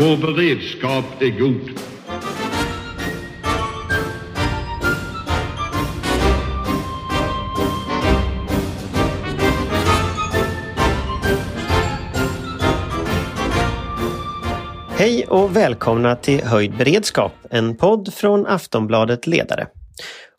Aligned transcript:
Vår 0.00 0.16
beredskap 0.16 1.04
är 1.22 1.38
god. 1.38 1.70
Hej 14.88 15.26
och 15.26 15.56
välkomna 15.56 16.16
till 16.16 16.44
Höjd 16.44 16.76
beredskap, 16.76 17.32
en 17.50 17.76
podd 17.76 18.14
från 18.14 18.46
Aftonbladet 18.46 19.26
Ledare. 19.26 19.66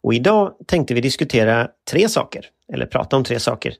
Och 0.03 0.13
idag 0.13 0.53
tänkte 0.67 0.93
vi 0.93 1.01
diskutera 1.01 1.67
tre 1.91 2.09
saker, 2.09 2.45
eller 2.73 2.85
prata 2.85 3.15
om 3.15 3.23
tre 3.23 3.39
saker. 3.39 3.73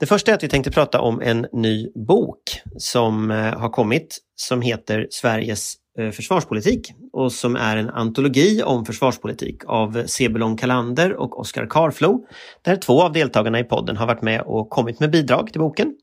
Det 0.00 0.06
första 0.06 0.30
är 0.30 0.34
att 0.34 0.42
vi 0.42 0.48
tänkte 0.48 0.70
prata 0.70 1.00
om 1.00 1.20
en 1.20 1.46
ny 1.52 1.90
bok 1.94 2.42
som 2.78 3.30
eh, 3.30 3.36
har 3.36 3.68
kommit 3.68 4.18
som 4.36 4.62
heter 4.62 5.06
Sveriges 5.10 5.74
Eh, 5.98 6.10
försvarspolitik 6.10 6.92
och 7.12 7.32
som 7.32 7.56
är 7.56 7.76
en 7.76 7.90
antologi 7.90 8.62
om 8.62 8.84
försvarspolitik 8.84 9.64
av 9.66 10.06
Sebulon 10.06 10.56
Kalander 10.56 11.12
och 11.12 11.40
Oskar 11.40 11.66
Karflo, 11.66 12.26
där 12.62 12.76
två 12.76 13.02
av 13.02 13.12
deltagarna 13.12 13.60
i 13.60 13.64
podden 13.64 13.96
har 13.96 14.06
varit 14.06 14.22
med 14.22 14.40
och 14.40 14.70
kommit 14.70 15.00
med 15.00 15.10
bidrag 15.10 15.52
till 15.52 15.60
boken. 15.60 15.94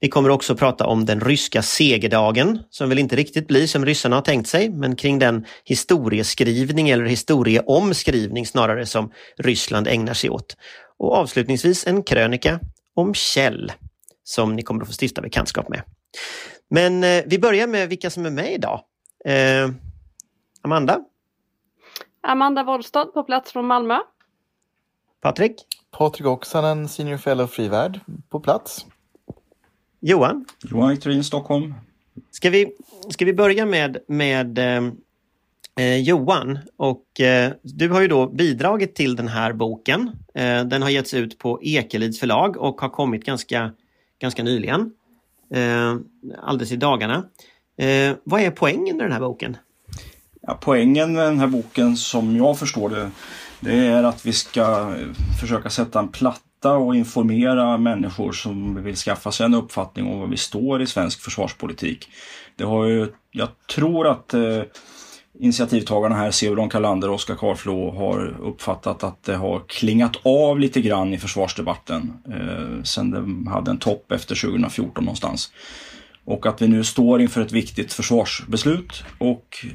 Vi 0.00 0.08
kommer 0.08 0.30
också 0.30 0.56
prata 0.56 0.86
om 0.86 1.04
den 1.04 1.20
ryska 1.20 1.62
segerdagen, 1.62 2.58
som 2.70 2.88
väl 2.88 2.98
inte 2.98 3.16
riktigt 3.16 3.48
blir 3.48 3.66
som 3.66 3.86
ryssarna 3.86 4.16
har 4.16 4.22
tänkt 4.22 4.48
sig, 4.48 4.70
men 4.70 4.96
kring 4.96 5.18
den 5.18 5.44
historieskrivning 5.64 6.90
eller 6.90 7.04
historieomskrivning 7.04 8.46
snarare 8.46 8.86
som 8.86 9.12
Ryssland 9.38 9.88
ägnar 9.88 10.14
sig 10.14 10.30
åt. 10.30 10.56
Och 10.98 11.14
avslutningsvis 11.14 11.86
en 11.86 12.02
krönika 12.02 12.60
om 12.94 13.14
Kjell, 13.14 13.72
som 14.24 14.56
ni 14.56 14.62
kommer 14.62 14.82
att 14.82 14.88
få 14.88 14.94
stifta 15.04 15.22
bekantskap 15.22 15.68
med. 15.68 15.82
Men 16.70 17.04
eh, 17.04 17.22
vi 17.26 17.38
börjar 17.38 17.66
med 17.66 17.88
vilka 17.88 18.10
som 18.10 18.26
är 18.26 18.30
med 18.30 18.52
idag. 18.52 18.80
Eh, 19.24 19.70
Amanda? 20.62 21.04
Amanda 22.20 22.64
Wollstad 22.64 23.06
på 23.14 23.22
plats 23.22 23.52
från 23.52 23.66
Malmö. 23.66 23.98
Patrik? 25.20 25.66
Patrik 25.90 26.26
Oksanen, 26.26 26.88
Senior 26.88 27.16
Fellow 27.16 27.46
Frivärd, 27.46 28.00
på 28.28 28.40
plats. 28.40 28.86
Johan? 30.00 30.44
Johan 30.62 30.90
Victorin, 30.90 31.24
Stockholm. 31.24 31.74
Ska 32.30 32.50
vi, 32.50 32.76
ska 33.10 33.24
vi 33.24 33.34
börja 33.34 33.66
med, 33.66 33.98
med 34.06 34.58
eh, 34.58 34.82
eh, 35.76 35.96
Johan? 35.96 36.58
Och, 36.76 37.20
eh, 37.20 37.52
du 37.62 37.88
har 37.88 38.00
ju 38.00 38.08
då 38.08 38.26
bidragit 38.26 38.94
till 38.94 39.16
den 39.16 39.28
här 39.28 39.52
boken. 39.52 40.10
Eh, 40.34 40.64
den 40.64 40.82
har 40.82 40.90
getts 40.90 41.14
ut 41.14 41.38
på 41.38 41.58
Ekelids 41.62 42.20
förlag 42.20 42.56
och 42.56 42.80
har 42.80 42.88
kommit 42.88 43.24
ganska, 43.24 43.72
ganska 44.18 44.42
nyligen. 44.42 44.92
Eh, 45.54 45.96
alldeles 46.42 46.72
i 46.72 46.76
dagarna. 46.76 47.24
Eh, 47.76 48.16
vad 48.24 48.40
är 48.40 48.50
poängen 48.50 48.96
med 48.96 49.06
den 49.06 49.12
här 49.12 49.20
boken? 49.20 49.56
Ja, 50.42 50.58
poängen 50.60 51.12
med 51.12 51.24
den 51.24 51.38
här 51.38 51.46
boken 51.46 51.96
som 51.96 52.36
jag 52.36 52.58
förstår 52.58 52.88
det, 52.88 53.10
det 53.60 53.86
är 53.86 54.04
att 54.04 54.26
vi 54.26 54.32
ska 54.32 54.94
eh, 54.98 55.36
försöka 55.40 55.70
sätta 55.70 55.98
en 55.98 56.08
platta 56.08 56.72
och 56.72 56.96
informera 56.96 57.78
människor 57.78 58.32
som 58.32 58.82
vill 58.82 58.96
skaffa 58.96 59.32
sig 59.32 59.46
en 59.46 59.54
uppfattning 59.54 60.06
om 60.06 60.20
var 60.20 60.26
vi 60.26 60.36
står 60.36 60.82
i 60.82 60.86
svensk 60.86 61.20
försvarspolitik. 61.20 62.08
Det 62.56 62.64
har 62.64 62.84
ju, 62.86 63.08
jag 63.30 63.48
tror 63.74 64.06
att 64.06 64.34
eh, 64.34 64.62
initiativtagarna 65.38 66.14
här, 66.14 66.30
Severon 66.30 66.68
Kalander 66.68 67.08
och 67.08 67.14
Oskar 67.14 67.34
Karlflo, 67.34 67.90
har 67.90 68.36
uppfattat 68.40 69.04
att 69.04 69.22
det 69.22 69.36
har 69.36 69.62
klingat 69.66 70.16
av 70.22 70.60
lite 70.60 70.80
grann 70.80 71.14
i 71.14 71.18
försvarsdebatten 71.18 72.12
eh, 72.28 72.82
sen 72.82 73.10
de 73.10 73.46
hade 73.46 73.70
en 73.70 73.78
topp 73.78 74.12
efter 74.12 74.34
2014 74.34 75.04
någonstans. 75.04 75.52
Och 76.24 76.46
att 76.46 76.62
vi 76.62 76.68
nu 76.68 76.84
står 76.84 77.20
inför 77.20 77.40
ett 77.40 77.52
viktigt 77.52 77.92
försvarsbeslut 77.92 79.04
och 79.18 79.66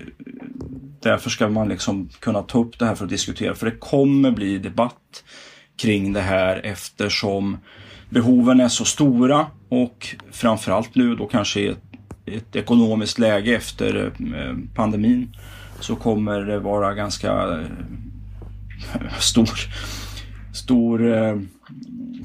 därför 1.01 1.29
ska 1.29 1.49
man 1.49 1.69
liksom 1.69 2.09
kunna 2.19 2.41
ta 2.41 2.59
upp 2.59 2.79
det 2.79 2.85
här 2.85 2.95
för 2.95 3.03
att 3.03 3.09
diskutera. 3.09 3.55
För 3.55 3.65
det 3.65 3.77
kommer 3.79 4.31
bli 4.31 4.57
debatt 4.57 5.23
kring 5.77 6.13
det 6.13 6.21
här 6.21 6.61
eftersom 6.63 7.57
behoven 8.09 8.59
är 8.59 8.67
så 8.67 8.85
stora 8.85 9.47
och 9.69 10.15
framförallt 10.31 10.95
nu 10.95 11.15
då 11.15 11.27
kanske 11.27 11.59
i 11.59 11.67
ett, 11.67 11.83
ett 12.25 12.55
ekonomiskt 12.55 13.19
läge 13.19 13.55
efter 13.55 14.05
eh, 14.05 14.55
pandemin 14.75 15.35
så 15.79 15.95
kommer 15.95 16.41
det 16.41 16.59
vara 16.59 16.93
ganska 16.93 17.31
eh, 17.31 19.09
stor, 19.19 19.49
stor 20.53 21.13
eh, 21.13 21.35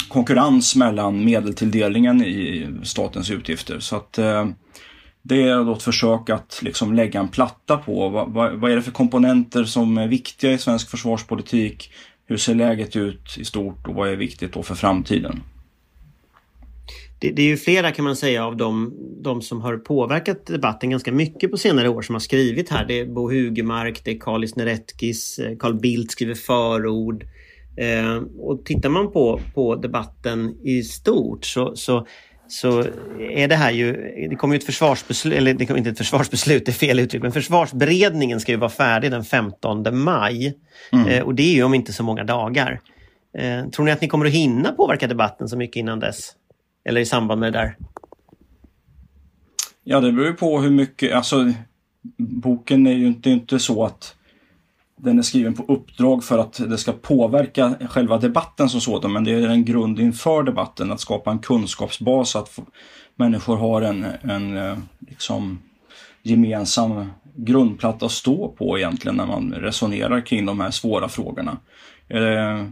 konkurrens 0.09 0.77
mellan 0.77 1.25
medeltilldelningen 1.25 2.25
i 2.25 2.69
statens 2.83 3.31
utgifter. 3.31 3.79
Så 3.79 3.97
att 3.97 4.19
eh, 4.19 4.47
det 5.23 5.43
är 5.43 5.65
då 5.65 5.73
ett 5.73 5.83
försök 5.83 6.31
att 6.31 6.61
liksom 6.63 6.95
lägga 6.95 7.21
en 7.21 7.29
platta 7.29 7.77
på 7.77 8.09
vad, 8.09 8.33
vad, 8.33 8.61
vad, 8.61 8.73
är 8.73 8.77
det 8.77 8.83
för 8.83 8.93
komponenter 8.93 9.65
som 9.65 9.99
är 9.99 10.09
viktiga 10.09 10.53
i 10.53 10.59
svensk 10.59 10.91
försvarspolitik? 10.91 11.93
Hur 12.27 12.37
ser 12.37 12.55
läget 12.55 12.97
ut 12.97 13.39
i 13.39 13.45
stort 13.45 13.87
och 13.89 13.95
vad 13.95 14.09
är 14.09 14.17
viktigt 14.17 14.53
då 14.53 14.63
för 14.63 14.75
framtiden? 14.75 15.43
Det, 17.19 17.31
det, 17.31 17.43
är 17.43 17.47
ju 17.47 17.57
flera 17.57 17.93
kan 17.93 18.05
man 18.05 18.17
säga 18.17 18.47
av 18.47 18.57
de, 18.57 18.95
de, 19.23 19.43
som 19.43 19.61
har 19.61 19.77
påverkat 19.77 20.47
debatten 20.47 20.91
ganska 20.91 21.13
mycket 21.13 21.51
på 21.51 21.57
senare 21.57 21.89
år 21.89 22.03
som 22.03 22.15
har 22.15 22.21
skrivit 22.21 22.71
här. 22.71 22.85
Det 22.85 23.01
är 23.01 23.07
Bo 23.07 23.31
Hugemark, 23.31 24.05
det 24.05 24.11
är 24.11 24.19
Karlis 24.19 24.57
Neretkis, 24.57 25.39
eh, 25.39 25.57
Carl 25.57 25.81
Bildt 25.81 26.13
skriver 26.13 26.35
förord. 26.35 27.25
Eh, 27.77 28.23
och 28.39 28.65
tittar 28.65 28.89
man 28.89 29.13
på, 29.13 29.41
på 29.55 29.75
debatten 29.77 30.57
i 30.63 30.83
stort 30.83 31.45
så, 31.45 31.77
så 31.77 32.07
så 32.53 32.85
är 33.21 33.49
det 33.49 33.57
här 33.57 33.71
ju, 33.71 33.93
det 34.31 34.37
kommer 34.37 34.55
ju 34.55 34.59
ett 34.59 34.65
försvarsbeslut, 34.65 35.35
eller 35.35 35.55
det 35.55 35.67
kommer 35.67 35.79
inte 35.79 35.91
ett 35.91 35.99
försvarsbeslut, 35.99 36.65
det 36.67 36.71
är 36.71 36.75
fel 36.75 36.99
uttryck, 36.99 37.23
men 37.23 37.33
försvarsberedningen 37.33 38.41
ska 38.41 38.53
ju 38.53 38.59
vara 38.59 38.71
färdig 38.71 39.11
den 39.11 39.25
15 39.25 39.99
maj. 39.99 40.59
Mm. 40.93 41.09
Eh, 41.09 41.23
och 41.23 41.35
det 41.35 41.43
är 41.43 41.55
ju 41.55 41.63
om 41.63 41.75
inte 41.75 41.93
så 41.93 42.03
många 42.03 42.25
dagar. 42.25 42.81
Eh, 43.39 43.69
tror 43.69 43.85
ni 43.85 43.91
att 43.91 44.01
ni 44.01 44.09
kommer 44.09 44.27
att 44.27 44.33
hinna 44.33 44.73
påverka 44.73 45.07
debatten 45.07 45.49
så 45.49 45.57
mycket 45.57 45.77
innan 45.77 46.01
dess? 46.01 46.33
Eller 46.85 47.01
i 47.01 47.07
samband 47.07 47.41
med 47.41 47.53
det 47.53 47.59
där? 47.59 47.77
Ja, 49.85 50.01
det 50.01 50.13
beror 50.13 50.27
ju 50.27 50.35
på 50.35 50.61
hur 50.61 50.71
mycket, 50.71 51.13
alltså 51.13 51.53
boken 52.19 52.87
är 52.87 52.93
ju 52.93 53.07
inte, 53.07 53.31
inte 53.31 53.59
så 53.59 53.85
att 53.85 54.15
den 55.03 55.19
är 55.19 55.23
skriven 55.23 55.55
på 55.55 55.65
uppdrag 55.73 56.25
för 56.25 56.39
att 56.39 56.53
det 56.69 56.79
ska 56.79 56.93
påverka 56.93 57.75
själva 57.91 58.19
debatten 58.19 58.69
som 58.69 58.81
sådan, 58.81 59.13
men 59.13 59.25
det 59.25 59.33
är 59.33 59.49
en 59.49 59.65
grund 59.65 60.01
inför 60.01 60.43
debatten, 60.43 60.93
att 60.93 61.01
skapa 61.01 61.31
en 61.31 61.39
kunskapsbas 61.39 62.31
så 62.31 62.39
att 62.39 62.59
människor 63.17 63.57
har 63.57 63.83
en, 63.83 64.07
en 64.23 64.57
eh, 64.57 64.79
liksom, 65.01 65.59
gemensam 66.23 67.11
grundplatta 67.35 68.07
att 68.07 68.13
stå 68.13 68.49
på 68.49 68.79
egentligen 68.79 69.17
när 69.17 69.27
man 69.27 69.53
resonerar 69.53 70.27
kring 70.27 70.47
de 70.47 70.61
här 70.61 70.71
svåra 70.71 71.09
frågorna. 71.09 71.59
Eh, 72.09 72.67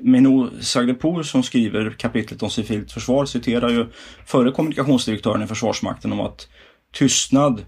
Minou 0.00 0.50
Sagdepour 0.60 1.22
som 1.22 1.42
skriver 1.42 1.90
kapitlet 1.90 2.42
om 2.42 2.50
civilt 2.50 2.92
försvar 2.92 3.26
citerar 3.26 3.68
ju 3.68 3.86
förre 4.26 4.50
kommunikationsdirektören 4.50 5.42
i 5.42 5.46
Försvarsmakten 5.46 6.12
om 6.12 6.20
att 6.20 6.48
tystnad 6.92 7.64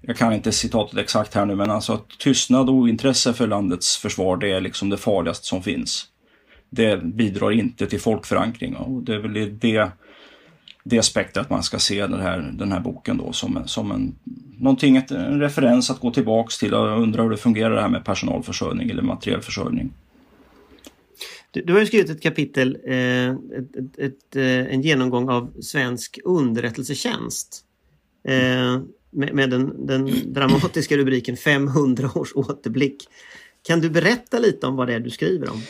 jag 0.00 0.16
kan 0.16 0.32
inte 0.32 0.52
citatet 0.52 0.98
exakt 0.98 1.34
här 1.34 1.46
nu, 1.46 1.54
men 1.54 1.70
alltså 1.70 1.92
att 1.92 2.08
tystnad 2.18 2.68
och 2.68 2.74
ointresse 2.74 3.32
för 3.32 3.46
landets 3.46 3.96
försvar, 3.96 4.36
det 4.36 4.52
är 4.52 4.60
liksom 4.60 4.90
det 4.90 4.96
farligaste 4.96 5.46
som 5.46 5.62
finns. 5.62 6.06
Det 6.70 7.04
bidrar 7.04 7.52
inte 7.52 7.86
till 7.86 8.00
folkförankring 8.00 8.76
och 8.76 9.02
det 9.02 9.14
är 9.14 9.18
väl 9.18 9.36
i 9.36 9.50
det, 9.50 9.90
det 10.84 11.02
spektrat 11.02 11.50
man 11.50 11.62
ska 11.62 11.78
se 11.78 12.06
den 12.06 12.20
här, 12.20 12.54
den 12.58 12.72
här 12.72 12.80
boken 12.80 13.16
då 13.16 13.32
som, 13.32 13.62
som 13.66 13.90
en, 13.90 14.14
någonting, 14.58 14.96
en 14.96 15.40
referens 15.40 15.90
att 15.90 16.00
gå 16.00 16.10
tillbaks 16.10 16.58
till 16.58 16.74
och 16.74 17.02
undra 17.02 17.22
hur 17.22 17.30
det 17.30 17.36
fungerar 17.36 17.74
det 17.74 17.80
här 17.80 17.88
med 17.88 18.04
personalförsörjning 18.04 18.90
eller 18.90 19.02
materiellförsörjning. 19.02 19.92
Du, 21.50 21.62
du 21.62 21.72
har 21.72 21.84
skrivit 21.84 22.10
ett 22.10 22.22
kapitel, 22.22 22.78
eh, 22.84 23.30
ett, 23.30 23.76
ett, 23.76 23.98
ett, 23.98 24.36
eh, 24.36 24.74
en 24.74 24.82
genomgång 24.82 25.28
av 25.28 25.60
svensk 25.60 26.18
underrättelsetjänst. 26.24 27.64
Eh, 28.28 28.80
med, 29.10 29.34
med 29.34 29.50
den, 29.50 29.86
den, 29.86 30.32
dramatiska 30.32 30.96
rubriken 30.96 31.36
500 31.36 32.10
års 32.14 32.32
återblick. 32.34 33.08
Kan 33.62 33.80
du 33.80 33.90
berätta 33.90 34.38
lite 34.38 34.66
om 34.66 34.76
vad 34.76 34.88
det 34.88 34.94
är 34.94 35.00
du 35.00 35.10
skriver 35.10 35.50
om? 35.50 35.62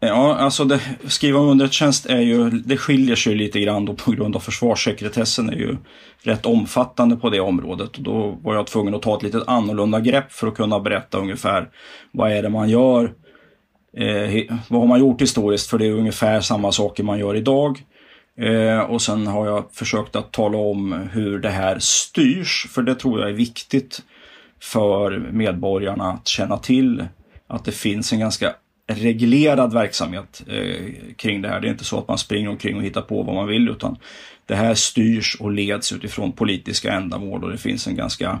Ja, 0.00 0.36
alltså 0.36 0.64
det, 0.64 0.80
skriva 1.08 1.38
om 1.38 1.48
underrättelsetjänst 1.48 2.06
är 2.06 2.20
ju, 2.20 2.50
det 2.50 2.76
skiljer 2.76 3.16
sig 3.16 3.34
lite 3.34 3.60
grann 3.60 3.84
då 3.84 3.94
på 3.94 4.10
grund 4.10 4.36
av 4.36 4.40
försvarssekretessen 4.40 5.50
är 5.50 5.56
ju 5.56 5.76
rätt 6.22 6.46
omfattande 6.46 7.16
på 7.16 7.30
det 7.30 7.40
området. 7.40 7.92
Då 7.92 8.38
var 8.42 8.54
jag 8.54 8.66
tvungen 8.66 8.94
att 8.94 9.02
ta 9.02 9.16
ett 9.16 9.22
lite 9.22 9.44
annorlunda 9.46 10.00
grepp 10.00 10.32
för 10.32 10.46
att 10.46 10.54
kunna 10.54 10.80
berätta 10.80 11.18
ungefär 11.18 11.68
vad 12.12 12.32
är 12.32 12.42
det 12.42 12.48
man 12.48 12.68
gör, 12.68 13.12
eh, 13.96 14.56
vad 14.68 14.80
har 14.80 14.88
man 14.88 15.00
gjort 15.00 15.22
historiskt, 15.22 15.70
för 15.70 15.78
det 15.78 15.86
är 15.86 15.92
ungefär 15.92 16.40
samma 16.40 16.72
saker 16.72 17.02
man 17.02 17.18
gör 17.18 17.36
idag. 17.36 17.84
Eh, 18.38 18.80
och 18.80 19.02
sen 19.02 19.26
har 19.26 19.46
jag 19.46 19.64
försökt 19.72 20.16
att 20.16 20.32
tala 20.32 20.58
om 20.58 20.92
hur 20.92 21.38
det 21.38 21.50
här 21.50 21.78
styrs, 21.78 22.66
för 22.70 22.82
det 22.82 22.94
tror 22.94 23.20
jag 23.20 23.28
är 23.28 23.34
viktigt 23.34 24.02
för 24.60 25.18
medborgarna 25.32 26.12
att 26.12 26.28
känna 26.28 26.58
till 26.58 27.06
att 27.46 27.64
det 27.64 27.72
finns 27.72 28.12
en 28.12 28.18
ganska 28.18 28.54
reglerad 28.86 29.72
verksamhet 29.72 30.42
eh, 30.46 31.14
kring 31.16 31.42
det 31.42 31.48
här. 31.48 31.60
Det 31.60 31.68
är 31.68 31.70
inte 31.70 31.84
så 31.84 31.98
att 31.98 32.08
man 32.08 32.18
springer 32.18 32.48
omkring 32.48 32.76
och 32.76 32.82
hittar 32.82 33.02
på 33.02 33.22
vad 33.22 33.34
man 33.34 33.46
vill 33.46 33.68
utan 33.68 33.96
det 34.46 34.54
här 34.54 34.74
styrs 34.74 35.36
och 35.40 35.52
leds 35.52 35.92
utifrån 35.92 36.32
politiska 36.32 36.92
ändamål 36.92 37.44
och 37.44 37.50
det 37.50 37.58
finns 37.58 37.86
en 37.86 37.96
ganska 37.96 38.38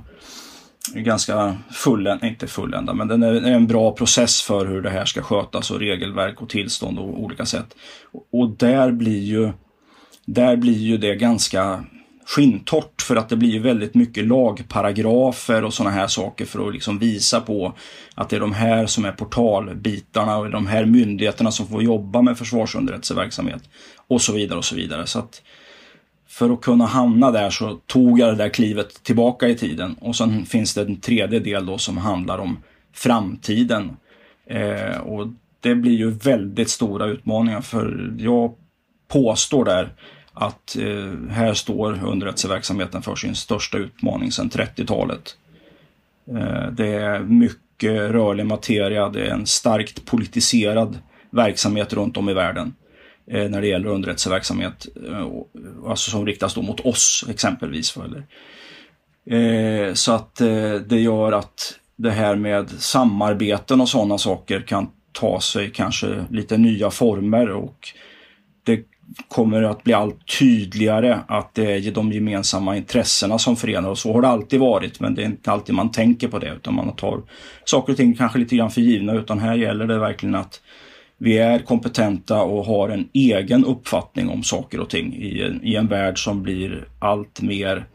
ganska 0.94 1.56
fullända, 1.70 2.26
inte 2.26 2.46
fullända, 2.46 2.94
men 2.94 3.08
den 3.08 3.22
är 3.22 3.52
en 3.52 3.66
bra 3.66 3.92
process 3.92 4.42
för 4.42 4.66
hur 4.66 4.82
det 4.82 4.90
här 4.90 5.04
ska 5.04 5.22
skötas 5.22 5.70
och 5.70 5.80
regelverk 5.80 6.42
och 6.42 6.48
tillstånd 6.48 6.98
och 6.98 7.22
olika 7.22 7.46
sätt. 7.46 7.76
Och 8.32 8.50
där 8.50 8.92
blir 8.92 9.22
ju, 9.22 9.52
där 10.26 10.56
blir 10.56 10.78
ju 10.78 10.96
det 10.96 11.14
ganska 11.14 11.84
skintort 12.26 13.02
för 13.02 13.16
att 13.16 13.28
det 13.28 13.36
blir 13.36 13.60
väldigt 13.60 13.94
mycket 13.94 14.26
lagparagrafer 14.26 15.64
och 15.64 15.74
sådana 15.74 15.94
här 15.94 16.06
saker 16.06 16.44
för 16.44 16.66
att 16.68 16.72
liksom 16.74 16.98
visa 16.98 17.40
på 17.40 17.72
att 18.14 18.28
det 18.28 18.36
är 18.36 18.40
de 18.40 18.52
här 18.52 18.86
som 18.86 19.04
är 19.04 19.12
portalbitarna 19.12 20.36
och 20.36 20.50
de 20.50 20.66
här 20.66 20.84
myndigheterna 20.84 21.50
som 21.50 21.66
får 21.66 21.82
jobba 21.82 22.22
med 22.22 22.38
försvarsunderrättelseverksamhet 22.38 23.62
och 24.06 24.22
så 24.22 24.32
vidare 24.32 24.58
och 24.58 24.64
så 24.64 24.74
vidare. 24.74 25.06
Så 25.06 25.18
att 25.18 25.42
för 26.28 26.50
att 26.50 26.60
kunna 26.60 26.86
hamna 26.86 27.30
där 27.30 27.50
så 27.50 27.80
tog 27.86 28.20
jag 28.20 28.28
det 28.28 28.42
där 28.44 28.48
klivet 28.48 29.02
tillbaka 29.02 29.48
i 29.48 29.54
tiden 29.54 29.96
och 30.00 30.16
sen 30.16 30.46
finns 30.46 30.74
det 30.74 30.82
en 30.82 31.00
tredje 31.00 31.38
del 31.38 31.66
då 31.66 31.78
som 31.78 31.96
handlar 31.96 32.38
om 32.38 32.58
framtiden. 32.92 33.96
Eh, 34.46 34.98
och 34.98 35.28
det 35.60 35.74
blir 35.74 35.92
ju 35.92 36.10
väldigt 36.10 36.70
stora 36.70 37.06
utmaningar 37.06 37.60
för 37.60 38.14
jag 38.18 38.54
påstår 39.08 39.64
där 39.64 39.92
att 40.32 40.76
eh, 40.76 41.30
här 41.30 41.54
står 41.54 42.04
underrättelseverksamheten 42.04 43.02
för 43.02 43.16
sin 43.16 43.34
största 43.34 43.78
utmaning 43.78 44.32
sedan 44.32 44.50
30-talet. 44.50 45.36
Eh, 46.28 46.70
det 46.72 46.88
är 46.88 47.20
mycket 47.20 47.92
rörlig 48.10 48.46
materia, 48.46 49.08
det 49.08 49.26
är 49.26 49.30
en 49.30 49.46
starkt 49.46 50.04
politiserad 50.04 50.98
verksamhet 51.30 51.92
runt 51.92 52.16
om 52.16 52.28
i 52.28 52.34
världen 52.34 52.74
eh, 53.30 53.50
när 53.50 53.60
det 53.60 53.66
gäller 53.66 53.88
underrättelseverksamhet, 53.88 54.86
eh, 55.08 55.28
alltså 55.86 56.10
som 56.10 56.26
riktas 56.26 56.54
då 56.54 56.62
mot 56.62 56.80
oss 56.80 57.24
exempelvis. 57.28 57.96
Eller, 57.96 58.26
eh, 59.26 59.94
så 59.94 60.12
att 60.12 60.40
eh, 60.40 60.74
det 60.74 61.00
gör 61.00 61.32
att 61.32 61.78
det 61.96 62.10
här 62.10 62.36
med 62.36 62.70
samarbeten 62.70 63.80
och 63.80 63.88
sådana 63.88 64.18
saker 64.18 64.60
kan 64.60 64.90
ta 65.12 65.40
sig 65.40 65.70
kanske 65.70 66.24
lite 66.30 66.56
nya 66.56 66.90
former 66.90 67.50
och 67.50 67.88
det 68.64 68.84
kommer 69.28 69.62
att 69.62 69.84
bli 69.84 69.92
allt 69.92 70.38
tydligare 70.38 71.18
att 71.28 71.54
det 71.54 71.72
är 71.72 71.90
de 71.90 72.12
gemensamma 72.12 72.76
intressena 72.76 73.38
som 73.38 73.56
förenar 73.56 73.88
oss. 73.88 74.00
Så 74.00 74.12
har 74.12 74.22
det 74.22 74.28
alltid 74.28 74.60
varit, 74.60 75.00
men 75.00 75.14
det 75.14 75.22
är 75.22 75.26
inte 75.26 75.52
alltid 75.52 75.74
man 75.74 75.90
tänker 75.90 76.28
på 76.28 76.38
det, 76.38 76.52
utan 76.56 76.74
man 76.74 76.96
tar 76.96 77.22
saker 77.64 77.92
och 77.92 77.96
ting 77.96 78.14
kanske 78.14 78.38
lite 78.38 78.56
grann 78.56 78.70
för 78.70 78.80
givna, 78.80 79.12
utan 79.12 79.38
här 79.38 79.54
gäller 79.54 79.86
det 79.86 79.98
verkligen 79.98 80.34
att 80.34 80.60
vi 81.18 81.38
är 81.38 81.58
kompetenta 81.58 82.42
och 82.42 82.64
har 82.64 82.88
en 82.88 83.08
egen 83.12 83.64
uppfattning 83.64 84.28
om 84.28 84.42
saker 84.42 84.80
och 84.80 84.90
ting 84.90 85.14
i 85.14 85.42
en, 85.42 85.64
i 85.64 85.74
en 85.74 85.88
värld 85.88 86.24
som 86.24 86.42
blir 86.42 86.88
allt 86.98 87.42
mer 87.42 87.86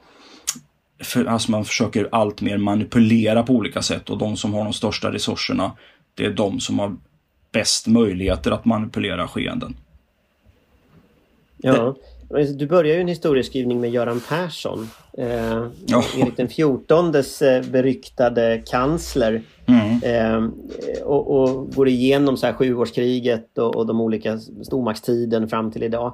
för, 1.03 1.25
alltså 1.25 1.51
man 1.51 1.65
försöker 1.65 2.09
allt 2.11 2.41
mer 2.41 2.57
manipulera 2.57 3.43
på 3.43 3.53
olika 3.53 3.81
sätt 3.81 4.09
och 4.09 4.17
de 4.17 4.37
som 4.37 4.53
har 4.53 4.63
de 4.63 4.73
största 4.73 5.11
resurserna 5.11 5.71
det 6.15 6.25
är 6.25 6.29
de 6.31 6.59
som 6.59 6.79
har 6.79 6.95
bäst 7.51 7.87
möjligheter 7.87 8.51
att 8.51 8.65
manipulera 8.65 9.27
skeenden. 9.27 9.75
Ja, 11.61 11.95
du 12.57 12.67
börjar 12.67 12.95
ju 12.95 13.01
en 13.01 13.07
historieskrivning 13.07 13.81
med 13.81 13.89
Göran 13.89 14.21
Persson. 14.29 14.89
Eh, 15.17 15.65
ja. 15.85 16.03
Erik 16.17 16.37
den 16.37 16.47
XIVs 16.47 17.41
eh, 17.41 17.63
beryktade 17.71 18.63
kansler. 18.65 19.41
Mm. 19.65 20.03
Eh, 20.03 20.49
och, 21.03 21.41
och, 21.41 21.75
går 21.75 21.87
igenom 21.87 22.37
så 22.37 22.45
här 22.45 22.53
sjuårskriget 22.53 23.57
och, 23.57 23.75
och 23.75 23.87
de 23.87 24.01
olika 24.01 24.39
stormaktstiden 24.39 25.49
fram 25.49 25.71
till 25.71 25.83
idag. 25.83 26.13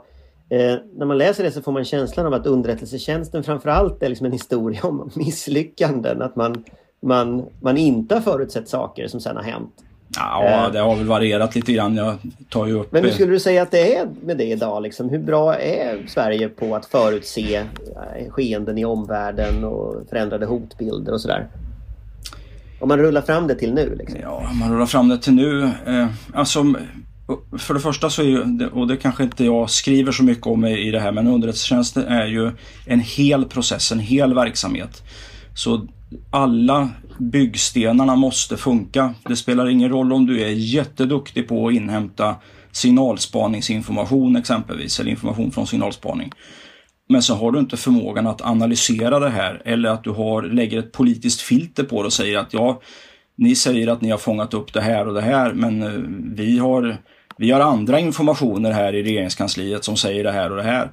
Eh, 0.50 0.76
när 0.98 1.06
man 1.06 1.18
läser 1.18 1.44
det 1.44 1.52
så 1.52 1.62
får 1.62 1.72
man 1.72 1.86
känslan 1.86 2.26
av 2.26 2.34
att 2.34 2.48
underrättelsetjänsten 2.48 3.44
framförallt 3.44 4.04
är 4.04 4.10
liksom 4.10 4.26
en 4.26 4.32
historia 4.32 4.80
om 4.84 5.10
misslyckanden. 5.14 6.22
Att 6.22 6.36
man, 6.36 6.64
man, 7.02 7.46
man 7.62 7.78
inte 7.78 8.16
har 8.16 8.22
förutsett 8.22 8.70
saker 8.70 9.08
som 9.08 9.20
sedan 9.20 9.36
har 9.36 9.44
hänt. 9.44 9.74
Ja, 10.18 10.66
eh. 10.66 10.72
det 10.72 10.80
har 10.80 10.96
väl 10.96 11.06
varierat 11.06 11.56
lite 11.56 11.74
grann. 11.74 11.96
Jag 11.96 12.16
tar 12.50 12.66
ju 12.66 12.74
upp... 12.74 12.92
Men 12.92 13.04
hur 13.04 13.12
skulle 13.12 13.32
du 13.32 13.40
säga 13.40 13.62
att 13.62 13.72
det 13.72 13.96
är 13.96 14.08
med 14.24 14.38
det 14.38 14.44
idag? 14.44 14.84
Liksom? 14.84 15.10
Hur 15.10 15.20
bra 15.20 15.56
är 15.56 16.08
Sverige 16.08 16.50
på 16.50 16.76
att 16.76 16.86
förutse 16.86 17.56
eh, 17.56 18.30
skeenden 18.30 18.78
i 18.78 18.86
omvärlden 18.86 19.64
och 19.64 20.10
förändrade 20.10 20.46
hotbilder 20.46 21.14
och 21.14 21.22
sådär? 21.22 21.48
Om 22.80 22.88
man 22.88 23.00
rullar 23.00 23.22
fram 23.22 23.48
det 23.48 23.56
till 23.56 23.74
nu? 23.74 23.96
Liksom. 23.96 24.20
Ja, 24.22 24.48
om 24.52 24.60
man 24.60 24.74
rullar 24.74 24.86
fram 24.86 25.10
det 25.10 25.18
till 25.18 25.34
nu. 25.34 25.64
Eh, 25.64 26.08
alltså, 26.34 26.64
för 27.58 27.74
det 27.74 27.80
första 27.80 28.10
så 28.10 28.22
är 28.22 28.26
ju, 28.26 28.68
och 28.68 28.88
det 28.88 28.98
kanske 28.98 29.24
inte 29.24 29.46
jag 29.46 29.70
skriver 29.70 30.12
så 30.12 30.24
mycket 30.24 30.48
om 30.48 30.66
i 30.66 30.92
det 30.92 31.00
här, 31.00 31.12
men 31.12 31.28
underrättelsetjänsten 31.28 32.04
är 32.04 32.26
ju 32.26 32.52
en 32.86 33.00
hel 33.00 33.46
process, 33.46 33.92
en 33.92 34.00
hel 34.00 34.34
verksamhet. 34.34 35.04
Så 35.54 35.88
alla 36.32 36.90
byggstenarna 37.20 38.16
måste 38.16 38.58
funka. 38.58 39.14
Det 39.28 39.36
spelar 39.36 39.70
ingen 39.70 39.90
roll 39.90 40.14
om 40.14 40.26
du 40.26 40.42
är 40.42 40.50
jätteduktig 40.50 41.48
på 41.48 41.68
att 41.68 41.74
inhämta 41.74 42.36
signalspaningsinformation 42.72 44.36
exempelvis, 44.36 45.00
eller 45.00 45.12
information 45.12 45.52
från 45.52 45.68
signalspaning. 45.68 46.32
Men 47.10 47.22
så 47.22 47.36
har 47.36 47.52
du 47.52 47.60
inte 47.60 47.78
förmågan 47.78 48.28
att 48.28 48.42
analysera 48.42 49.20
det 49.20 49.30
här 49.30 49.62
eller 49.66 49.90
att 49.90 50.04
du 50.04 50.10
har, 50.10 50.44
lägger 50.44 50.80
ett 50.80 50.92
politiskt 50.92 51.42
filter 51.42 51.84
på 51.84 52.02
det 52.02 52.06
och 52.06 52.14
säger 52.14 52.38
att 52.38 52.54
ja, 52.54 52.82
ni 53.36 53.56
säger 53.56 53.88
att 53.88 54.02
ni 54.02 54.10
har 54.10 54.18
fångat 54.18 54.54
upp 54.54 54.74
det 54.74 54.82
här 54.82 55.08
och 55.08 55.14
det 55.14 55.22
här 55.22 55.54
men 55.54 55.84
eh, 55.84 55.92
vi 56.36 56.58
har, 56.58 56.98
vi 57.38 57.52
har 57.52 57.60
andra 57.60 58.00
informationer 58.00 58.72
här 58.72 58.96
i 58.96 59.04
regeringskansliet 59.04 59.84
som 59.84 59.98
säger 59.98 60.24
det 60.24 60.32
här 60.32 60.50
och 60.50 60.58
det 60.58 60.64
här. 60.64 60.92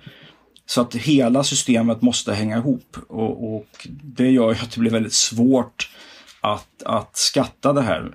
Så 0.66 0.80
att 0.80 0.94
hela 0.94 1.44
systemet 1.44 2.02
måste 2.02 2.32
hänga 2.32 2.56
ihop 2.56 2.96
och, 3.08 3.56
och 3.56 3.88
det 4.02 4.30
gör 4.30 4.52
ju 4.52 4.58
att 4.60 4.70
det 4.70 4.80
blir 4.80 4.90
väldigt 4.90 5.12
svårt 5.12 5.88
att, 6.42 6.82
att 6.84 7.16
skatta 7.16 7.72
det 7.72 7.82
här 7.82 8.14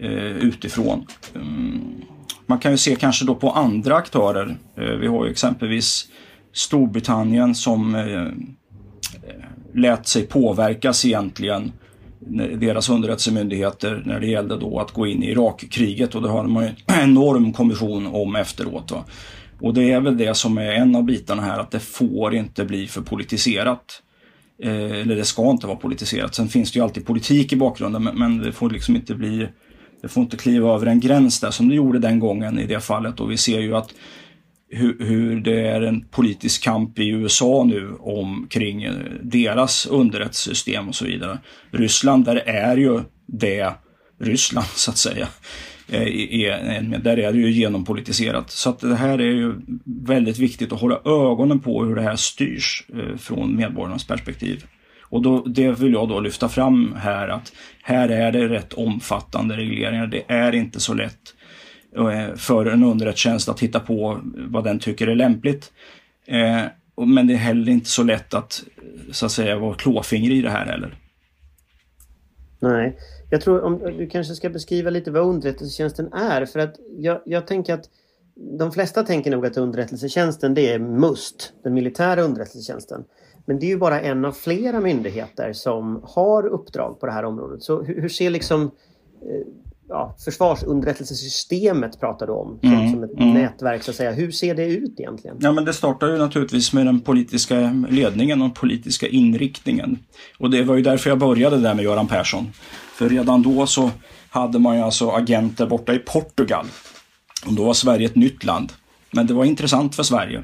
eh, 0.00 0.36
utifrån. 0.36 1.06
Mm. 1.34 2.02
Man 2.46 2.58
kan 2.58 2.70
ju 2.70 2.78
se 2.78 2.96
kanske 2.96 3.24
då 3.24 3.34
på 3.34 3.50
andra 3.50 3.96
aktörer. 3.96 4.56
Eh, 4.76 4.84
vi 4.84 5.06
har 5.06 5.24
ju 5.24 5.30
exempelvis 5.30 6.08
Storbritannien 6.52 7.54
som 7.54 7.94
eh, 7.94 8.22
eh 8.22 8.28
lät 9.76 10.06
sig 10.06 10.26
påverkas 10.26 11.04
egentligen 11.04 11.72
deras 12.58 12.88
underrättelsemyndigheter 12.88 14.02
när 14.06 14.20
det 14.20 14.26
gällde 14.26 14.56
då 14.56 14.80
att 14.80 14.90
gå 14.90 15.06
in 15.06 15.22
i 15.22 15.30
Irakkriget 15.30 16.14
och 16.14 16.22
det 16.22 16.28
har 16.28 16.44
man 16.44 16.64
ju 16.64 16.68
en 16.68 16.76
enorm 17.10 17.52
kommission 17.52 18.06
om 18.06 18.36
efteråt. 18.36 18.90
Va? 18.90 19.04
Och 19.60 19.74
det 19.74 19.92
är 19.92 20.00
väl 20.00 20.16
det 20.16 20.36
som 20.36 20.58
är 20.58 20.72
en 20.72 20.96
av 20.96 21.02
bitarna 21.02 21.42
här 21.42 21.58
att 21.58 21.70
det 21.70 21.80
får 21.80 22.34
inte 22.34 22.64
bli 22.64 22.86
för 22.86 23.00
politiserat. 23.00 24.02
Eh, 24.62 25.00
eller 25.00 25.16
det 25.16 25.24
ska 25.24 25.50
inte 25.50 25.66
vara 25.66 25.76
politiserat. 25.76 26.34
Sen 26.34 26.48
finns 26.48 26.72
det 26.72 26.78
ju 26.78 26.82
alltid 26.82 27.06
politik 27.06 27.52
i 27.52 27.56
bakgrunden 27.56 28.02
men, 28.02 28.18
men, 28.18 28.38
det 28.38 28.52
får 28.52 28.70
liksom 28.70 28.96
inte 28.96 29.14
bli 29.14 29.48
det 30.02 30.08
får 30.08 30.22
inte 30.22 30.36
kliva 30.36 30.74
över 30.74 30.86
en 30.86 31.00
gräns 31.00 31.40
där 31.40 31.50
som 31.50 31.68
det 31.68 31.74
gjorde 31.74 31.98
den 31.98 32.18
gången 32.18 32.58
i 32.58 32.66
det 32.66 32.80
fallet 32.80 33.20
och 33.20 33.30
vi 33.30 33.36
ser 33.36 33.60
ju 33.60 33.76
att 33.76 33.94
hur, 34.68 35.04
hur 35.04 35.40
det 35.40 35.68
är 35.68 35.80
en 35.80 36.04
politisk 36.04 36.62
kamp 36.62 36.98
i 36.98 37.08
USA 37.08 37.64
nu 37.64 37.94
om 38.00 38.46
kring 38.50 38.82
eh, 38.82 38.92
deras 39.22 39.86
underrättelsesystem 39.86 40.88
och 40.88 40.94
så 40.94 41.04
vidare. 41.04 41.38
Ryssland, 41.70 42.24
där 42.24 42.36
är 42.36 42.76
ju 42.76 43.00
det 43.26 43.72
Ryssland 44.20 44.66
så 44.74 44.90
att 44.90 44.98
säga. 44.98 45.28
Eh, 45.88 46.02
är, 46.40 46.98
där 46.98 47.18
är 47.18 47.32
det 47.32 47.38
ju 47.38 47.50
genompolitiserat. 47.50 48.50
Så 48.50 48.70
att 48.70 48.80
det 48.80 48.96
här 48.96 49.18
är 49.18 49.32
ju 49.32 49.54
väldigt 49.84 50.38
viktigt 50.38 50.72
att 50.72 50.80
hålla 50.80 51.00
ögonen 51.04 51.60
på 51.60 51.84
hur 51.84 51.94
det 51.94 52.02
här 52.02 52.16
styrs 52.16 52.86
eh, 52.94 53.16
från 53.16 53.56
medborgarnas 53.56 54.06
perspektiv. 54.06 54.64
Och 55.00 55.22
då, 55.22 55.44
det 55.44 55.70
vill 55.70 55.92
jag 55.92 56.08
då 56.08 56.20
lyfta 56.20 56.48
fram 56.48 56.94
här 56.98 57.28
att 57.28 57.52
här 57.82 58.08
är 58.08 58.32
det 58.32 58.48
rätt 58.48 58.72
omfattande 58.72 59.56
regleringar. 59.56 60.06
Det 60.06 60.22
är 60.28 60.54
inte 60.54 60.80
så 60.80 60.94
lätt 60.94 61.34
eh, 61.96 62.34
för 62.36 62.66
en 62.66 62.84
underrättelsetjänst 62.84 63.48
att 63.48 63.60
hitta 63.60 63.80
på 63.80 64.20
vad 64.36 64.64
den 64.64 64.78
tycker 64.78 65.06
är 65.06 65.14
lämpligt. 65.14 65.72
Men 66.96 67.26
det 67.26 67.34
är 67.34 67.38
heller 67.38 67.72
inte 67.72 67.88
så 67.88 68.02
lätt 68.02 68.34
att 68.34 68.64
så 69.10 69.26
att 69.26 69.32
säga 69.32 69.58
vara 69.58 69.74
klåfingrig 69.74 70.38
i 70.38 70.42
det 70.42 70.50
här 70.50 70.66
heller. 70.66 70.94
Nej, 72.60 72.96
jag 73.30 73.40
tror 73.40 73.62
om 73.62 73.78
du 73.78 74.06
kanske 74.06 74.34
ska 74.34 74.50
beskriva 74.50 74.90
lite 74.90 75.10
vad 75.10 75.22
underrättelsetjänsten 75.22 76.12
är 76.12 76.46
för 76.46 76.60
att 76.60 76.76
jag, 76.98 77.20
jag 77.24 77.46
tänker 77.46 77.74
att 77.74 77.88
de 78.58 78.72
flesta 78.72 79.02
tänker 79.02 79.30
nog 79.30 79.46
att 79.46 79.56
underrättelsetjänsten 79.56 80.54
det 80.54 80.72
är 80.72 80.78
MUST, 80.78 81.52
den 81.62 81.74
militära 81.74 82.22
underrättelsetjänsten. 82.22 83.04
Men 83.46 83.58
det 83.58 83.66
är 83.66 83.68
ju 83.68 83.78
bara 83.78 84.00
en 84.00 84.24
av 84.24 84.32
flera 84.32 84.80
myndigheter 84.80 85.52
som 85.52 86.00
har 86.04 86.46
uppdrag 86.46 87.00
på 87.00 87.06
det 87.06 87.12
här 87.12 87.24
området. 87.24 87.62
Så 87.62 87.82
hur, 87.82 88.00
hur 88.00 88.08
ser 88.08 88.30
liksom 88.30 88.62
eh, 88.62 89.46
ja, 89.88 90.16
försvarsunderrättelsesystemet 90.24 92.00
pratar 92.00 92.26
du 92.26 92.32
om 92.32 92.58
som, 92.60 92.72
mm, 92.72 92.92
som 92.92 93.04
ett 93.04 93.18
mm. 93.18 93.34
nätverk 93.34 93.82
så 93.82 93.90
att 93.90 93.96
säga. 93.96 94.12
Hur 94.12 94.30
ser 94.30 94.54
det 94.54 94.66
ut 94.66 95.00
egentligen? 95.00 95.36
Ja 95.40 95.52
men 95.52 95.64
det 95.64 95.72
startar 95.72 96.08
ju 96.08 96.18
naturligtvis 96.18 96.72
med 96.72 96.86
den 96.86 97.00
politiska 97.00 97.84
ledningen 97.90 98.42
och 98.42 98.48
den 98.48 98.54
politiska 98.54 99.08
inriktningen. 99.08 99.98
Och 100.38 100.50
det 100.50 100.62
var 100.62 100.76
ju 100.76 100.82
därför 100.82 101.10
jag 101.10 101.18
började 101.18 101.56
där 101.56 101.74
med 101.74 101.84
Göran 101.84 102.08
Persson. 102.08 102.46
För 102.94 103.08
redan 103.08 103.42
då 103.42 103.66
så 103.66 103.90
hade 104.30 104.58
man 104.58 104.76
ju 104.76 104.82
alltså 104.82 105.10
agenter 105.10 105.66
borta 105.66 105.94
i 105.94 105.98
Portugal. 105.98 106.66
Och 107.46 107.52
då 107.52 107.64
var 107.64 107.74
Sverige 107.74 108.06
ett 108.06 108.16
nytt 108.16 108.44
land. 108.44 108.72
Men 109.10 109.26
det 109.26 109.34
var 109.34 109.44
intressant 109.44 109.96
för 109.96 110.02
Sverige. 110.02 110.42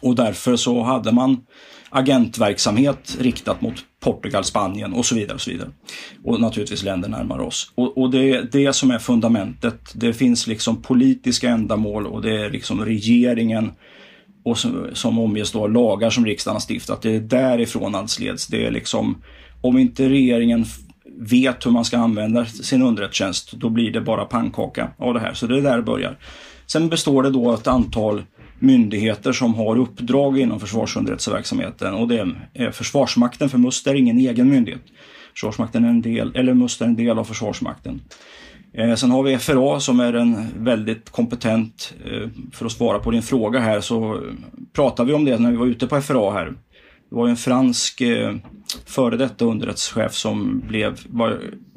Och 0.00 0.14
därför 0.14 0.56
så 0.56 0.82
hade 0.82 1.12
man 1.12 1.40
agentverksamhet 1.90 3.16
riktat 3.20 3.60
mot 3.60 3.74
Portugal, 4.00 4.44
Spanien 4.44 4.92
och 4.92 5.06
så 5.06 5.14
vidare. 5.14 5.34
Och 5.34 5.40
så 5.40 5.50
vidare. 5.50 5.70
Och 6.24 6.40
naturligtvis 6.40 6.82
länder 6.82 7.08
närmare 7.08 7.42
oss. 7.42 7.72
Och, 7.74 7.98
och 7.98 8.10
det 8.10 8.30
är 8.30 8.48
det 8.52 8.72
som 8.72 8.90
är 8.90 8.98
fundamentet. 8.98 9.80
Det 9.94 10.12
finns 10.12 10.46
liksom 10.46 10.82
politiska 10.82 11.48
ändamål 11.48 12.06
och 12.06 12.22
det 12.22 12.44
är 12.44 12.50
liksom 12.50 12.84
regeringen 12.84 13.72
och 14.44 14.58
som, 14.58 14.86
som 14.92 15.18
omges 15.18 15.56
av 15.56 15.72
lagar 15.72 16.10
som 16.10 16.26
riksdagen 16.26 16.54
har 16.54 16.74
stiftat. 16.74 17.02
Det 17.02 17.16
är 17.16 17.20
därifrån 17.20 17.94
allt 17.94 18.20
leds. 18.20 18.46
Det 18.46 18.66
är 18.66 18.70
liksom, 18.70 19.22
om 19.60 19.78
inte 19.78 20.08
regeringen 20.08 20.64
vet 21.20 21.66
hur 21.66 21.70
man 21.70 21.84
ska 21.84 21.98
använda 21.98 22.44
sin 22.46 22.82
underrättelsetjänst, 22.82 23.52
då 23.52 23.68
blir 23.68 23.92
det 23.92 24.00
bara 24.00 24.24
pannkaka 24.24 24.90
av 24.96 25.14
det 25.14 25.20
här. 25.20 25.34
Så 25.34 25.46
det 25.46 25.58
är 25.58 25.62
där 25.62 25.76
det 25.76 25.82
börjar. 25.82 26.18
Sen 26.66 26.88
består 26.88 27.22
det 27.22 27.30
då 27.30 27.54
ett 27.54 27.66
antal 27.66 28.22
myndigheter 28.58 29.32
som 29.32 29.54
har 29.54 29.78
uppdrag 29.78 30.38
inom 30.38 30.60
försvarsunderrättelseverksamheten 30.60 31.94
och 31.94 32.08
det 32.08 32.18
är 32.18 32.48
eh, 32.54 32.70
Försvarsmakten, 32.70 33.48
för 33.48 33.58
MUST 33.58 33.86
är 33.86 33.94
ingen 33.94 34.18
egen 34.18 34.48
myndighet. 34.48 34.82
Försvarsmakten 35.34 35.84
är 35.84 35.88
en 35.88 36.02
del, 36.02 36.36
eller 36.36 36.54
MUST 36.54 36.80
är 36.80 36.84
en 36.84 36.96
del 36.96 37.18
av 37.18 37.24
Försvarsmakten. 37.24 38.00
Eh, 38.74 38.94
sen 38.94 39.10
har 39.10 39.22
vi 39.22 39.38
FRA 39.38 39.80
som 39.80 40.00
är 40.00 40.12
en 40.12 40.46
väldigt 40.56 41.10
kompetent, 41.10 41.94
eh, 42.04 42.28
för 42.52 42.66
att 42.66 42.72
svara 42.72 42.98
på 42.98 43.10
din 43.10 43.22
fråga 43.22 43.60
här 43.60 43.80
så 43.80 44.20
pratade 44.72 45.08
vi 45.08 45.14
om 45.14 45.24
det 45.24 45.38
när 45.38 45.50
vi 45.50 45.56
var 45.56 45.66
ute 45.66 45.86
på 45.86 46.00
FRA 46.00 46.32
här. 46.32 46.52
Det 47.10 47.16
var 47.16 47.28
en 47.28 47.36
fransk 47.36 48.00
eh, 48.00 48.34
före 48.86 49.16
detta 49.16 49.44
underrättelsechef 49.44 50.14
som 50.14 50.62
blev, 50.68 50.98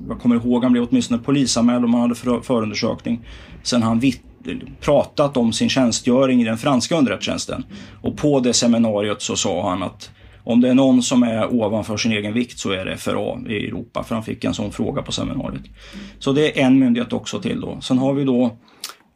jag 0.10 0.20
kommer 0.20 0.36
ihåg, 0.36 0.64
han 0.64 0.72
blev 0.72 0.88
åtminstone 0.90 1.24
polisanmäld 1.24 1.86
om 1.86 1.94
han 1.94 2.02
hade 2.02 2.16
för, 2.16 2.42
förundersökning. 2.42 3.28
Sen 3.64 3.84
han 3.84 4.00
vitt 4.00 4.22
pratat 4.82 5.38
om 5.38 5.54
sin 5.54 5.70
tjänstgöring 5.70 6.42
i 6.42 6.46
den 6.46 6.58
franska 6.58 6.96
underrättelsetjänsten. 6.96 7.66
Och 8.02 8.18
på 8.18 8.40
det 8.40 8.54
seminariet 8.54 9.22
så 9.22 9.36
sa 9.36 9.70
han 9.70 9.84
att 9.84 10.12
om 10.44 10.62
det 10.62 10.70
är 10.70 10.74
någon 10.74 11.04
som 11.04 11.24
är 11.24 11.54
ovanför 11.54 11.98
sin 11.98 12.12
egen 12.12 12.34
vikt 12.34 12.60
så 12.60 12.72
är 12.72 12.86
det 12.86 12.98
FRA 12.98 13.40
i 13.50 13.68
Europa. 13.68 14.04
För 14.04 14.16
han 14.16 14.24
fick 14.24 14.44
en 14.44 14.54
sån 14.54 14.72
fråga 14.72 15.02
på 15.02 15.12
seminariet. 15.12 15.64
Så 16.20 16.34
det 16.34 16.60
är 16.60 16.66
en 16.66 16.80
myndighet 16.80 17.14
också 17.14 17.42
till 17.42 17.62
då. 17.62 17.82
Sen 17.82 17.98
har 17.98 18.14
vi 18.14 18.24
då 18.24 18.58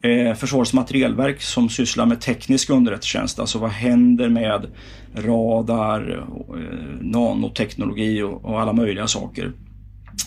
eh, 0.02 0.34
Försvarets 0.34 0.72
materielverk 0.72 1.42
som 1.42 1.68
sysslar 1.68 2.06
med 2.06 2.20
teknisk 2.20 2.70
underrättelsetjänst. 2.70 3.38
Alltså 3.38 3.58
vad 3.58 3.70
händer 3.70 4.28
med 4.28 4.66
radar, 5.14 6.26
eh, 6.56 7.00
nanoteknologi 7.00 8.22
och, 8.22 8.44
och 8.44 8.60
alla 8.60 8.72
möjliga 8.72 9.06
saker 9.06 9.52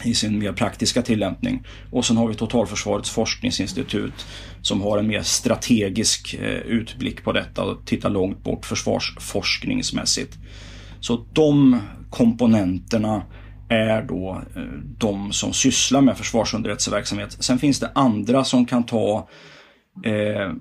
i 0.03 0.13
sin 0.13 0.39
mer 0.39 0.51
praktiska 0.51 1.01
tillämpning. 1.01 1.63
Och 1.91 2.05
sen 2.05 2.17
har 2.17 2.27
vi 2.27 2.35
Totalförsvarets 2.35 3.09
forskningsinstitut 3.09 4.25
som 4.61 4.81
har 4.81 4.97
en 4.97 5.07
mer 5.07 5.21
strategisk 5.21 6.33
eh, 6.33 6.49
utblick 6.49 7.23
på 7.23 7.31
detta 7.31 7.63
och 7.63 7.85
tittar 7.85 8.09
långt 8.09 8.43
bort 8.43 8.65
försvarsforskningsmässigt. 8.65 10.37
Så 10.99 11.25
de 11.33 11.79
komponenterna 12.09 13.23
är 13.69 14.01
då 14.01 14.41
eh, 14.55 14.61
de 14.97 15.31
som 15.31 15.53
sysslar 15.53 16.01
med 16.01 16.17
försvarsunderrättelseverksamhet. 16.17 17.37
Sen 17.39 17.59
finns 17.59 17.79
det 17.79 17.91
andra 17.95 18.43
som 18.43 18.65
kan 18.65 18.83
ta 18.83 19.29
eh, 20.03 20.53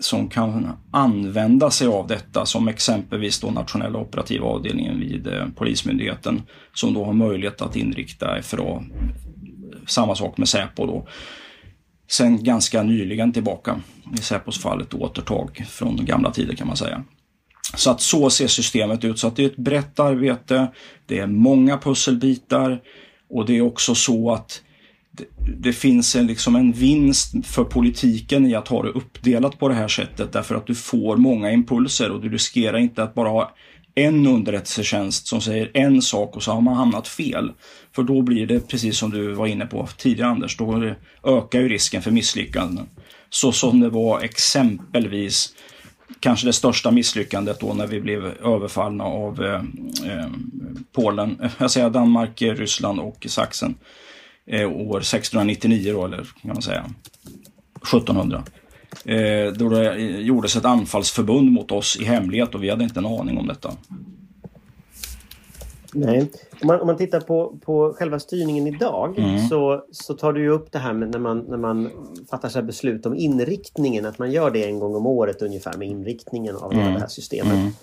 som 0.00 0.28
kan 0.28 0.72
använda 0.90 1.70
sig 1.70 1.88
av 1.88 2.06
detta 2.06 2.46
som 2.46 2.68
exempelvis 2.68 3.40
då 3.40 3.50
nationella 3.50 3.98
operativa 3.98 4.46
avdelningen 4.46 5.00
vid 5.00 5.26
eh, 5.26 5.46
Polismyndigheten 5.56 6.42
som 6.74 6.94
då 6.94 7.04
har 7.04 7.12
möjlighet 7.12 7.62
att 7.62 7.76
inrikta 7.76 8.42
FRA. 8.42 8.62
Eh, 8.62 8.82
samma 9.86 10.14
sak 10.14 10.38
med 10.38 10.48
Säpo 10.48 10.86
då. 10.86 11.06
Sen 12.10 12.44
ganska 12.44 12.82
nyligen 12.82 13.32
tillbaka 13.32 13.80
i 14.18 14.22
Säpos 14.22 14.62
fall 14.62 14.80
ett 14.80 14.94
återtag 14.94 15.64
från 15.68 16.04
gamla 16.04 16.30
tider 16.30 16.54
kan 16.54 16.66
man 16.66 16.76
säga. 16.76 17.04
Så 17.76 17.90
att 17.90 18.00
så 18.00 18.30
ser 18.30 18.46
systemet 18.46 19.04
ut. 19.04 19.18
Så 19.18 19.28
att 19.28 19.36
det 19.36 19.42
är 19.42 19.46
ett 19.46 19.56
brett 19.56 20.00
arbete. 20.00 20.68
Det 21.06 21.18
är 21.18 21.26
många 21.26 21.78
pusselbitar 21.78 22.80
och 23.30 23.46
det 23.46 23.56
är 23.56 23.62
också 23.62 23.94
så 23.94 24.32
att 24.32 24.62
det, 25.58 25.72
finns 25.72 26.16
en, 26.16 26.26
liksom 26.26 26.56
en 26.56 26.72
vinst 26.72 27.32
för 27.46 27.64
politiken 27.64 28.46
i 28.46 28.54
att 28.54 28.68
ha 28.68 28.82
det 28.82 28.88
uppdelat 28.88 29.58
på 29.58 29.68
det 29.68 29.74
här 29.74 29.88
sättet 29.88 30.32
därför 30.32 30.54
att 30.54 30.66
du 30.66 30.74
får 30.74 31.16
många 31.16 31.50
impulser 31.50 32.10
och 32.10 32.20
du 32.20 32.28
riskerar 32.28 32.78
inte 32.78 33.02
att 33.02 33.14
bara 33.14 33.28
ha 33.28 33.54
en 33.94 34.26
underrättelsetjänst 34.26 35.26
som 35.26 35.40
säger 35.40 35.70
en 35.74 36.02
sak 36.02 36.36
och 36.36 36.42
så 36.42 36.52
har 36.52 36.60
man 36.60 36.74
hamnat 36.74 37.08
fel. 37.08 37.52
För 37.94 38.02
då 38.02 38.22
blir 38.22 38.46
det 38.46 38.68
precis 38.68 38.98
som 38.98 39.10
du 39.10 39.32
var 39.32 39.46
inne 39.46 39.66
på 39.66 39.88
tidigare 39.96 40.30
Anders, 40.30 40.56
då 40.56 40.94
ökar 41.24 41.60
ju 41.60 41.68
risken 41.68 42.02
för 42.02 42.10
misslyckanden. 42.10 42.86
Så 43.30 43.52
som 43.52 43.80
det 43.80 43.90
var 43.90 44.20
exempelvis 44.20 45.54
kanske 46.20 46.46
det 46.46 46.52
största 46.52 46.90
misslyckandet 46.90 47.60
då 47.60 47.74
när 47.74 47.86
vi 47.86 48.00
blev 48.00 48.24
överfallna 48.26 49.04
av 49.04 49.44
eh, 49.44 49.54
eh 50.10 50.26
Polen, 50.92 51.40
eh, 51.42 51.50
jag 51.58 51.70
säger 51.70 51.90
Danmark, 51.90 52.42
Ryssland 52.42 53.00
och 53.00 53.26
Sachsen 53.28 53.70
eh, 53.70 53.76
år 54.52 54.98
1699 54.98 55.92
då, 55.92 56.04
eller 56.04 56.16
kan 56.16 56.52
man 56.52 56.62
säga 56.62 56.84
1700. 57.82 58.42
Eh, 59.04 59.52
då 59.52 59.68
det 59.68 59.98
gjordes 60.00 60.56
ett 60.56 60.64
anfallsförbund 60.64 61.52
mot 61.52 61.72
oss 61.72 61.96
i 62.00 62.04
hemlighet 62.04 62.54
och 62.54 62.62
vi 62.62 62.70
hade 62.70 62.84
inte 62.84 63.00
en 63.00 63.06
aning 63.06 63.38
om 63.38 63.46
detta. 63.46 63.72
Nej. 65.92 66.30
Om 66.60 66.66
man, 66.66 66.80
om 66.80 66.86
man 66.86 66.96
tittar 66.96 67.20
på, 67.20 67.58
på 67.64 67.94
själva 67.98 68.18
styrningen 68.18 68.66
idag 68.66 69.18
mm. 69.18 69.48
så, 69.48 69.84
så 69.92 70.14
tar 70.14 70.32
du 70.32 70.40
ju 70.40 70.50
upp 70.50 70.72
det 70.72 70.78
här 70.78 70.92
med 70.92 71.10
när 71.10 71.18
man, 71.18 71.38
när 71.38 71.56
man 71.56 71.90
fattar 72.30 72.48
sig 72.48 72.62
beslut 72.62 73.06
om 73.06 73.14
inriktningen, 73.14 74.06
att 74.06 74.18
man 74.18 74.30
gör 74.30 74.50
det 74.50 74.64
en 74.64 74.78
gång 74.78 74.94
om 74.94 75.06
året 75.06 75.42
ungefär 75.42 75.76
med 75.76 75.88
inriktningen 75.88 76.56
av 76.56 76.72
mm. 76.72 76.94
det 76.94 77.00
här 77.00 77.08
systemet. 77.08 77.74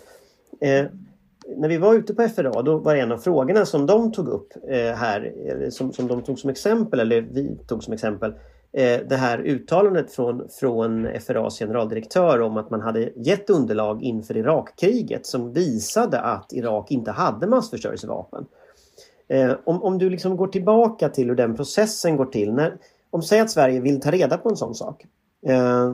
Mm. 0.62 0.86
Eh, 0.86 0.92
när 1.58 1.70
vi 1.70 1.78
var 1.78 1.94
ute 1.94 2.14
på 2.14 2.28
FRA 2.28 2.62
då 2.62 2.78
var 2.78 2.96
det 2.96 3.02
en 3.02 3.12
av 3.12 3.18
frågorna 3.18 3.66
som 3.66 3.86
de 3.86 4.12
tog 4.12 4.28
upp 4.28 4.54
eh, 4.70 4.78
här, 4.78 5.34
som, 5.70 5.94
som 5.94 6.08
de 6.08 6.22
tog 6.22 6.40
som 6.40 6.50
exempel, 6.50 7.00
eller 7.00 7.22
vi 7.22 7.58
tog 7.68 7.84
som 7.84 7.94
exempel, 7.94 8.32
eh, 8.74 9.00
det 9.10 9.16
här 9.16 9.40
uttalandet 9.40 10.12
från, 10.12 10.50
från 10.60 11.08
FRAs 11.28 11.60
generaldirektör 11.60 12.42
om 12.42 12.58
att 12.58 12.70
man 12.70 12.82
hade 12.82 13.10
gett 13.16 13.50
underlag 13.50 14.04
inför 14.04 14.38
Irakkriget 14.38 15.26
som 15.26 15.54
visade 15.54 16.20
att 16.20 16.54
Irak 16.54 16.92
inte 16.92 17.12
hade 17.12 17.48
massförstörelsevapen. 17.48 18.46
Eh, 19.28 19.52
om, 19.64 19.84
om 19.84 19.98
du 19.98 20.10
liksom 20.10 20.38
går 20.38 20.48
tillbaka 20.48 21.10
till 21.10 21.28
hur 21.28 21.36
den 21.36 21.56
processen 21.56 22.18
går 22.18 22.26
till. 22.26 22.54
När, 22.54 22.78
om 23.10 23.22
säg 23.22 23.40
att 23.40 23.52
Sverige 23.52 23.80
vill 23.80 24.02
ta 24.02 24.12
reda 24.12 24.38
på 24.38 24.50
en 24.50 24.58
sån 24.58 24.76
sak. 24.76 25.06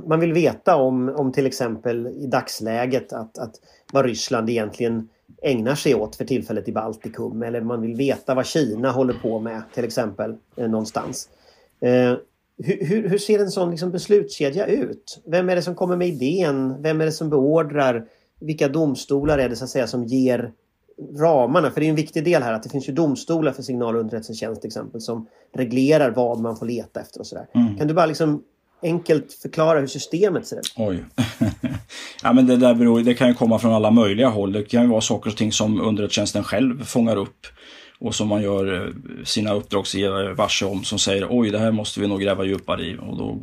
Man 0.05 0.19
vill 0.19 0.33
veta 0.33 0.75
om, 0.75 1.09
om 1.09 1.31
till 1.31 1.45
exempel 1.45 2.07
i 2.07 2.27
dagsläget 2.27 3.13
att, 3.13 3.37
att 3.37 3.55
vad 3.93 4.05
Ryssland 4.05 4.49
egentligen 4.49 5.09
ägnar 5.41 5.75
sig 5.75 5.95
åt 5.95 6.15
för 6.15 6.25
tillfället 6.25 6.67
i 6.67 6.71
Baltikum 6.71 7.43
eller 7.43 7.61
man 7.61 7.81
vill 7.81 7.95
veta 7.95 8.35
vad 8.35 8.45
Kina 8.45 8.91
håller 8.91 9.13
på 9.13 9.39
med 9.39 9.61
till 9.73 9.83
exempel 9.83 10.35
eh, 10.55 10.69
någonstans. 10.69 11.29
Eh, 11.81 12.15
hur, 12.63 12.85
hur, 12.85 13.09
hur, 13.09 13.17
ser 13.17 13.39
en 13.39 13.51
sån 13.51 13.71
liksom 13.71 13.91
beslutskedja 13.91 14.65
ut? 14.65 15.21
Vem 15.25 15.49
är 15.49 15.55
det 15.55 15.61
som 15.61 15.75
kommer 15.75 15.95
med 15.95 16.07
idén? 16.07 16.81
Vem 16.81 17.01
är 17.01 17.05
det 17.05 17.11
som 17.11 17.29
beordrar? 17.29 18.05
Vilka 18.39 18.67
domstolar 18.67 19.37
är 19.37 19.49
det 19.49 19.55
så 19.55 19.63
att 19.63 19.69
säga 19.69 19.87
som 19.87 20.05
ger 20.05 20.51
ramarna? 21.19 21.71
För 21.71 21.81
det 21.81 21.87
är 21.87 21.89
en 21.89 21.95
viktig 21.95 22.23
del 22.23 22.43
här 22.43 22.53
att 22.53 22.63
det 22.63 22.69
finns 22.69 22.89
ju 22.89 22.93
domstolar 22.93 23.51
för 23.51 23.63
signal 23.63 23.95
och 23.95 24.01
underrättelsetjänst 24.01 24.61
till 24.61 24.67
exempel 24.67 25.01
som 25.01 25.27
reglerar 25.53 26.11
vad 26.11 26.39
man 26.39 26.57
får 26.57 26.65
leta 26.65 26.99
efter 26.99 27.19
och 27.19 27.27
sådär. 27.27 27.47
Mm. 27.53 27.77
Kan 27.77 27.87
du 27.87 27.93
bara 27.93 28.05
liksom 28.05 28.43
enkelt 28.83 29.33
förklara 29.41 29.79
hur 29.79 29.87
systemet 29.87 30.47
ser 30.47 30.55
ut? 30.55 30.73
Oj. 30.75 31.03
ja, 32.23 32.33
men 32.33 32.47
det, 32.47 32.57
där 32.57 32.73
beror, 32.73 33.01
det 33.01 33.13
kan 33.13 33.27
ju 33.27 33.33
komma 33.33 33.59
från 33.59 33.73
alla 33.73 33.91
möjliga 33.91 34.27
håll. 34.27 34.51
Det 34.51 34.63
kan 34.63 34.81
ju 34.81 34.87
vara 34.87 35.01
saker 35.01 35.29
och 35.29 35.37
ting 35.37 35.51
som 35.51 35.81
underrättelsetjänsten 35.81 36.43
själv 36.43 36.83
fångar 36.83 37.15
upp 37.15 37.47
och 37.99 38.15
som 38.15 38.27
man 38.27 38.41
gör 38.41 38.73
eh, 38.73 38.93
sina 39.23 39.53
uppdragsgivare 39.53 40.33
varse 40.33 40.65
om 40.65 40.83
som 40.83 40.99
säger 40.99 41.27
oj 41.29 41.49
det 41.49 41.59
här 41.59 41.71
måste 41.71 41.99
vi 41.99 42.07
nog 42.07 42.21
gräva 42.21 42.45
djupare 42.45 42.83
i. 42.83 42.97
Och 43.01 43.17
då 43.17 43.37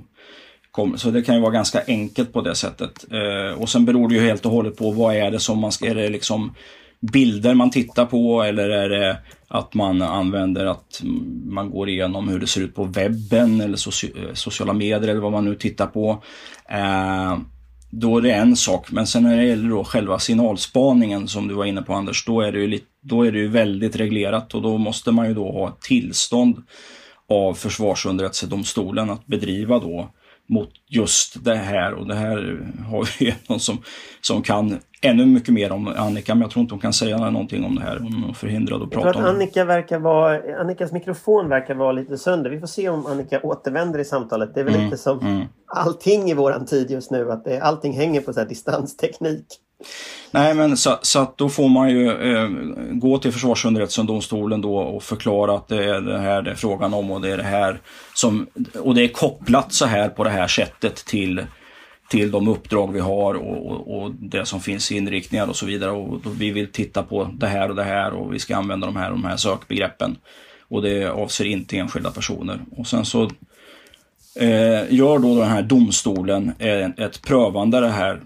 kom, 0.70 0.98
så 0.98 1.10
det 1.10 1.22
kan 1.22 1.34
ju 1.34 1.40
vara 1.40 1.52
ganska 1.52 1.82
enkelt 1.86 2.32
på 2.32 2.40
det 2.40 2.54
sättet. 2.54 3.06
Eh, 3.12 3.60
och 3.60 3.68
sen 3.68 3.84
beror 3.84 4.08
det 4.08 4.14
ju 4.14 4.20
helt 4.20 4.46
och 4.46 4.52
hållet 4.52 4.76
på 4.76 4.90
vad 4.90 5.14
är 5.14 5.30
det 5.30 5.40
som 5.40 5.58
man 5.58 5.72
ska, 5.72 5.86
är 5.86 5.94
det 5.94 6.08
liksom 6.08 6.54
bilder 7.00 7.54
man 7.54 7.70
tittar 7.70 8.06
på 8.06 8.42
eller 8.42 8.68
är 8.68 8.88
det 8.88 9.18
att 9.48 9.74
man 9.74 10.02
använder 10.02 10.66
att 10.66 11.02
man 11.44 11.70
går 11.70 11.88
igenom 11.88 12.28
hur 12.28 12.40
det 12.40 12.46
ser 12.46 12.60
ut 12.60 12.74
på 12.74 12.84
webben 12.84 13.60
eller 13.60 13.78
eh, 14.04 14.34
sociala 14.34 14.72
medier 14.72 15.08
eller 15.08 15.20
vad 15.20 15.32
man 15.32 15.44
nu 15.44 15.54
tittar 15.54 15.86
på. 15.86 16.22
Eh, 16.70 17.38
då 17.90 18.18
är 18.18 18.22
det 18.22 18.32
en 18.32 18.56
sak, 18.56 18.90
men 18.90 19.06
sen 19.06 19.22
när 19.22 19.36
det 19.36 19.44
gäller 19.44 19.68
då 19.68 19.84
själva 19.84 20.18
signalspaningen 20.18 21.28
som 21.28 21.48
du 21.48 21.54
var 21.54 21.64
inne 21.64 21.82
på 21.82 21.94
Anders, 21.94 22.24
då 22.24 22.40
är 22.40 22.52
det 22.52 22.58
ju, 22.58 22.80
då 23.00 23.22
är 23.22 23.32
det 23.32 23.38
ju 23.38 23.48
väldigt 23.48 23.96
reglerat 23.96 24.54
och 24.54 24.62
då 24.62 24.78
måste 24.78 25.12
man 25.12 25.28
ju 25.28 25.34
då 25.34 25.52
ha 25.52 25.76
tillstånd 25.80 26.62
av 27.28 27.54
Försvarsunderrättelsedomstolen 27.54 29.10
att 29.10 29.26
bedriva 29.26 29.78
då 29.78 30.10
mot 30.48 30.70
just 30.86 31.44
det 31.44 31.54
här 31.54 31.94
och 31.94 32.06
det 32.06 32.14
här 32.14 32.36
har 32.90 33.08
vi 33.18 33.34
någon 33.46 33.60
som, 33.60 33.78
som 34.20 34.42
kan 34.42 34.78
ännu 35.02 35.26
mycket 35.26 35.54
mer 35.54 35.72
om 35.72 35.88
Annika 35.96 36.34
men 36.34 36.42
jag 36.42 36.50
tror 36.50 36.60
inte 36.60 36.74
hon 36.74 36.80
kan 36.80 36.92
säga 36.92 37.30
någonting 37.30 37.64
om 37.64 37.74
det 37.74 37.82
här. 37.82 37.98
Hon 37.98 38.24
är 38.28 38.32
förhindrad 38.32 38.82
att 38.82 38.90
prata 38.90 39.06
jag 39.06 39.14
tror 39.14 39.28
om 39.28 39.34
Annika 39.34 39.64
verkar 39.64 39.98
vara, 39.98 40.60
Annikas 40.60 40.92
mikrofon 40.92 41.48
verkar 41.48 41.74
vara 41.74 41.92
lite 41.92 42.18
sönder. 42.18 42.50
Vi 42.50 42.60
får 42.60 42.66
se 42.66 42.88
om 42.88 43.06
Annika 43.06 43.40
återvänder 43.42 43.98
i 43.98 44.04
samtalet. 44.04 44.54
Det 44.54 44.60
är 44.60 44.64
väl 44.64 44.74
mm, 44.74 44.84
lite 44.84 44.98
som 44.98 45.18
mm. 45.20 45.46
allting 45.66 46.30
i 46.30 46.34
våran 46.34 46.66
tid 46.66 46.90
just 46.90 47.10
nu 47.10 47.32
att 47.32 47.44
det, 47.44 47.60
allting 47.60 47.92
hänger 47.92 48.20
på 48.20 48.32
så 48.32 48.44
distansteknik. 48.44 49.46
Nej, 50.30 50.54
men 50.54 50.76
så, 50.76 50.98
så 51.02 51.18
att 51.18 51.38
då 51.38 51.48
får 51.48 51.68
man 51.68 51.90
ju 51.90 52.10
eh, 52.10 52.48
gå 52.90 53.18
till 53.18 53.32
Försvarsunderrättelsedomstolen 53.32 54.60
då 54.60 54.76
och 54.78 55.02
förklara 55.02 55.54
att 55.54 55.68
det 55.68 55.84
är 55.84 56.00
det 56.00 56.18
här 56.18 56.42
det 56.42 56.50
är 56.50 56.54
frågan 56.54 56.94
om 56.94 57.10
och 57.10 57.20
det 57.20 57.30
är 57.30 57.36
det 57.36 57.42
här 57.42 57.80
som, 58.14 58.46
och 58.74 58.94
det 58.94 59.04
är 59.04 59.08
kopplat 59.08 59.72
så 59.72 59.86
här 59.86 60.08
på 60.08 60.24
det 60.24 60.30
här 60.30 60.46
sättet 60.46 60.96
till, 60.96 61.46
till 62.10 62.30
de 62.30 62.48
uppdrag 62.48 62.92
vi 62.92 63.00
har 63.00 63.34
och, 63.34 63.66
och, 63.66 64.02
och 64.02 64.12
det 64.14 64.46
som 64.46 64.60
finns 64.60 64.92
i 64.92 64.96
inriktningar 64.96 65.46
och 65.46 65.56
så 65.56 65.66
vidare. 65.66 65.90
Och 65.90 66.20
vi 66.40 66.50
vill 66.50 66.72
titta 66.72 67.02
på 67.02 67.30
det 67.34 67.46
här 67.46 67.68
och 67.68 67.76
det 67.76 67.84
här 67.84 68.12
och 68.12 68.34
vi 68.34 68.38
ska 68.38 68.56
använda 68.56 68.86
de 68.86 68.96
här 68.96 69.10
och 69.10 69.16
de 69.16 69.24
här 69.24 69.36
sökbegreppen. 69.36 70.16
Och 70.68 70.82
det 70.82 71.04
avser 71.04 71.44
inte 71.44 71.78
enskilda 71.78 72.10
personer. 72.10 72.60
Och 72.76 72.86
sen 72.86 73.04
så 73.04 73.22
eh, 74.34 74.94
gör 74.94 75.18
då 75.18 75.40
den 75.40 75.50
här 75.50 75.62
domstolen 75.62 76.52
eh, 76.58 77.04
ett 77.04 77.22
prövande 77.22 77.80
det 77.80 77.88
här 77.88 78.20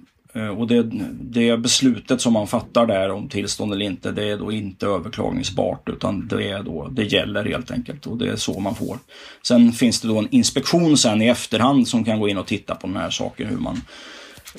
och 0.58 0.66
det, 0.66 0.82
det 1.12 1.56
beslutet 1.56 2.20
som 2.20 2.32
man 2.32 2.46
fattar 2.46 2.86
där 2.86 3.10
om 3.10 3.28
tillstånd 3.28 3.72
eller 3.72 3.86
inte, 3.86 4.10
det 4.10 4.30
är 4.30 4.38
då 4.38 4.52
inte 4.52 4.86
överklagningsbart 4.86 5.88
utan 5.88 6.28
det, 6.28 6.50
är 6.50 6.62
då, 6.62 6.88
det 6.88 7.04
gäller 7.04 7.44
helt 7.44 7.70
enkelt 7.70 8.06
och 8.06 8.16
det 8.18 8.28
är 8.28 8.36
så 8.36 8.60
man 8.60 8.74
får. 8.74 8.98
Sen 9.46 9.72
finns 9.72 10.00
det 10.00 10.08
då 10.08 10.18
en 10.18 10.28
inspektion 10.30 10.96
sen 10.96 11.22
i 11.22 11.28
efterhand 11.28 11.88
som 11.88 12.04
kan 12.04 12.20
gå 12.20 12.28
in 12.28 12.38
och 12.38 12.46
titta 12.46 12.74
på 12.74 12.86
den 12.86 12.96
här 12.96 13.10
saken, 13.10 13.46
hur 13.46 13.56
man 13.56 13.80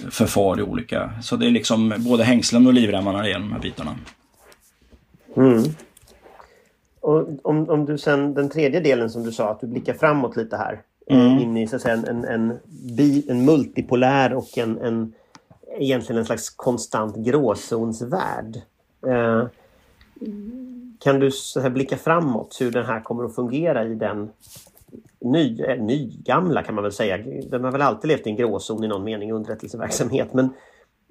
förfar 0.09 0.59
i 0.59 0.63
olika... 0.63 1.13
Så 1.21 1.35
det 1.35 1.45
är 1.47 1.51
liksom 1.51 1.93
både 1.97 2.23
hängslen 2.23 2.67
och 2.67 2.73
livremmarna 2.73 3.27
gäller 3.27 3.45
de 3.45 3.51
här 3.51 3.59
bitarna. 3.59 3.95
Mm. 5.37 5.63
Och 7.01 7.27
om, 7.43 7.69
om 7.69 7.85
du 7.85 7.97
sen 7.97 8.33
den 8.33 8.49
tredje 8.49 8.79
delen 8.79 9.09
som 9.09 9.23
du 9.23 9.31
sa, 9.31 9.51
att 9.51 9.61
du 9.61 9.67
blickar 9.67 9.93
framåt 9.93 10.37
lite 10.37 10.57
här. 10.57 10.81
Mm. 11.09 11.39
In 11.39 11.57
i 11.57 11.67
så 11.67 11.75
att 11.75 11.81
säga, 11.81 11.93
en, 11.93 12.05
en, 12.05 12.25
en, 12.25 12.59
en 13.27 13.45
multipolär 13.45 14.33
och 14.33 14.57
en, 14.57 14.77
en 14.77 15.13
egentligen 15.77 16.19
en 16.19 16.25
slags 16.25 16.49
konstant 16.49 17.15
gråzonsvärld. 17.15 18.61
Eh, 19.07 19.47
kan 20.99 21.19
du 21.19 21.31
så 21.31 21.59
här 21.59 21.69
blicka 21.69 21.97
framåt 21.97 22.57
hur 22.61 22.71
den 22.71 22.85
här 22.85 22.99
kommer 22.99 23.23
att 23.23 23.35
fungera 23.35 23.85
i 23.85 23.95
den 23.95 24.29
ny, 25.19 25.61
eh, 25.61 25.83
nygamla 25.83 26.63
kan 26.63 26.75
man 26.75 26.83
väl 26.83 26.93
säga. 26.93 27.17
De 27.49 27.63
har 27.63 27.71
väl 27.71 27.81
alltid 27.81 28.07
levt 28.07 28.27
i 28.27 28.29
en 28.29 28.35
gråzon 28.35 28.83
i 28.83 28.87
någon 28.87 29.03
mening, 29.03 29.31
underrättelseverksamhet. 29.31 30.33
Men, 30.33 30.49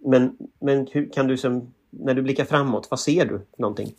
men, 0.06 0.36
men 0.60 0.86
hur 0.92 1.12
kan 1.12 1.26
du, 1.26 1.36
som, 1.36 1.74
när 1.90 2.14
du 2.14 2.22
blickar 2.22 2.44
framåt, 2.44 2.88
vad 2.90 3.00
ser 3.00 3.24
du 3.24 3.38
för 3.38 3.62
någonting? 3.62 3.94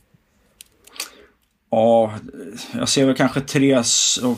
Ja, 1.70 2.14
jag 2.74 2.90
ser 2.90 3.06
väl 3.06 3.16
kanske 3.16 3.42
tre, 3.42 3.82
om 4.24 4.36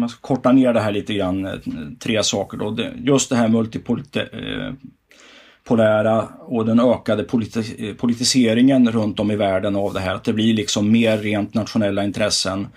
man 0.00 0.08
ska 0.08 0.20
korta 0.20 0.52
ner 0.52 0.72
det 0.72 0.80
här 0.80 0.92
lite 0.92 1.14
grann, 1.14 1.46
eh, 1.46 1.52
tre 2.00 2.22
saker 2.22 2.58
då. 2.58 2.76
Just 2.96 3.30
det 3.30 3.36
här 3.36 3.48
multipolit 3.48 4.16
eh, 4.16 4.22
polära 5.64 6.28
och 6.38 6.66
den 6.66 6.80
ökade 6.80 7.24
politi 7.24 7.94
politiseringen 7.94 8.92
runt 8.92 9.20
om 9.20 9.30
i 9.30 9.36
världen 9.36 9.76
av 9.76 9.94
det 9.94 10.00
här. 10.00 10.14
Att 10.14 10.24
det 10.24 10.32
blir 10.32 10.54
liksom 10.54 10.92
mer 10.92 11.18
rent 11.18 11.54
nationella 11.54 12.04
intressen. 12.04 12.68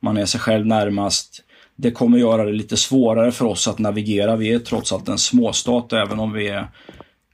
Man 0.00 0.16
är 0.16 0.26
sig 0.26 0.40
själv 0.40 0.66
närmast. 0.66 1.42
Det 1.76 1.90
kommer 1.90 2.18
göra 2.18 2.44
det 2.44 2.52
lite 2.52 2.76
svårare 2.76 3.32
för 3.32 3.44
oss 3.44 3.68
att 3.68 3.78
navigera. 3.78 4.36
Vi 4.36 4.52
är 4.52 4.58
trots 4.58 4.92
allt 4.92 5.08
en 5.08 5.18
småstat 5.18 5.92
även 5.92 6.20
om 6.20 6.32
vi 6.32 6.48
är 6.48 6.68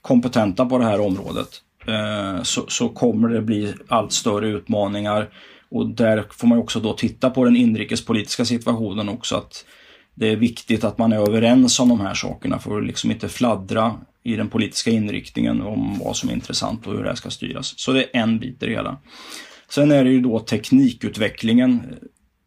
kompetenta 0.01 0.67
på 0.67 0.79
det 0.79 0.85
här 0.85 1.01
området. 1.01 1.49
Eh, 1.87 2.43
så, 2.43 2.65
så 2.69 2.89
kommer 2.89 3.29
det 3.29 3.43
bli 3.43 3.75
allt 3.89 4.13
större 4.13 4.49
utmaningar. 4.49 5.29
Och 5.71 5.89
där 5.89 6.25
får 6.31 6.49
man 6.49 6.59
också 6.59 6.81
då 6.81 6.93
titta 6.93 7.31
på 7.31 7.45
den 7.45 7.57
inrikespolitiska 7.57 8.45
situationen 8.45 9.09
också. 9.09 9.37
att 9.37 9.65
Det 10.15 10.29
är 10.29 10.37
viktigt 10.37 10.85
att 10.85 10.99
man 10.99 11.13
är 11.13 11.29
överens 11.29 11.81
om 11.81 11.89
de 11.89 12.01
här 12.01 12.15
sakerna 12.15 12.59
för 12.59 12.79
att 12.79 12.87
liksom 12.87 13.11
inte 13.11 13.29
fladdra 13.29 13.95
i 14.23 14.37
den 14.37 14.49
politiska 14.49 14.91
inriktningen 14.91 15.63
om 15.63 15.99
vad 15.99 16.17
som 16.17 16.29
är 16.29 16.33
intressant 16.33 16.87
och 16.87 16.93
hur 16.93 17.03
det 17.03 17.09
här 17.09 17.17
ska 17.17 17.31
styras. 17.31 17.75
Så 17.77 17.93
det 17.93 18.03
är 18.03 18.23
en 18.23 18.39
bit 18.39 18.63
i 18.63 18.67
det 18.67 18.73
hela. 18.73 18.99
Sen 19.69 19.93
är 19.93 20.05
det 20.05 20.11
ju 20.11 20.21
då 20.21 20.39
teknikutvecklingen 20.39 21.81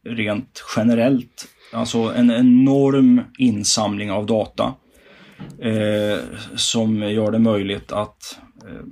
eh, 0.06 0.12
rent 0.12 0.64
generellt. 0.76 1.48
Alltså 1.74 1.98
en 1.98 2.32
enorm 2.32 3.22
insamling 3.38 4.12
av 4.12 4.26
data 4.26 4.74
eh, 5.60 6.20
som 6.56 7.00
gör 7.00 7.32
det 7.32 7.40
möjligt 7.40 7.92
att, 7.92 8.40
eh, 8.68 8.86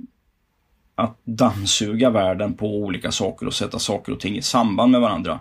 att 0.94 1.20
dammsuga 1.24 2.10
världen 2.10 2.54
på 2.54 2.66
olika 2.66 3.12
saker 3.12 3.46
och 3.46 3.54
sätta 3.54 3.78
saker 3.78 4.12
och 4.12 4.20
ting 4.20 4.36
i 4.36 4.42
samband 4.42 4.92
med 4.92 5.00
varandra. 5.00 5.40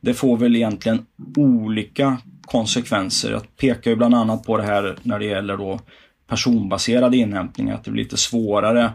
Det 0.00 0.14
får 0.14 0.36
väl 0.36 0.56
egentligen 0.56 1.06
olika 1.36 2.16
konsekvenser. 2.42 3.32
Jag 3.32 3.56
pekar 3.56 3.90
ju 3.90 3.96
bland 3.96 4.14
annat 4.14 4.44
på 4.44 4.56
det 4.56 4.62
här 4.62 4.96
när 5.02 5.18
det 5.18 5.24
gäller 5.24 5.56
då 5.56 5.80
personbaserad 6.28 7.14
inhämtning, 7.14 7.70
att 7.70 7.84
det 7.84 7.90
blir 7.90 8.02
lite 8.02 8.16
svårare. 8.16 8.90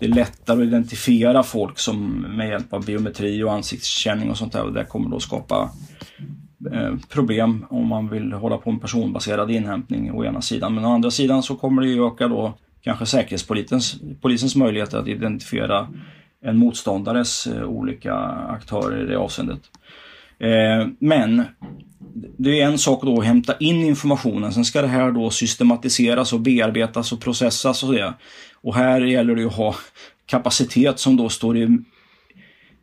Det 0.00 0.06
är 0.06 0.10
lättare 0.10 0.62
att 0.62 0.66
identifiera 0.66 1.42
folk 1.42 1.78
som 1.78 2.26
med 2.36 2.48
hjälp 2.48 2.72
av 2.72 2.84
biometri 2.84 3.42
och 3.42 3.52
ansiktskänning 3.52 4.30
och 4.30 4.38
sånt 4.38 4.52
där. 4.52 4.62
Och 4.62 4.72
det 4.72 4.84
kommer 4.84 5.10
då 5.10 5.20
skapa 5.20 5.70
eh, 6.72 6.94
problem 7.08 7.66
om 7.70 7.86
man 7.86 8.08
vill 8.08 8.32
hålla 8.32 8.58
på 8.58 8.72
med 8.72 8.80
personbaserad 8.80 9.50
inhämtning 9.50 10.12
å 10.12 10.24
ena 10.24 10.40
sidan. 10.40 10.74
Men 10.74 10.84
å 10.84 10.94
andra 10.94 11.10
sidan 11.10 11.42
så 11.42 11.56
kommer 11.56 11.82
det 11.82 11.88
ju 11.88 12.06
öka 12.06 12.28
då 12.28 12.54
kanske 12.82 13.06
säkerhetspolisens 13.06 13.96
polisens 14.20 14.56
möjligheter 14.56 14.98
att 14.98 15.08
identifiera 15.08 15.88
en 16.42 16.58
motståndares 16.58 17.46
eh, 17.46 17.64
olika 17.64 18.14
aktörer 18.48 19.02
i 19.02 19.06
det 19.06 19.18
avseendet. 19.18 19.60
Eh, 20.38 20.86
men 20.98 21.42
det 22.38 22.60
är 22.60 22.66
en 22.66 22.78
sak 22.78 23.02
då 23.02 23.20
att 23.20 23.26
hämta 23.26 23.56
in 23.56 23.84
informationen. 23.84 24.52
Sen 24.52 24.64
ska 24.64 24.82
det 24.82 24.88
här 24.88 25.10
då 25.10 25.30
systematiseras 25.30 26.32
och 26.32 26.40
bearbetas 26.40 27.12
och 27.12 27.20
processas 27.20 27.82
och 27.82 27.92
det. 27.92 28.14
Och 28.62 28.74
här 28.74 29.00
gäller 29.00 29.34
det 29.34 29.44
att 29.44 29.56
ha 29.56 29.74
kapacitet 30.26 30.98
som 30.98 31.16
då 31.16 31.28
står 31.28 31.56
i 31.56 31.78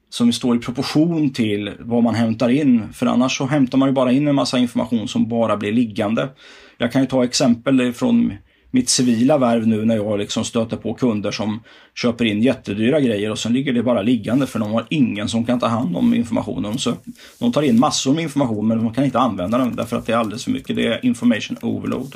som 0.10 0.34
står 0.34 0.56
i 0.56 0.60
proportion 0.60 1.34
till 1.34 1.72
vad 1.80 2.04
man 2.04 2.16
hämtar 2.16 2.50
in. 2.50 2.94
För 2.94 3.06
annars 3.06 3.38
så 3.38 3.46
hämtar 3.46 3.78
man 3.78 3.90
ju 3.90 3.94
bara 3.94 4.12
in 4.12 4.28
en 4.28 4.36
massa 4.36 4.58
information 4.58 5.08
som 5.08 5.30
bara 5.30 5.58
blir 5.58 5.72
liggande. 5.72 6.30
Jag 6.78 6.92
kan 6.92 7.02
ju 7.02 7.08
ta 7.08 7.24
exempel 7.24 7.94
från 7.94 8.34
mitt 8.72 8.90
civila 8.90 9.38
värv 9.38 9.68
nu 9.68 9.86
när 9.86 9.96
jag 9.96 10.20
liksom 10.20 10.46
stöter 10.46 10.78
på 10.78 10.94
kunder 10.94 11.32
som 11.32 11.64
köper 11.96 12.26
in 12.26 12.42
jättedyra 12.42 13.00
grejer 13.00 13.32
och 13.32 13.40
sen 13.40 13.54
ligger 13.54 13.74
det 13.74 13.84
bara 13.84 14.02
liggande 14.02 14.48
för 14.48 14.60
de 14.60 14.72
har 14.72 14.86
ingen 14.90 15.30
som 15.30 15.46
kan 15.46 15.60
ta 15.60 15.68
hand 15.68 15.98
om 15.98 16.14
informationen. 16.14 16.78
Så 16.78 16.94
de 17.40 17.52
tar 17.52 17.62
in 17.62 17.80
massor 17.80 18.14
med 18.14 18.24
information 18.24 18.68
men 18.68 18.78
de 18.78 18.94
kan 18.94 19.04
inte 19.04 19.20
använda 19.20 19.58
den 19.58 19.76
därför 19.76 19.98
att 19.98 20.06
det 20.06 20.14
är 20.14 20.18
alldeles 20.18 20.44
för 20.44 20.52
mycket. 20.52 20.76
Det 20.76 20.88
är 20.88 21.06
information 21.06 21.58
overload. 21.62 22.16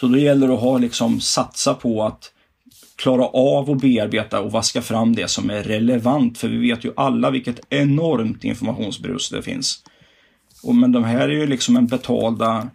Så 0.00 0.06
då 0.06 0.18
gäller 0.18 0.48
det 0.48 0.54
att 0.54 0.60
ha 0.60 0.78
liksom 0.78 1.20
satsa 1.20 1.74
på 1.74 2.02
att 2.04 2.32
klara 2.96 3.26
av 3.26 3.70
att 3.70 3.80
bearbeta 3.80 4.40
och 4.40 4.52
vaska 4.52 4.82
fram 4.82 5.14
det 5.14 5.30
som 5.30 5.50
är 5.50 5.62
relevant. 5.62 6.38
För 6.38 6.48
vi 6.48 6.58
vet 6.58 6.84
ju 6.84 6.92
alla 6.96 7.30
vilket 7.30 7.60
enormt 7.70 8.44
informationsbrus 8.44 9.30
det 9.30 9.42
finns. 9.42 9.82
Och, 10.62 10.74
men 10.74 10.92
de 10.92 11.04
här 11.04 11.28
är 11.28 11.32
ju 11.32 11.46
liksom 11.46 11.76
en 11.76 11.86
betalda 11.86 12.70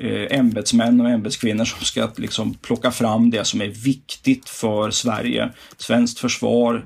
eh, 0.00 0.38
ämbetsmän 0.38 1.00
och 1.00 1.10
ämbetskvinnor 1.10 1.64
som 1.64 1.80
ska 1.80 2.08
liksom 2.16 2.54
plocka 2.54 2.90
fram 2.90 3.30
det 3.30 3.44
som 3.44 3.60
är 3.60 3.68
viktigt 3.68 4.48
för 4.48 4.90
Sverige. 4.90 5.50
Svenskt 5.76 6.18
försvar, 6.18 6.84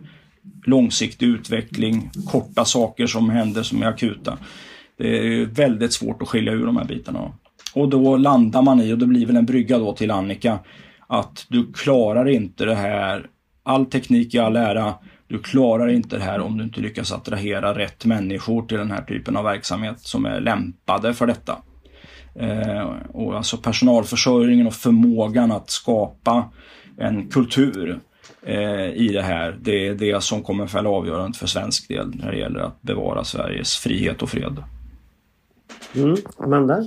långsiktig 0.65 1.27
utveckling, 1.27 2.11
korta 2.27 2.65
saker 2.65 3.07
som 3.07 3.31
händer 3.31 3.63
som 3.63 3.83
är 3.83 3.87
akuta. 3.87 4.39
Det 4.99 5.19
är 5.19 5.45
väldigt 5.45 5.93
svårt 5.93 6.23
att 6.23 6.29
skilja 6.29 6.53
ur 6.53 6.67
de 6.67 6.77
här 6.77 6.85
bitarna. 6.85 7.33
Och 7.75 7.89
då 7.89 8.17
landar 8.17 8.63
man 8.63 8.81
i, 8.81 8.93
och 8.93 8.99
det 8.99 9.07
blir 9.07 9.27
väl 9.27 9.37
en 9.37 9.47
brygga 9.47 9.79
då 9.79 9.93
till 9.93 10.11
Annika, 10.11 10.59
att 11.07 11.47
du 11.49 11.73
klarar 11.73 12.29
inte 12.29 12.65
det 12.65 12.75
här. 12.75 13.27
All 13.63 13.87
teknik 13.87 14.35
i 14.35 14.39
all 14.39 14.57
ära, 14.57 14.95
du 15.29 15.39
klarar 15.39 15.89
inte 15.89 16.17
det 16.17 16.23
här 16.23 16.41
om 16.41 16.59
du 16.59 16.65
inte 16.65 16.81
lyckas 16.81 17.13
attrahera 17.13 17.79
rätt 17.79 18.05
människor 18.05 18.67
till 18.67 18.79
den 18.79 18.91
här 18.91 19.03
typen 19.03 19.37
av 19.37 19.45
verksamhet 19.45 20.01
som 20.01 20.27
är 20.27 20.41
lämpade 20.41 21.15
för 21.15 21.27
detta. 21.27 21.59
Eh, 22.41 22.93
och 23.13 23.37
alltså 23.37 23.57
personalförsörjningen 23.57 24.67
och 24.67 24.75
förmågan 24.75 25.53
att 25.53 25.71
skapa 25.71 26.51
en 26.97 27.29
kultur 27.29 28.01
eh, 28.43 28.89
i 28.89 29.11
det 29.13 29.23
här. 29.23 29.59
Det 29.61 29.87
är 29.89 29.95
det 29.95 30.23
som 30.23 30.43
kommer 30.43 30.67
fälla 30.67 30.91
avgörandet 30.91 31.37
för 31.37 31.47
svensk 31.47 31.89
del 31.89 32.15
när 32.15 32.33
det 32.33 32.39
gäller 32.39 32.61
att 32.61 32.83
bevara 32.83 33.25
Sveriges 33.25 33.77
frihet 33.77 34.23
och 34.23 34.29
fred. 34.29 34.63
Mm. 35.95 36.17
Amanda? 36.39 36.85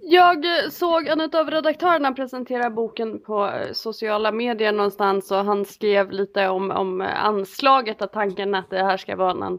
Jag 0.00 0.44
såg 0.70 1.06
en 1.06 1.20
av 1.20 1.50
redaktörerna 1.50 2.12
presentera 2.12 2.70
boken 2.70 3.20
på 3.20 3.46
eh, 3.46 3.72
sociala 3.72 4.32
medier 4.32 4.72
någonstans 4.72 5.30
och 5.30 5.44
han 5.44 5.64
skrev 5.64 6.10
lite 6.10 6.48
om, 6.48 6.70
om 6.70 7.00
anslaget 7.00 8.02
och 8.02 8.12
tanken 8.12 8.54
att 8.54 8.70
det 8.70 8.84
här 8.84 8.96
ska 8.96 9.16
vara 9.16 9.46
en 9.46 9.58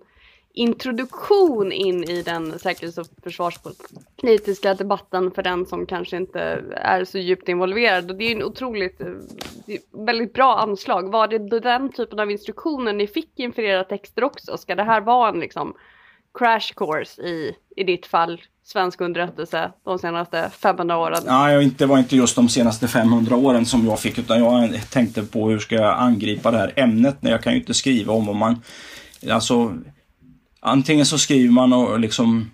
introduktion 0.53 1.71
in 1.71 2.03
i 2.03 2.21
den 2.21 2.59
säkerhets 2.59 2.97
och 2.97 3.07
försvarspolitiska 3.23 4.73
debatten 4.73 5.31
för 5.31 5.43
den 5.43 5.65
som 5.65 5.85
kanske 5.85 6.17
inte 6.17 6.63
är 6.71 7.05
så 7.05 7.17
djupt 7.17 7.49
involverad. 7.49 8.11
Och 8.11 8.17
det 8.17 8.23
är 8.23 8.35
en 8.35 8.43
otroligt, 8.43 9.01
eh, 9.01 9.07
väldigt 10.05 10.33
bra 10.33 10.57
anslag. 10.57 11.11
Var 11.11 11.27
det 11.27 11.59
den 11.59 11.91
typen 11.91 12.19
av 12.19 12.31
instruktioner 12.31 12.93
ni 12.93 13.07
fick 13.07 13.39
inför 13.39 13.61
era 13.61 13.83
texter 13.83 14.23
också? 14.23 14.57
Ska 14.57 14.75
det 14.75 14.83
här 14.83 15.01
vara 15.01 15.29
en 15.29 15.39
liksom 15.39 15.73
crash 16.39 16.73
course 16.75 17.21
i, 17.21 17.55
i 17.75 17.83
ditt 17.83 18.05
fall, 18.05 18.41
svensk 18.63 19.01
underrättelse 19.01 19.71
de 19.83 19.99
senaste 19.99 20.49
500 20.49 20.97
åren? 20.97 21.23
Nej, 21.25 21.71
det 21.77 21.85
var 21.85 21.97
inte 21.97 22.15
just 22.15 22.35
de 22.35 22.49
senaste 22.49 22.87
500 22.87 23.35
åren 23.35 23.65
som 23.65 23.85
jag 23.85 23.99
fick 23.99 24.19
utan 24.19 24.43
jag 24.43 24.89
tänkte 24.89 25.23
på 25.23 25.49
hur 25.49 25.59
ska 25.59 25.75
jag 25.75 25.99
angripa 25.99 26.51
det 26.51 26.57
här 26.57 26.73
ämnet 26.75 27.21
när 27.21 27.31
jag 27.31 27.43
kan 27.43 27.53
ju 27.53 27.59
inte 27.59 27.73
skriva 27.73 28.13
om 28.13 28.25
vad 28.25 28.35
man 28.35 28.61
Alltså 29.31 29.73
antingen 30.59 31.05
så 31.05 31.17
skriver 31.17 31.51
man 31.51 31.73
och 31.73 31.99
liksom 31.99 32.51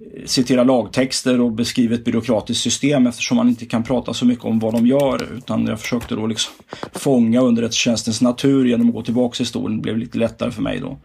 eh, 0.00 0.24
citerar 0.26 0.64
lagtexter 0.64 1.40
och 1.40 1.52
beskriver 1.52 1.94
ett 1.94 2.04
byråkratiskt 2.04 2.62
system 2.62 3.06
eftersom 3.06 3.36
man 3.36 3.48
inte 3.48 3.66
kan 3.66 3.82
prata 3.82 4.14
så 4.14 4.26
mycket 4.26 4.44
om 4.44 4.58
vad 4.58 4.74
de 4.74 4.86
gör 4.86 5.28
utan 5.36 5.66
jag 5.66 5.80
försökte 5.80 6.14
då 6.14 6.26
liksom 6.26 6.52
fånga 6.92 7.40
underrättelsetjänstens 7.40 8.22
natur 8.22 8.64
genom 8.64 8.88
att 8.88 8.94
gå 8.94 9.02
tillbaka 9.02 9.36
i 9.36 9.42
historien. 9.42 9.76
Det 9.76 9.82
blev 9.82 9.98
lite 9.98 10.18
lättare 10.18 10.50
för 10.50 10.62
mig 10.62 10.80
då. 10.80 10.98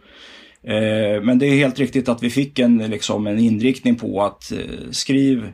Eh, 0.62 1.22
men 1.22 1.38
det 1.38 1.46
är 1.46 1.56
helt 1.56 1.78
riktigt 1.78 2.08
att 2.08 2.22
vi 2.22 2.30
fick 2.30 2.58
en, 2.58 2.78
liksom, 2.78 3.26
en 3.26 3.38
inriktning 3.38 3.96
på 3.96 4.22
att 4.22 4.52
eh, 4.52 4.58
skriv 4.90 5.52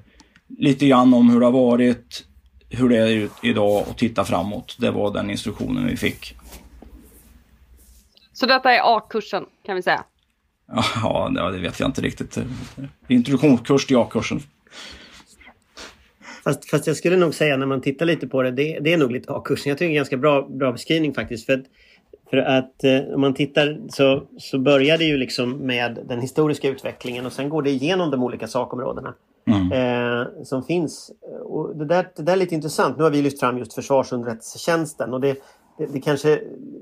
lite 0.59 0.87
grann 0.87 1.14
om 1.14 1.31
hur 1.31 1.40
det 1.40 1.47
har 1.47 1.53
varit, 1.53 2.25
hur 2.71 2.88
det 2.88 2.97
är 2.97 3.29
idag 3.42 3.85
och 3.90 3.97
titta 3.97 4.25
framåt. 4.25 4.77
Det 4.79 4.90
var 4.90 5.12
den 5.12 5.31
instruktionen 5.31 5.87
vi 5.87 5.97
fick. 5.97 6.37
Så 8.33 8.47
detta 8.47 8.73
är 8.73 8.97
A-kursen 8.97 9.45
kan 9.66 9.77
vi 9.77 9.83
säga? 9.83 10.05
Ja, 11.02 11.50
det 11.52 11.59
vet 11.59 11.81
jag 11.81 11.88
inte 11.88 12.00
riktigt. 12.00 12.38
Introduktionskurs 13.09 13.87
till 13.87 13.96
A-kursen. 13.96 14.40
Fast, 16.44 16.70
fast 16.70 16.87
jag 16.87 16.96
skulle 16.96 17.16
nog 17.16 17.35
säga 17.35 17.57
när 17.57 17.66
man 17.66 17.81
tittar 17.81 18.07
lite 18.07 18.26
på 18.26 18.42
det, 18.42 18.50
det, 18.50 18.79
det 18.81 18.92
är 18.92 18.98
nog 18.98 19.12
lite 19.12 19.33
A-kursen. 19.33 19.70
Jag 19.70 19.79
tycker 19.79 19.87
det 19.87 19.90
är 19.90 19.94
en 19.94 19.96
ganska 19.96 20.16
bra, 20.16 20.48
bra 20.48 20.72
beskrivning 20.72 21.14
faktiskt. 21.14 21.46
För 21.46 21.52
att, 21.52 21.64
för 22.31 22.37
att 22.37 22.85
eh, 22.85 23.14
om 23.14 23.20
man 23.20 23.35
tittar 23.35 23.79
så, 23.88 24.22
så 24.38 24.59
börjar 24.59 24.98
det 24.98 25.05
ju 25.05 25.16
liksom 25.16 25.50
med 25.52 25.98
den 26.09 26.20
historiska 26.20 26.68
utvecklingen 26.68 27.26
och 27.26 27.33
sen 27.33 27.48
går 27.48 27.62
det 27.62 27.70
igenom 27.70 28.11
de 28.11 28.22
olika 28.22 28.46
sakområdena. 28.46 29.14
Mm. 29.46 29.72
Eh, 29.72 30.26
som 30.44 30.62
finns. 30.62 31.11
Och 31.44 31.76
det, 31.76 31.85
där, 31.85 32.09
det 32.16 32.22
där 32.22 32.33
är 32.33 32.37
lite 32.37 32.55
intressant. 32.55 32.96
Nu 32.96 33.02
har 33.02 33.11
vi 33.11 33.22
lyft 33.22 33.40
fram 33.40 33.59
just 33.59 33.74
försvarsunderrättelsetjänsten 33.74 35.14
och 35.14 35.20
det, 35.20 35.37
det, 35.79 35.87
det, 35.87 36.01
kanske 36.01 36.41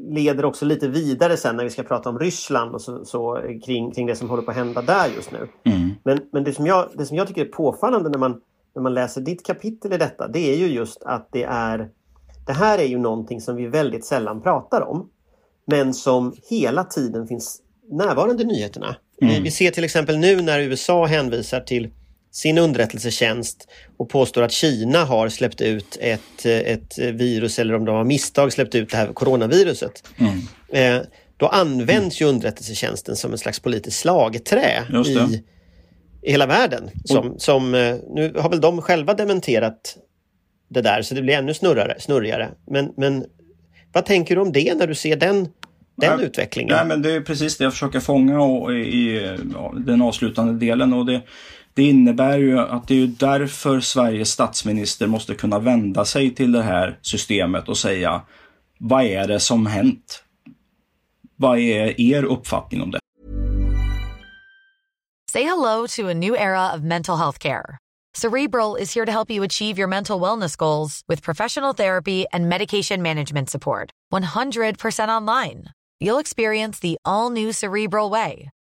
leder 0.09 0.45
också 0.45 0.65
lite 0.65 0.89
vidare 0.89 1.37
sen 1.37 1.57
när 1.57 1.65
vi 1.65 1.71
ska 1.71 1.83
prata 1.83 2.09
om 2.09 2.19
Ryssland 2.19 2.75
och 2.75 2.81
så, 2.81 3.05
så 3.05 3.41
kring, 3.65 3.91
kring 3.91 4.07
det 4.07 4.17
som 4.17 4.31
håller 4.31 4.43
på 4.43 4.51
att 4.51 4.57
hända 4.57 4.83
där 4.83 5.09
just 5.17 5.33
nu. 5.33 5.49
Mm. 5.65 5.91
Men, 6.05 6.21
men 6.33 6.45
det, 6.45 6.53
som 6.53 6.67
jag, 6.67 6.89
det 6.95 7.07
som 7.07 7.17
jag 7.17 7.29
tycker 7.29 7.45
är 7.45 7.49
påfallande 7.49 8.09
när 8.11 8.19
man, 8.19 8.41
när 8.75 8.83
man 8.83 8.95
läser 8.95 9.21
ditt 9.21 9.47
kapitel 9.47 9.93
i 9.93 9.97
detta 9.97 10.29
det 10.29 10.53
är 10.53 10.57
ju 10.57 10.67
just 10.67 11.03
att 11.03 11.29
det 11.33 11.43
är 11.43 11.91
Det 12.47 12.53
här 12.53 12.79
är 12.79 12.87
ju 12.87 12.99
någonting 12.99 13.41
som 13.41 13.57
vi 13.57 13.67
väldigt 13.67 14.05
sällan 14.05 14.43
pratar 14.43 14.81
om. 14.81 15.11
Men 15.67 15.95
som 15.95 16.35
hela 16.51 16.85
tiden 16.85 17.27
finns 17.27 17.63
närvarande 17.91 18.43
i 18.43 18.47
nyheterna. 18.47 18.97
Mm. 19.23 19.43
Vi 19.43 19.51
ser 19.51 19.71
till 19.71 19.85
exempel 19.85 20.19
nu 20.19 20.43
när 20.43 20.61
USA 20.61 21.07
hänvisar 21.07 21.61
till 21.61 21.91
sin 22.35 22.59
underrättelsetjänst 22.59 23.69
och 23.97 24.09
påstår 24.09 24.43
att 24.43 24.53
Kina 24.53 25.05
har 25.05 25.29
släppt 25.29 25.61
ut 25.61 25.99
ett, 26.01 26.47
ett 26.47 26.99
virus 26.99 27.59
eller 27.59 27.75
om 27.75 27.85
de 27.85 27.95
har 27.95 28.05
misstag 28.05 28.53
släppt 28.53 28.75
ut 28.75 28.91
det 28.91 28.97
här 28.97 29.13
coronaviruset. 29.13 30.09
Mm. 30.19 30.39
Eh, 30.69 31.07
då 31.37 31.47
används 31.47 32.21
ju 32.21 32.25
underrättelsetjänsten 32.25 33.17
som 33.17 33.33
en 33.33 33.39
slags 33.39 33.61
politiskt 33.61 33.99
slagträ 33.99 34.83
i, 35.07 35.43
i 36.23 36.33
hela 36.33 36.47
världen. 36.47 36.91
Som, 37.05 37.39
som, 37.39 37.75
eh, 37.75 37.97
nu 38.15 38.35
har 38.39 38.51
väl 38.51 38.61
de 38.61 38.83
själva 38.83 39.15
dementerat 39.15 39.97
det 40.69 40.83
där 40.83 41.03
så 41.03 41.15
det 41.15 41.23
blir 41.23 41.35
ännu 41.35 41.55
snurrare, 41.55 41.95
snurrigare. 41.99 42.49
Men, 42.71 42.93
men 42.97 43.25
vad 43.93 44.07
tänker 44.07 44.35
du 44.35 44.43
om 44.43 44.53
det 44.53 44.75
när 44.75 44.87
du 44.87 44.95
ser 44.95 45.17
den 45.17 45.49
den 45.97 46.17
nej, 46.17 46.27
utvecklingen? 46.27 46.77
Nej, 46.77 46.87
men 46.87 47.03
det 47.03 47.13
är 47.13 47.21
precis 47.21 47.59
det 47.59 47.65
jag 47.65 47.73
försöker 47.73 48.01
fånga 48.01 48.41
och, 48.41 48.73
i, 48.73 48.77
i 48.77 49.37
ja, 49.55 49.75
den 49.77 50.03
avslutande 50.03 50.67
delen. 50.67 50.93
Och 50.93 51.07
det, 51.07 51.23
det 51.75 51.83
innebär 51.83 52.39
ju 52.39 52.59
att 52.59 52.89
det 52.89 53.03
är 53.03 53.07
därför 53.07 53.81
Sveriges 53.81 54.31
statsminister 54.31 55.07
måste 55.07 55.35
kunna 55.35 55.59
vända 55.59 56.05
sig 56.05 56.35
till 56.35 56.53
det 56.53 56.63
här 56.63 56.99
systemet 57.03 57.69
och 57.69 57.79
säga 57.79 58.23
vad 58.79 59.05
är 59.05 59.29
det 59.29 59.41
som 59.41 59.67
hänt? 59.67 60.23
Vad 61.37 61.59
är 61.59 62.01
er 62.01 62.23
uppfattning 62.23 62.83
om 62.83 62.91
det? 62.91 62.99
Say 65.33 65.43
hello 65.43 65.87
to 65.87 66.09
a 66.09 66.15
new 66.15 66.35
era 66.35 66.73
of 66.75 66.83
mental 66.83 67.17
health 67.17 67.39
care. 67.39 67.79
Cerebral 68.17 68.77
is 68.77 68.95
here 68.95 69.07
to 69.07 69.13
help 69.13 69.31
you 69.31 69.45
achieve 69.45 69.79
your 69.79 69.89
mental 69.89 70.21
wellness 70.21 70.57
goals 70.57 71.03
with 71.09 71.23
professional 71.23 71.75
therapy 71.75 72.25
and 72.33 72.49
medication 72.49 73.03
management 73.03 73.51
support. 73.51 73.91
100% 74.13 75.09
online. 75.09 75.65
You'll 76.01 76.21
experience 76.21 76.79
the 76.79 76.97
all 77.05 77.31
new 77.31 77.53
Cerebral 77.53 78.11
way 78.11 78.51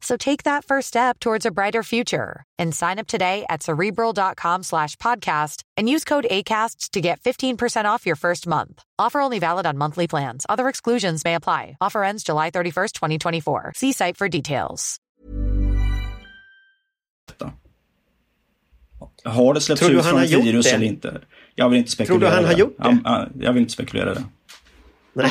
So 0.00 0.16
take 0.16 0.44
that 0.44 0.64
first 0.64 0.88
step 0.88 1.18
towards 1.18 1.44
a 1.46 1.50
brighter 1.50 1.82
future 1.82 2.44
and 2.58 2.74
sign 2.74 2.98
up 2.98 3.06
today 3.06 3.44
at 3.48 3.62
cerebral.com 3.62 4.62
slash 4.62 4.96
podcast 4.96 5.62
and 5.76 5.88
use 5.88 6.04
code 6.04 6.26
ACasts 6.30 6.90
to 6.90 7.00
get 7.00 7.20
15% 7.20 7.84
off 7.84 8.06
your 8.06 8.16
first 8.16 8.46
month. 8.46 8.82
Offer 8.98 9.20
only 9.20 9.38
valid 9.38 9.66
on 9.66 9.76
monthly 9.76 10.06
plans. 10.06 10.46
Other 10.48 10.68
exclusions 10.68 11.24
may 11.24 11.34
apply. 11.34 11.76
Offer 11.80 12.04
ends 12.04 12.22
July 12.22 12.50
31st, 12.50 12.92
2024. 12.92 13.72
See 13.76 13.92
site 13.92 14.16
for 14.16 14.28
details. 14.28 15.00
Har 19.24 19.54
det 19.54 19.60
släppts 19.60 19.82
ut 19.82 20.04
från 20.04 20.22
ett 20.22 20.30
virus 20.30 20.72
eller 20.72 20.86
inte? 20.86 21.20
Jag 21.54 21.68
vill 21.68 21.78
inte 21.78 21.90
spekulera. 21.90 22.20
Tror 22.20 22.30
du 22.30 22.36
han 22.36 22.44
har 22.44 22.52
gjort 22.52 22.76
det? 22.78 22.98
Jag, 23.04 23.28
jag 23.40 23.52
vill 23.52 23.62
inte 23.62 23.72
spekulera 23.72 24.14
det. 24.14 24.24
Nej. 25.12 25.30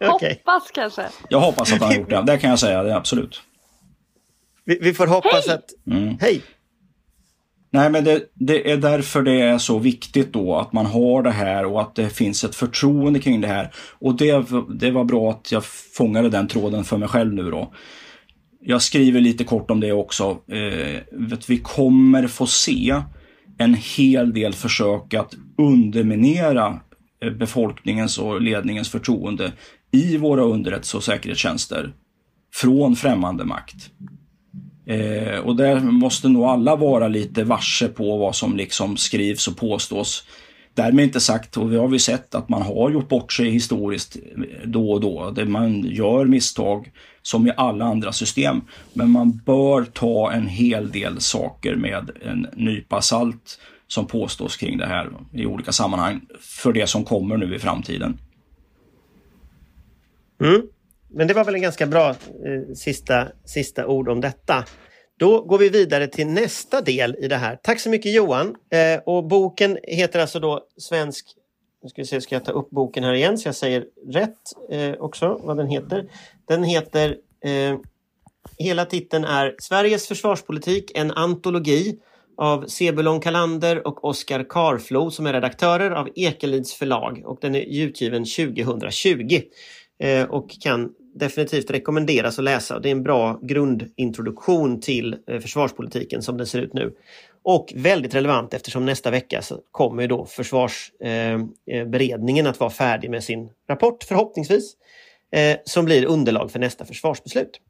okay. 0.00 0.36
Hoppas 0.44 0.70
kanske. 0.70 1.08
Jag 1.28 1.40
hoppas 1.40 1.72
att 1.72 1.80
han 1.80 1.88
har 1.88 1.96
gjort 1.96 2.10
det. 2.10 2.22
Det 2.26 2.38
kan 2.38 2.50
jag 2.50 2.58
säga, 2.58 2.82
det 2.82 2.90
är 2.90 2.96
absolut. 2.96 3.42
Vi, 4.66 4.78
vi 4.80 4.94
får 4.94 5.06
hoppas 5.06 5.46
Hej! 5.46 5.54
att... 5.54 5.94
Mm. 5.96 6.18
Hej! 6.20 6.42
Nej, 7.70 7.90
men 7.90 8.04
det, 8.04 8.22
det, 8.34 8.70
är 8.70 8.76
därför 8.76 9.22
det 9.22 9.40
är 9.40 9.58
så 9.58 9.78
viktigt 9.78 10.32
då 10.32 10.56
att 10.56 10.72
man 10.72 10.86
har 10.86 11.22
det 11.22 11.30
här 11.30 11.64
och 11.64 11.80
att 11.80 11.94
det 11.94 12.10
finns 12.10 12.44
ett 12.44 12.54
förtroende 12.54 13.20
kring 13.20 13.40
det 13.40 13.48
här. 13.48 13.70
Och 13.98 14.16
det, 14.16 14.46
det 14.78 14.90
var 14.90 15.04
bra 15.04 15.30
att 15.30 15.52
jag 15.52 15.64
fångade 15.64 16.28
den 16.28 16.48
tråden 16.48 16.84
för 16.84 16.96
mig 16.96 17.08
själv 17.08 17.34
nu 17.34 17.50
då. 17.50 17.74
Jag 18.60 18.82
skriver 18.82 19.20
lite 19.20 19.44
kort 19.44 19.70
om 19.70 19.80
det 19.80 19.92
också. 19.92 20.38
Eh, 20.52 21.00
vi 21.48 21.58
kommer 21.58 22.26
få 22.26 22.46
se 22.46 23.02
en 23.58 23.74
hel 23.74 24.32
del 24.32 24.52
försök 24.52 25.14
att 25.14 25.34
underminera 25.58 26.80
eh, 27.22 27.32
befolkningens 27.32 28.18
och 28.18 28.40
ledningens 28.40 28.90
förtroende 28.90 29.52
i 29.92 30.16
våra 30.16 30.42
underrättelse 30.42 30.96
och 30.96 31.04
säkerhetstjänster 31.04 31.92
från 32.54 32.96
främmande 32.96 33.44
makt. 33.44 33.90
Eh, 34.86 35.38
och 35.38 35.56
där 35.56 35.80
måste 35.80 36.28
nog 36.28 36.44
alla 36.44 36.76
vara 36.76 37.08
lite 37.08 37.44
varse 37.44 37.88
på 37.88 38.16
vad 38.16 38.36
som 38.36 38.56
liksom 38.56 38.96
skrivs 38.96 39.48
och 39.48 39.56
påstås. 39.56 40.24
Därmed 40.74 41.04
inte 41.04 41.20
sagt, 41.20 41.56
och 41.56 41.72
vi 41.72 41.76
har 41.76 41.88
vi 41.88 41.98
sett 41.98 42.34
att 42.34 42.48
man 42.48 42.62
har 42.62 42.90
gjort 42.90 43.08
bort 43.08 43.32
sig 43.32 43.50
historiskt 43.50 44.16
eh, 44.16 44.68
då 44.68 44.92
och 44.92 45.00
då. 45.00 45.30
Det 45.30 45.44
man 45.44 45.82
gör 45.82 46.24
misstag 46.24 46.92
som 47.22 47.46
i 47.46 47.52
alla 47.56 47.84
andra 47.84 48.12
system. 48.12 48.60
Men 48.92 49.10
man 49.10 49.40
bör 49.46 49.84
ta 49.84 50.32
en 50.32 50.46
hel 50.46 50.90
del 50.90 51.20
saker 51.20 51.76
med 51.76 52.10
en 52.22 52.46
nypa 52.56 53.02
salt 53.02 53.58
som 53.86 54.06
påstås 54.06 54.56
kring 54.56 54.78
det 54.78 54.86
här 54.86 55.10
i 55.32 55.46
olika 55.46 55.72
sammanhang 55.72 56.20
för 56.40 56.72
det 56.72 56.86
som 56.86 57.04
kommer 57.04 57.36
nu 57.36 57.54
i 57.54 57.58
framtiden. 57.58 58.18
Mm. 60.40 60.62
Men 61.08 61.28
det 61.28 61.34
var 61.34 61.44
väl 61.44 61.54
en 61.54 61.62
ganska 61.62 61.86
bra 61.86 62.08
eh, 62.10 62.74
sista, 62.74 63.28
sista 63.44 63.86
ord 63.86 64.08
om 64.08 64.20
detta. 64.20 64.64
Då 65.18 65.40
går 65.40 65.58
vi 65.58 65.68
vidare 65.68 66.06
till 66.06 66.26
nästa 66.26 66.80
del 66.80 67.16
i 67.18 67.28
det 67.28 67.36
här. 67.36 67.58
Tack 67.62 67.80
så 67.80 67.90
mycket 67.90 68.14
Johan. 68.14 68.56
Eh, 68.70 69.00
och 69.06 69.24
boken 69.24 69.78
heter 69.82 70.20
alltså 70.20 70.40
då 70.40 70.66
Svensk... 70.76 71.26
Nu 71.82 71.88
ska 71.88 72.02
vi 72.02 72.06
se, 72.06 72.20
ska 72.20 72.34
jag 72.34 72.44
ta 72.44 72.52
upp 72.52 72.70
boken 72.70 73.04
här 73.04 73.12
igen 73.12 73.38
så 73.38 73.48
jag 73.48 73.54
säger 73.54 73.84
rätt 74.08 74.38
eh, 74.70 74.92
också 74.92 75.40
vad 75.42 75.56
den 75.56 75.68
heter. 75.68 76.08
Den 76.48 76.64
heter... 76.64 77.16
Eh, 77.44 77.78
hela 78.58 78.84
titeln 78.84 79.24
är 79.24 79.54
Sveriges 79.58 80.08
försvarspolitik, 80.08 80.92
en 80.94 81.10
antologi 81.10 81.98
av 82.36 82.66
Sebulon 82.66 83.20
Kalander 83.20 83.86
och 83.86 84.04
Oskar 84.04 84.44
Karflo 84.48 85.10
som 85.10 85.26
är 85.26 85.32
redaktörer 85.32 85.90
av 85.90 86.08
Ekelids 86.14 86.74
förlag 86.74 87.22
och 87.24 87.38
den 87.40 87.54
är 87.54 87.82
utgiven 87.82 88.24
2020 88.24 89.40
Eh, 89.98 90.24
och 90.24 90.50
kan 90.60 90.92
definitivt 91.14 91.70
rekommenderas 91.70 92.38
att 92.38 92.44
läsa. 92.44 92.78
Det 92.78 92.88
är 92.88 92.92
en 92.92 93.02
bra 93.02 93.40
grundintroduktion 93.42 94.80
till 94.80 95.16
eh, 95.26 95.40
försvarspolitiken 95.40 96.22
som 96.22 96.36
den 96.36 96.46
ser 96.46 96.58
ut 96.58 96.74
nu. 96.74 96.94
Och 97.42 97.72
väldigt 97.76 98.14
relevant 98.14 98.54
eftersom 98.54 98.86
nästa 98.86 99.10
vecka 99.10 99.42
så 99.42 99.60
kommer 99.70 100.08
då 100.08 100.26
försvarsberedningen 100.26 102.46
eh, 102.46 102.50
att 102.50 102.60
vara 102.60 102.70
färdig 102.70 103.10
med 103.10 103.24
sin 103.24 103.50
rapport 103.68 104.04
förhoppningsvis. 104.04 104.76
Som 105.64 105.84
blir 105.84 106.04
underlag 106.04 106.50
för 106.50 106.58
nästa 106.58 106.84
försvarsbeslut. 106.84 107.60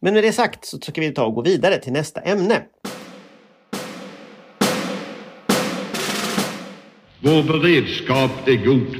Men 0.00 0.14
med 0.14 0.24
det 0.24 0.32
sagt 0.32 0.64
så 0.64 0.80
ska 0.80 1.00
vi 1.00 1.10
ta 1.10 1.24
och 1.24 1.34
gå 1.34 1.42
vidare 1.42 1.78
till 1.78 1.92
nästa 1.92 2.20
ämne. 2.20 2.62
Vår 7.20 7.42
beredskap 7.42 8.48
är 8.48 8.64
god. 8.64 8.96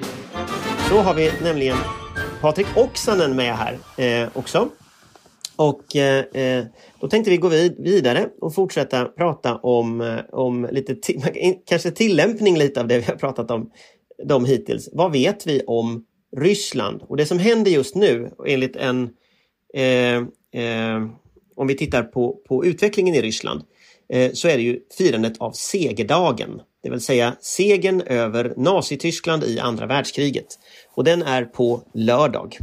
Då 0.90 0.96
har 0.96 1.14
vi 1.14 1.30
nämligen 1.42 1.76
Patrik 2.40 2.66
Oksanen 2.76 3.36
med 3.36 3.56
här 3.56 3.78
eh, 3.96 4.28
också. 4.34 4.68
Och 5.56 5.96
eh, 5.96 6.24
eh 6.24 6.64
då 7.00 7.08
tänkte 7.08 7.30
vi 7.30 7.36
gå 7.36 7.48
vid 7.48 7.76
vidare 7.78 8.28
och 8.40 8.54
fortsätta 8.54 9.04
prata 9.04 9.56
om, 9.56 10.00
eh, 10.00 10.20
om 10.32 10.68
lite 10.70 10.96
kanske 11.66 11.90
tillämpning 11.90 12.58
lite 12.58 12.80
av 12.80 12.88
det 12.88 12.98
vi 12.98 13.04
har 13.04 13.14
pratat 13.14 13.50
om 13.50 13.70
de 14.24 14.44
hittills. 14.44 14.88
Vad 14.92 15.12
vet 15.12 15.46
vi 15.46 15.62
om 15.66 16.04
Ryssland? 16.36 17.02
Och 17.08 17.16
det 17.16 17.26
som 17.26 17.38
händer 17.38 17.70
just 17.70 17.94
nu 17.94 18.30
enligt 18.46 18.76
en 18.76 19.10
eh, 19.74 20.16
eh, 20.62 21.06
om 21.56 21.66
vi 21.66 21.76
tittar 21.76 22.02
på, 22.02 22.40
på 22.48 22.64
utvecklingen 22.64 23.14
i 23.14 23.22
Ryssland 23.22 23.62
eh, 24.12 24.32
så 24.32 24.48
är 24.48 24.56
det 24.56 24.62
ju 24.62 24.80
firandet 24.98 25.38
av 25.38 25.52
segerdagen. 25.52 26.60
Det 26.84 26.90
vill 26.90 27.00
säga 27.00 27.36
segern 27.40 28.00
över 28.00 28.54
Nazityskland 28.56 29.44
i 29.44 29.60
andra 29.60 29.86
världskriget. 29.86 30.46
Och 30.94 31.04
den 31.04 31.22
är 31.22 31.44
på 31.44 31.82
lördag. 31.94 32.58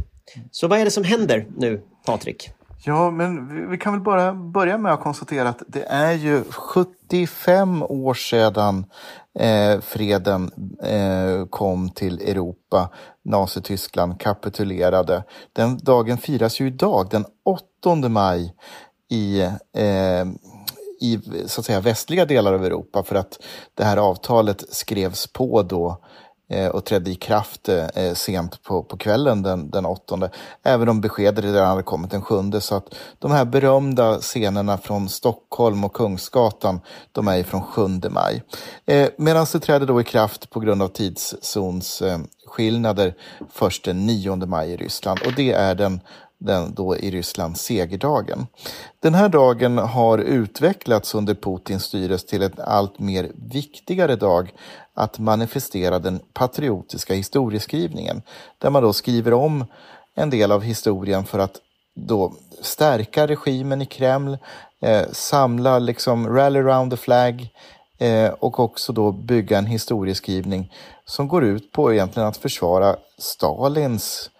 Så 0.50 0.68
vad 0.68 0.78
är 0.78 0.84
det 0.84 0.90
som 0.90 1.04
händer 1.04 1.46
nu, 1.56 1.82
Patrik? 2.06 2.50
Ja, 2.84 3.10
men 3.10 3.70
vi 3.70 3.78
kan 3.78 3.92
väl 3.92 4.02
bara 4.02 4.34
börja 4.34 4.78
med 4.78 4.92
att 4.92 5.00
konstatera 5.00 5.48
att 5.48 5.62
det 5.66 5.82
är 5.82 6.12
ju 6.12 6.44
75 6.44 7.82
år 7.82 8.14
sedan 8.14 8.84
eh, 9.38 9.80
freden 9.80 10.50
eh, 10.82 11.46
kom 11.50 11.90
till 11.90 12.20
Europa. 12.20 12.90
Nazityskland 13.24 14.20
kapitulerade. 14.20 15.24
Den 15.52 15.78
dagen 15.78 16.18
firas 16.18 16.60
ju 16.60 16.66
idag, 16.66 17.08
den 17.10 17.24
8 17.84 18.08
maj 18.08 18.54
i 19.10 19.40
eh, 19.40 20.24
i 21.02 21.20
så 21.46 21.60
att 21.60 21.66
säga, 21.66 21.80
västliga 21.80 22.24
delar 22.24 22.54
av 22.54 22.64
Europa 22.64 23.02
för 23.02 23.16
att 23.16 23.38
det 23.74 23.84
här 23.84 23.96
avtalet 23.96 24.64
skrevs 24.70 25.26
på 25.26 25.62
då 25.62 25.96
eh, 26.50 26.68
och 26.68 26.84
trädde 26.84 27.10
i 27.10 27.14
kraft 27.14 27.68
eh, 27.68 27.86
eh, 27.86 28.14
sent 28.14 28.62
på, 28.62 28.82
på 28.82 28.96
kvällen 28.96 29.42
den, 29.42 29.70
den 29.70 29.86
åttonde. 29.86 30.30
Även 30.62 30.88
om 30.88 31.00
beskedet 31.00 31.44
redan 31.44 31.68
hade 31.68 31.82
kommit 31.82 32.10
den 32.10 32.22
sjunde. 32.22 32.60
Så 32.60 32.74
att 32.74 32.94
de 33.18 33.30
här 33.30 33.44
berömda 33.44 34.18
scenerna 34.18 34.78
från 34.78 35.08
Stockholm 35.08 35.84
och 35.84 35.92
Kungsgatan, 35.92 36.80
de 37.12 37.28
är 37.28 37.42
från 37.42 37.62
7 37.62 37.82
maj. 38.10 38.42
Eh, 38.86 39.08
Medan 39.18 39.46
det 39.52 39.60
träder 39.60 39.86
då 39.86 40.00
i 40.00 40.04
kraft 40.04 40.50
på 40.50 40.60
grund 40.60 40.82
av 40.82 40.88
tidszonsskillnader 40.88 43.06
eh, 43.06 43.12
först 43.52 43.84
den 43.84 44.06
9 44.06 44.36
maj 44.36 44.70
i 44.70 44.76
Ryssland. 44.76 45.20
Och 45.26 45.32
det 45.36 45.52
är 45.52 45.74
den 45.74 46.00
den 46.44 46.74
då 46.74 46.96
i 46.96 47.10
Ryssland 47.10 47.56
segerdagen. 47.58 48.46
Den 49.00 49.14
här 49.14 49.28
dagen 49.28 49.78
har 49.78 50.18
utvecklats 50.18 51.14
under 51.14 51.34
Putins 51.34 51.84
styres 51.84 52.24
till 52.24 52.42
en 52.42 52.52
allt 52.58 52.98
mer 52.98 53.32
viktigare 53.34 54.16
dag 54.16 54.52
att 54.94 55.18
manifestera 55.18 55.98
den 55.98 56.20
patriotiska 56.32 57.14
historieskrivningen. 57.14 58.22
Där 58.58 58.70
man 58.70 58.82
då 58.82 58.92
skriver 58.92 59.32
om 59.32 59.64
en 60.14 60.30
del 60.30 60.52
av 60.52 60.62
historien 60.62 61.24
för 61.24 61.38
att 61.38 61.60
då 61.94 62.32
stärka 62.60 63.26
regimen 63.26 63.82
i 63.82 63.86
Kreml, 63.86 64.38
eh, 64.80 65.02
samla 65.12 65.78
liksom 65.78 66.28
rally 66.28 66.58
around 66.58 66.90
the 66.90 66.96
flag 66.96 67.48
eh, 67.98 68.28
och 68.28 68.60
också 68.60 68.92
då 68.92 69.12
bygga 69.12 69.58
en 69.58 69.66
historieskrivning 69.66 70.72
som 71.04 71.28
går 71.28 71.44
ut 71.44 71.72
på 71.72 71.92
egentligen 71.92 72.28
att 72.28 72.36
försvara 72.36 72.96
Stalins 73.18 74.30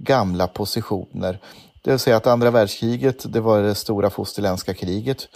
gamla 0.00 0.46
positioner. 0.46 1.38
Det 1.82 1.90
vill 1.90 1.98
säga 1.98 2.16
att 2.16 2.26
andra 2.26 2.50
världskriget, 2.50 3.32
det 3.32 3.40
var 3.40 3.62
det 3.62 3.74
stora 3.74 4.10
fosterländska 4.10 4.74
kriget 4.74 5.28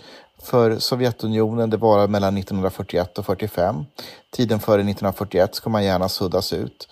för 0.42 0.78
Sovjetunionen. 0.78 1.70
Det 1.70 1.76
var 1.76 2.08
mellan 2.08 2.36
1941 2.36 3.18
och 3.18 3.26
45. 3.26 3.84
Tiden 4.30 4.60
före 4.60 4.80
1941 4.80 5.54
ska 5.54 5.70
man 5.70 5.84
gärna 5.84 6.08
suddas 6.08 6.52
ut. 6.52 6.88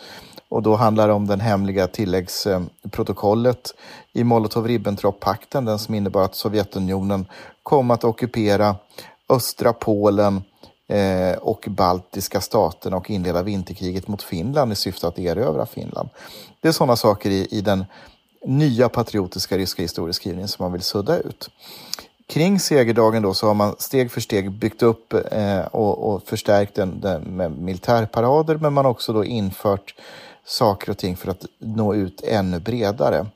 Och 0.49 0.63
då 0.63 0.77
handlar 0.77 1.09
det 1.09 1.15
om 1.15 1.27
den 1.27 1.41
hemliga 1.41 1.87
tilläggsprotokollet 1.87 3.75
i 4.13 4.23
Molotov-Ribbentrop-pakten, 4.23 5.65
den 5.65 5.79
som 5.79 5.95
innebar 5.95 6.23
att 6.25 6.35
Sovjetunionen 6.35 7.27
kom 7.63 7.91
att 7.91 8.05
ockupera 8.05 8.77
östra 9.29 9.73
Polen 9.73 10.43
eh, 10.91 11.39
och 11.39 11.65
baltiska 11.69 12.41
staterna 12.41 12.97
och 12.97 13.11
inleda 13.11 13.43
vinterkriget 13.43 14.09
mot 14.09 14.23
Finland 14.23 14.73
i 14.73 14.77
syfte 14.77 15.09
att 15.09 15.19
erövra 15.19 15.67
Finland. 15.67 16.09
Det 16.61 16.69
är 16.69 16.73
sådana 16.73 16.97
saker 16.97 17.31
i, 17.31 17.49
i 17.51 17.61
den 17.61 17.85
nya 18.45 18.89
patriotiska 18.89 19.59
ryska 19.59 19.83
historieskrivningen 19.83 20.49
som 20.49 20.65
man 20.65 20.73
vill 20.73 20.83
sudda 20.83 21.19
ut. 21.19 21.51
Kring 22.27 22.61
segerdagen 22.61 23.23
då 23.23 23.35
så 23.35 23.47
har 23.47 23.55
man 23.55 23.75
steg 23.79 24.11
för 24.11 24.21
steg 24.21 24.51
byggt 24.51 24.83
upp 24.83 25.13
eh, 25.13 25.61
och, 25.61 26.13
och, 26.13 26.23
förstärkt 26.23 26.75
den, 26.75 27.01
den, 27.01 27.23
med 27.23 27.53
militärparader 27.53 28.55
men 28.57 28.73
man 28.73 28.85
har 28.85 28.93
också 28.93 29.13
då 29.13 29.25
infört 29.25 29.95
saker 30.45 30.91
och 30.91 30.99
ting 30.99 31.17
för 31.17 31.31
att 31.31 31.47
nå 31.59 31.95
ut 31.95 32.23
ännu 32.25 32.61
bredare. 32.61 33.27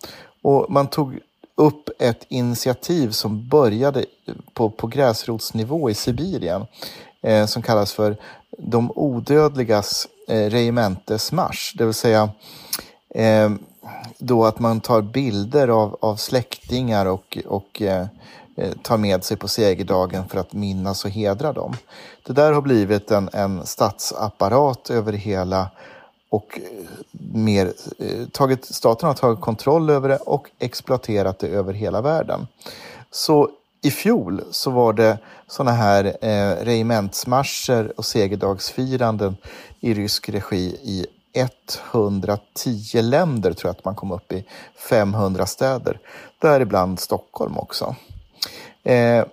Och 0.43 0.67
man 0.69 0.87
tog 0.87 1.19
upp 1.55 1.91
ett 1.99 2.25
initiativ 2.29 3.11
som 3.11 3.49
började 3.49 4.05
på, 4.53 4.71
på 4.71 4.87
gräsrotsnivå 4.87 5.91
i 5.91 5.95
Sibirien 5.95 6.67
eh, 7.25 7.47
som 7.47 7.63
kallas 7.63 7.93
för 7.93 8.17
de 8.59 8.93
odödligas 8.95 10.09
eh, 10.29 10.51
regementesmarsch. 10.51 11.75
Det 11.79 11.85
vill 11.85 11.95
säga 11.95 12.31
eh, 13.15 13.51
då 14.19 14.45
att 14.45 14.59
man 14.59 14.81
tar 14.81 15.03
bilder 15.03 15.69
av, 15.69 15.97
av 16.01 16.17
släktingar 16.17 17.07
och, 17.07 17.39
och 17.47 17.83
eh, 17.83 18.07
eh, 18.57 18.73
tar 18.83 18.97
med 18.97 19.25
sig 19.25 19.37
på 19.37 19.49
segerdagen 19.49 20.29
för 20.29 20.39
att 20.39 20.53
minnas 20.53 21.05
och 21.05 21.11
hedra 21.11 21.53
dem. 21.53 21.77
Det 22.27 22.33
där 22.33 22.53
har 22.53 22.63
blivit 22.63 23.11
en, 23.11 23.29
en 23.33 23.67
statsapparat 23.67 24.91
över 24.91 25.13
hela 25.13 25.71
och 26.29 26.61
eh, 26.63 26.87
mer, 27.33 27.73
eh, 27.99 28.27
tagit, 28.33 28.65
staten 28.65 29.07
har 29.07 29.15
tagit 29.15 29.41
kontroll 29.41 29.91
över 29.91 30.09
det 30.09 30.17
och 30.17 30.51
exploaterat 30.59 31.39
det 31.39 31.49
över 31.49 31.73
hela 31.73 32.01
världen. 32.01 32.47
Så 33.11 33.51
i 33.85 33.91
fjol 33.91 34.43
så 34.51 34.71
var 34.71 34.93
det 34.93 35.19
sådana 35.47 35.73
här 35.73 36.05
eh, 36.05 36.65
regementsmarscher 36.65 37.93
och 37.97 38.05
segerdagsfiranden 38.05 39.37
i 39.81 39.95
rysk 39.95 40.29
regi 40.29 40.77
i 40.83 41.07
110 41.93 43.03
länder, 43.03 43.53
tror 43.53 43.69
jag 43.69 43.77
att 43.77 43.85
man 43.85 43.95
kom 43.95 44.13
upp 44.13 44.33
i 44.33 44.45
500 44.91 45.47
städer. 45.47 45.99
Däribland 46.39 47.01
Stockholm 47.01 47.59
också. 47.59 47.97
Eh, 48.83 49.25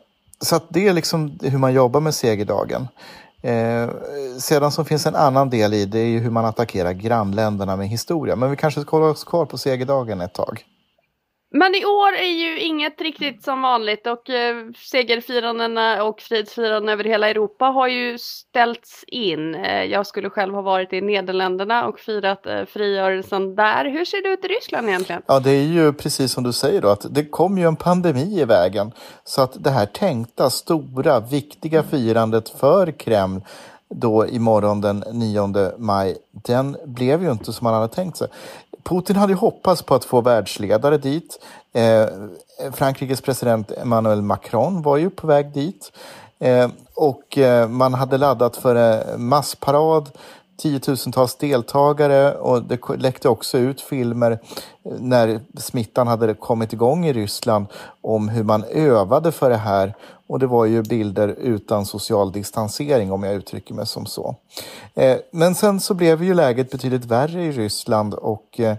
så 0.41 0.55
att 0.55 0.63
det 0.69 0.87
är 0.87 0.93
liksom 0.93 1.39
hur 1.41 1.57
man 1.57 1.73
jobbar 1.73 1.99
med 1.99 2.15
segerdagen. 2.15 2.87
Eh, 3.41 3.89
sedan 4.39 4.71
så 4.71 4.83
finns 4.83 5.05
en 5.05 5.15
annan 5.15 5.49
del 5.49 5.73
i 5.73 5.85
det 5.85 5.99
är 5.99 6.07
ju 6.07 6.19
hur 6.19 6.31
man 6.31 6.45
attackerar 6.45 6.91
grannländerna 6.91 7.75
med 7.75 7.87
historia. 7.87 8.35
Men 8.35 8.49
vi 8.49 8.55
kanske 8.55 8.81
ska 8.81 8.97
hålla 8.97 9.11
oss 9.11 9.23
kvar 9.23 9.45
på 9.45 9.57
segerdagen 9.57 10.21
ett 10.21 10.33
tag. 10.33 10.65
Men 11.53 11.75
i 11.75 11.85
år 11.85 12.13
är 12.15 12.31
ju 12.31 12.59
inget 12.59 13.01
riktigt 13.01 13.43
som 13.43 13.61
vanligt 13.61 14.07
och 14.07 14.29
eh, 14.29 14.55
segerfirandena 14.91 16.03
och 16.03 16.21
fridsfirandena 16.21 16.91
över 16.91 17.03
hela 17.03 17.29
Europa 17.29 17.65
har 17.65 17.87
ju 17.87 18.17
ställts 18.17 19.03
in. 19.07 19.55
Eh, 19.55 19.83
jag 19.83 20.07
skulle 20.07 20.29
själv 20.29 20.53
ha 20.53 20.61
varit 20.61 20.93
i 20.93 21.01
Nederländerna 21.01 21.87
och 21.87 21.99
firat 21.99 22.45
eh, 22.45 22.65
frigörelsen 22.65 23.55
där. 23.55 23.85
Hur 23.85 24.05
ser 24.05 24.23
det 24.23 24.29
ut 24.29 24.45
i 24.45 24.47
Ryssland 24.47 24.89
egentligen? 24.89 25.21
Ja, 25.25 25.39
det 25.39 25.51
är 25.51 25.63
ju 25.63 25.93
precis 25.93 26.31
som 26.31 26.43
du 26.43 26.53
säger 26.53 26.81
då 26.81 26.89
att 26.89 27.05
det 27.09 27.25
kom 27.25 27.57
ju 27.57 27.67
en 27.67 27.75
pandemi 27.75 28.41
i 28.41 28.45
vägen. 28.45 28.91
Så 29.23 29.41
att 29.41 29.63
det 29.63 29.69
här 29.69 29.85
tänkta, 29.85 30.49
stora, 30.49 31.19
viktiga 31.19 31.83
firandet 31.83 32.49
för 32.49 32.91
Kreml 32.91 33.41
då 33.95 34.27
imorgon 34.27 34.81
den 34.81 35.03
9 35.11 35.71
maj, 35.77 36.17
den 36.31 36.77
blev 36.85 37.23
ju 37.23 37.31
inte 37.31 37.53
som 37.53 37.65
man 37.65 37.73
hade 37.73 37.93
tänkt 37.93 38.17
sig. 38.17 38.27
Putin 38.83 39.15
hade 39.15 39.33
hoppats 39.33 39.81
på 39.81 39.95
att 39.95 40.05
få 40.05 40.21
världsledare 40.21 40.97
dit. 40.97 41.39
Eh, 41.73 42.05
Frankrikes 42.73 43.21
president 43.21 43.71
Emmanuel 43.71 44.21
Macron 44.21 44.81
var 44.81 44.97
ju 44.97 45.09
på 45.09 45.27
väg 45.27 45.53
dit. 45.53 45.91
Eh, 46.39 46.69
och 46.93 47.37
eh, 47.37 47.67
man 47.67 47.93
hade 47.93 48.17
laddat 48.17 48.57
för 48.57 48.75
en 48.75 49.23
massparad 49.23 50.09
tiotusentals 50.61 51.35
deltagare 51.35 52.33
och 52.33 52.63
det 52.63 52.79
läckte 52.97 53.29
också 53.29 53.57
ut 53.57 53.81
filmer 53.81 54.31
eh, 54.31 54.91
när 54.99 55.39
smittan 55.57 56.07
hade 56.07 56.33
kommit 56.33 56.73
igång 56.73 57.05
i 57.05 57.13
Ryssland 57.13 57.65
om 58.01 58.29
hur 58.29 58.43
man 58.43 58.63
övade 58.63 59.31
för 59.31 59.49
det 59.49 59.57
här. 59.57 59.93
Och 60.27 60.39
det 60.39 60.47
var 60.47 60.65
ju 60.65 60.81
bilder 60.81 61.27
utan 61.27 61.85
social 61.85 62.31
distansering 62.31 63.11
om 63.11 63.23
jag 63.23 63.35
uttrycker 63.35 63.73
mig 63.73 63.87
som 63.87 64.05
så. 64.05 64.35
Eh, 64.93 65.17
men 65.31 65.55
sen 65.55 65.79
så 65.79 65.93
blev 65.93 66.23
ju 66.23 66.33
läget 66.33 66.71
betydligt 66.71 67.05
värre 67.05 67.43
i 67.43 67.51
Ryssland 67.51 68.13
och 68.13 68.59
eh, 68.59 68.75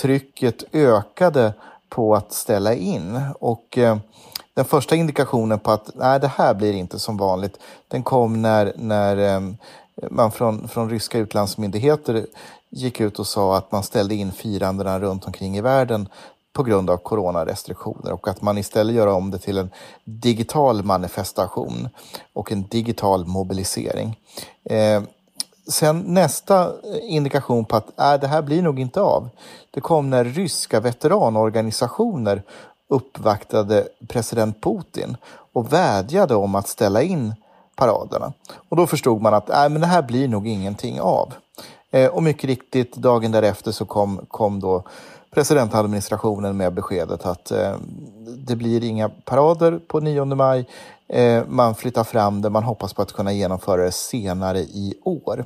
trycket 0.00 0.64
ökade 0.72 1.52
på 1.88 2.14
att 2.14 2.32
ställa 2.32 2.74
in. 2.74 3.20
Och 3.40 3.78
den 4.54 4.64
första 4.64 4.96
indikationen 4.96 5.58
på 5.58 5.70
att 5.70 5.90
nej, 5.94 6.20
det 6.20 6.32
här 6.36 6.54
blir 6.54 6.72
inte 6.72 6.98
som 6.98 7.16
vanligt, 7.16 7.58
den 7.88 8.02
kom 8.02 8.42
när, 8.42 8.72
när 8.76 9.16
ehm, 9.16 9.56
man 10.10 10.32
från, 10.32 10.68
från 10.68 10.90
ryska 10.90 11.18
utlandsmyndigheter 11.18 12.26
gick 12.70 13.00
ut 13.00 13.18
och 13.18 13.26
sa 13.26 13.56
att 13.56 13.72
man 13.72 13.82
ställde 13.82 14.14
in 14.14 14.32
firandena 14.32 15.00
runt 15.00 15.26
omkring 15.26 15.56
i 15.56 15.60
världen 15.60 16.08
på 16.52 16.62
grund 16.62 16.90
av 16.90 16.96
coronarestriktioner 16.96 18.12
och 18.12 18.28
att 18.28 18.42
man 18.42 18.58
istället 18.58 18.96
gör 18.96 19.06
om 19.06 19.30
det 19.30 19.38
till 19.38 19.58
en 19.58 19.70
digital 20.04 20.84
manifestation 20.84 21.88
och 22.32 22.52
en 22.52 22.62
digital 22.62 23.26
mobilisering. 23.26 24.20
Eh, 24.64 25.02
sen 25.68 26.00
nästa 26.00 26.72
indikation 27.02 27.64
på 27.64 27.76
att 27.76 28.00
äh, 28.00 28.20
det 28.20 28.26
här 28.26 28.42
blir 28.42 28.62
nog 28.62 28.80
inte 28.80 29.00
av, 29.00 29.28
det 29.70 29.80
kom 29.80 30.10
när 30.10 30.24
ryska 30.24 30.80
veteranorganisationer 30.80 32.42
uppvaktade 32.88 33.88
president 34.08 34.62
Putin 34.62 35.16
och 35.52 35.72
vädjade 35.72 36.34
om 36.34 36.54
att 36.54 36.68
ställa 36.68 37.02
in 37.02 37.34
paraderna. 37.76 38.32
Och 38.68 38.76
då 38.76 38.86
förstod 38.86 39.22
man 39.22 39.34
att 39.34 39.50
äh, 39.50 39.68
men 39.68 39.80
det 39.80 39.86
här 39.86 40.02
blir 40.02 40.28
nog 40.28 40.48
ingenting 40.48 41.00
av. 41.00 41.32
Eh, 41.90 42.10
och 42.10 42.22
mycket 42.22 42.44
riktigt, 42.44 42.96
dagen 42.96 43.32
därefter 43.32 43.72
så 43.72 43.84
kom, 43.84 44.20
kom 44.28 44.60
då 44.60 44.82
presidentadministrationen 45.30 46.56
med 46.56 46.74
beskedet 46.74 47.26
att 47.26 47.50
eh, 47.50 47.76
det 48.38 48.56
blir 48.56 48.84
inga 48.84 49.08
parader 49.08 49.80
på 49.86 50.00
9 50.00 50.24
maj. 50.24 50.68
Eh, 51.08 51.42
man 51.48 51.74
flyttar 51.74 52.04
fram 52.04 52.42
det, 52.42 52.50
man 52.50 52.62
hoppas 52.62 52.94
på 52.94 53.02
att 53.02 53.12
kunna 53.12 53.32
genomföra 53.32 53.82
det 53.82 53.92
senare 53.92 54.58
i 54.58 54.94
år. 55.04 55.44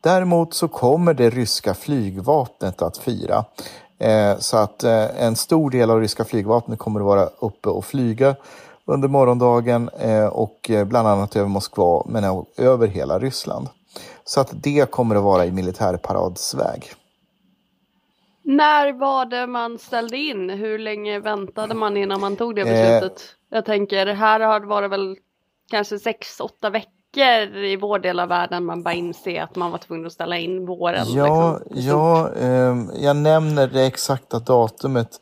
Däremot 0.00 0.54
så 0.54 0.68
kommer 0.68 1.14
det 1.14 1.30
ryska 1.30 1.74
flygvapnet 1.74 2.82
att 2.82 2.96
fira. 2.96 3.44
Eh, 3.98 4.38
så 4.38 4.56
att 4.56 4.84
eh, 4.84 5.24
en 5.24 5.36
stor 5.36 5.70
del 5.70 5.90
av 5.90 6.00
ryska 6.00 6.24
flygvapnet 6.24 6.78
kommer 6.78 7.00
att 7.00 7.06
vara 7.06 7.28
uppe 7.38 7.68
och 7.68 7.84
flyga 7.84 8.34
under 8.86 9.08
morgondagen 9.08 9.88
eh, 9.88 10.26
och 10.26 10.70
eh, 10.70 10.84
bland 10.84 11.08
annat 11.08 11.36
över 11.36 11.48
Moskva 11.48 12.04
men 12.06 12.44
över 12.56 12.86
hela 12.86 13.18
Ryssland. 13.18 13.68
Så 14.24 14.40
att 14.40 14.50
det 14.52 14.90
kommer 14.90 15.16
att 15.16 15.22
vara 15.22 15.46
i 15.46 15.52
militärparadsväg. 15.52 16.92
När 18.44 18.92
var 18.92 19.26
det 19.26 19.46
man 19.46 19.78
ställde 19.78 20.16
in? 20.16 20.50
Hur 20.50 20.78
länge 20.78 21.18
väntade 21.18 21.74
man 21.74 21.96
innan 21.96 22.20
man 22.20 22.36
tog 22.36 22.54
det 22.54 22.64
beslutet? 22.64 23.22
Eh, 23.22 23.56
jag 23.56 23.64
tänker, 23.64 24.06
här 24.06 24.40
har 24.40 24.60
det 24.60 24.66
varit 24.66 24.90
väl 24.90 25.16
kanske 25.70 25.98
sex, 25.98 26.40
åtta 26.40 26.70
veckor 26.70 27.56
i 27.56 27.76
vår 27.76 27.98
del 27.98 28.20
av 28.20 28.28
världen 28.28 28.64
man 28.64 28.82
bara 28.82 28.94
inser 28.94 29.42
att 29.42 29.56
man 29.56 29.70
var 29.70 29.78
tvungen 29.78 30.06
att 30.06 30.12
ställa 30.12 30.38
in 30.38 30.66
våren. 30.66 31.06
Ja, 31.08 31.58
liksom. 31.70 31.88
ja 31.88 32.30
eh, 32.34 32.76
jag 33.04 33.16
nämner 33.16 33.66
det 33.66 33.86
exakta 33.86 34.38
datumet 34.38 35.20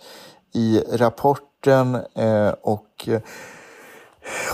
i 0.55 0.81
rapporten 0.93 1.50
eh, 1.67 2.55
och 2.63 3.09
eh, 3.09 3.21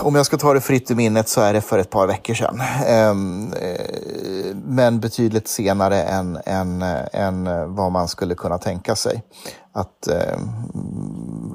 om 0.01 0.15
jag 0.15 0.25
ska 0.25 0.37
ta 0.37 0.53
det 0.53 0.61
fritt 0.61 0.91
i 0.91 0.95
minnet 0.95 1.29
så 1.29 1.41
är 1.41 1.53
det 1.53 1.61
för 1.61 1.79
ett 1.79 1.89
par 1.89 2.07
veckor 2.07 2.33
sedan. 2.33 2.61
Ehm, 2.85 3.53
eh, 3.53 4.55
men 4.55 4.99
betydligt 4.99 5.47
senare 5.47 6.03
än, 6.03 6.39
än, 6.45 6.81
än 7.11 7.75
vad 7.75 7.91
man 7.91 8.07
skulle 8.07 8.35
kunna 8.35 8.57
tänka 8.57 8.95
sig. 8.95 9.23
Att, 9.71 10.07
eh, 10.07 10.39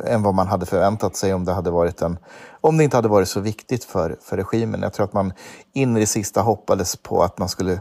än 0.07 0.23
vad 0.23 0.35
man 0.35 0.47
hade 0.47 0.67
förväntat 0.67 1.17
sig 1.17 1.35
om 1.35 1.45
det, 1.45 1.53
hade 1.53 1.71
varit 1.71 2.03
en, 2.03 2.19
om 2.61 2.77
det 2.77 2.85
inte 2.85 2.97
hade 2.97 3.09
varit 3.09 3.29
så 3.29 3.41
viktigt 3.41 3.85
för, 3.85 4.17
för 4.23 4.37
regimen. 4.37 4.83
Jag 4.83 4.93
tror 4.93 5.05
att 5.05 5.12
man 5.12 5.33
in 5.73 5.97
i 5.97 6.01
det 6.01 6.07
sista 6.07 6.41
hoppades 6.41 6.97
på 6.97 7.23
att 7.23 7.38
man 7.38 7.49
skulle 7.49 7.81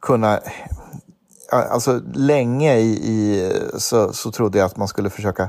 kunna 0.00 0.34
eh, 0.34 0.42
Alltså 1.52 2.00
länge 2.14 2.76
i, 2.76 2.90
i 2.90 3.52
så, 3.78 4.12
så 4.12 4.30
trodde 4.30 4.58
jag 4.58 4.66
att 4.66 4.76
man 4.76 4.88
skulle 4.88 5.10
försöka 5.10 5.48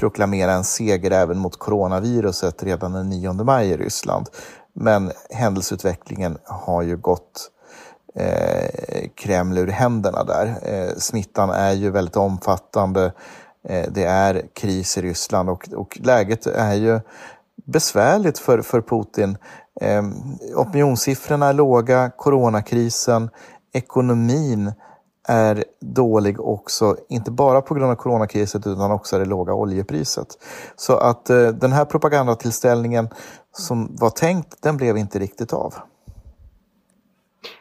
proklamera 0.00 0.52
en 0.52 0.64
seger 0.64 1.10
även 1.10 1.38
mot 1.38 1.58
coronaviruset 1.58 2.62
redan 2.62 2.92
den 2.92 3.08
9 3.08 3.32
maj 3.32 3.70
i 3.70 3.76
Ryssland. 3.76 4.28
Men 4.72 5.12
händelseutvecklingen 5.30 6.38
har 6.44 6.82
ju 6.82 6.96
gått 6.96 7.50
eh, 8.14 9.08
Kreml 9.14 9.58
ur 9.58 9.66
händerna 9.66 10.24
där. 10.24 10.58
Eh, 10.62 10.96
smittan 10.96 11.50
är 11.50 11.72
ju 11.72 11.90
väldigt 11.90 12.16
omfattande. 12.16 13.12
Eh, 13.68 13.86
det 13.90 14.04
är 14.04 14.42
kris 14.54 14.98
i 14.98 15.02
Ryssland 15.02 15.50
och, 15.50 15.68
och 15.74 15.98
läget 16.02 16.46
är 16.46 16.74
ju 16.74 17.00
besvärligt 17.66 18.38
för, 18.38 18.62
för 18.62 18.80
Putin. 18.80 19.38
Eh, 19.80 20.02
opinionssiffrorna 20.56 21.46
är 21.46 21.52
låga, 21.52 22.10
coronakrisen, 22.16 23.30
ekonomin 23.72 24.72
är 25.26 25.64
dålig 25.80 26.40
också, 26.40 26.96
inte 27.08 27.30
bara 27.30 27.62
på 27.62 27.74
grund 27.74 27.90
av 27.90 27.96
coronakrisen 27.96 28.62
utan 28.66 28.92
också 28.92 29.18
det 29.18 29.24
låga 29.24 29.54
oljepriset. 29.54 30.28
Så 30.76 30.96
att 30.96 31.30
eh, 31.30 31.48
den 31.48 31.72
här 31.72 31.84
propagandatillställningen 31.84 33.08
som 33.52 33.96
var 34.00 34.10
tänkt, 34.10 34.62
den 34.62 34.76
blev 34.76 34.96
inte 34.96 35.18
riktigt 35.18 35.52
av. 35.52 35.74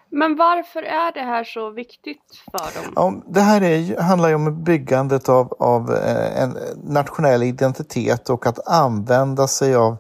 Men 0.09 0.35
varför 0.35 0.83
är 0.83 1.13
det 1.13 1.21
här 1.21 1.43
så 1.43 1.69
viktigt 1.69 2.43
för 2.51 2.81
dem? 2.83 2.93
Ja, 2.95 3.31
det 3.33 3.41
här 3.41 3.63
är, 3.63 4.01
handlar 4.01 4.29
ju 4.29 4.35
om 4.35 4.63
byggandet 4.63 5.29
av, 5.29 5.53
av 5.59 5.93
eh, 5.93 6.41
en 6.41 6.57
nationell 6.83 7.43
identitet 7.43 8.29
och 8.29 8.47
att 8.47 8.67
använda 8.67 9.47
sig 9.47 9.75
av, 9.75 9.97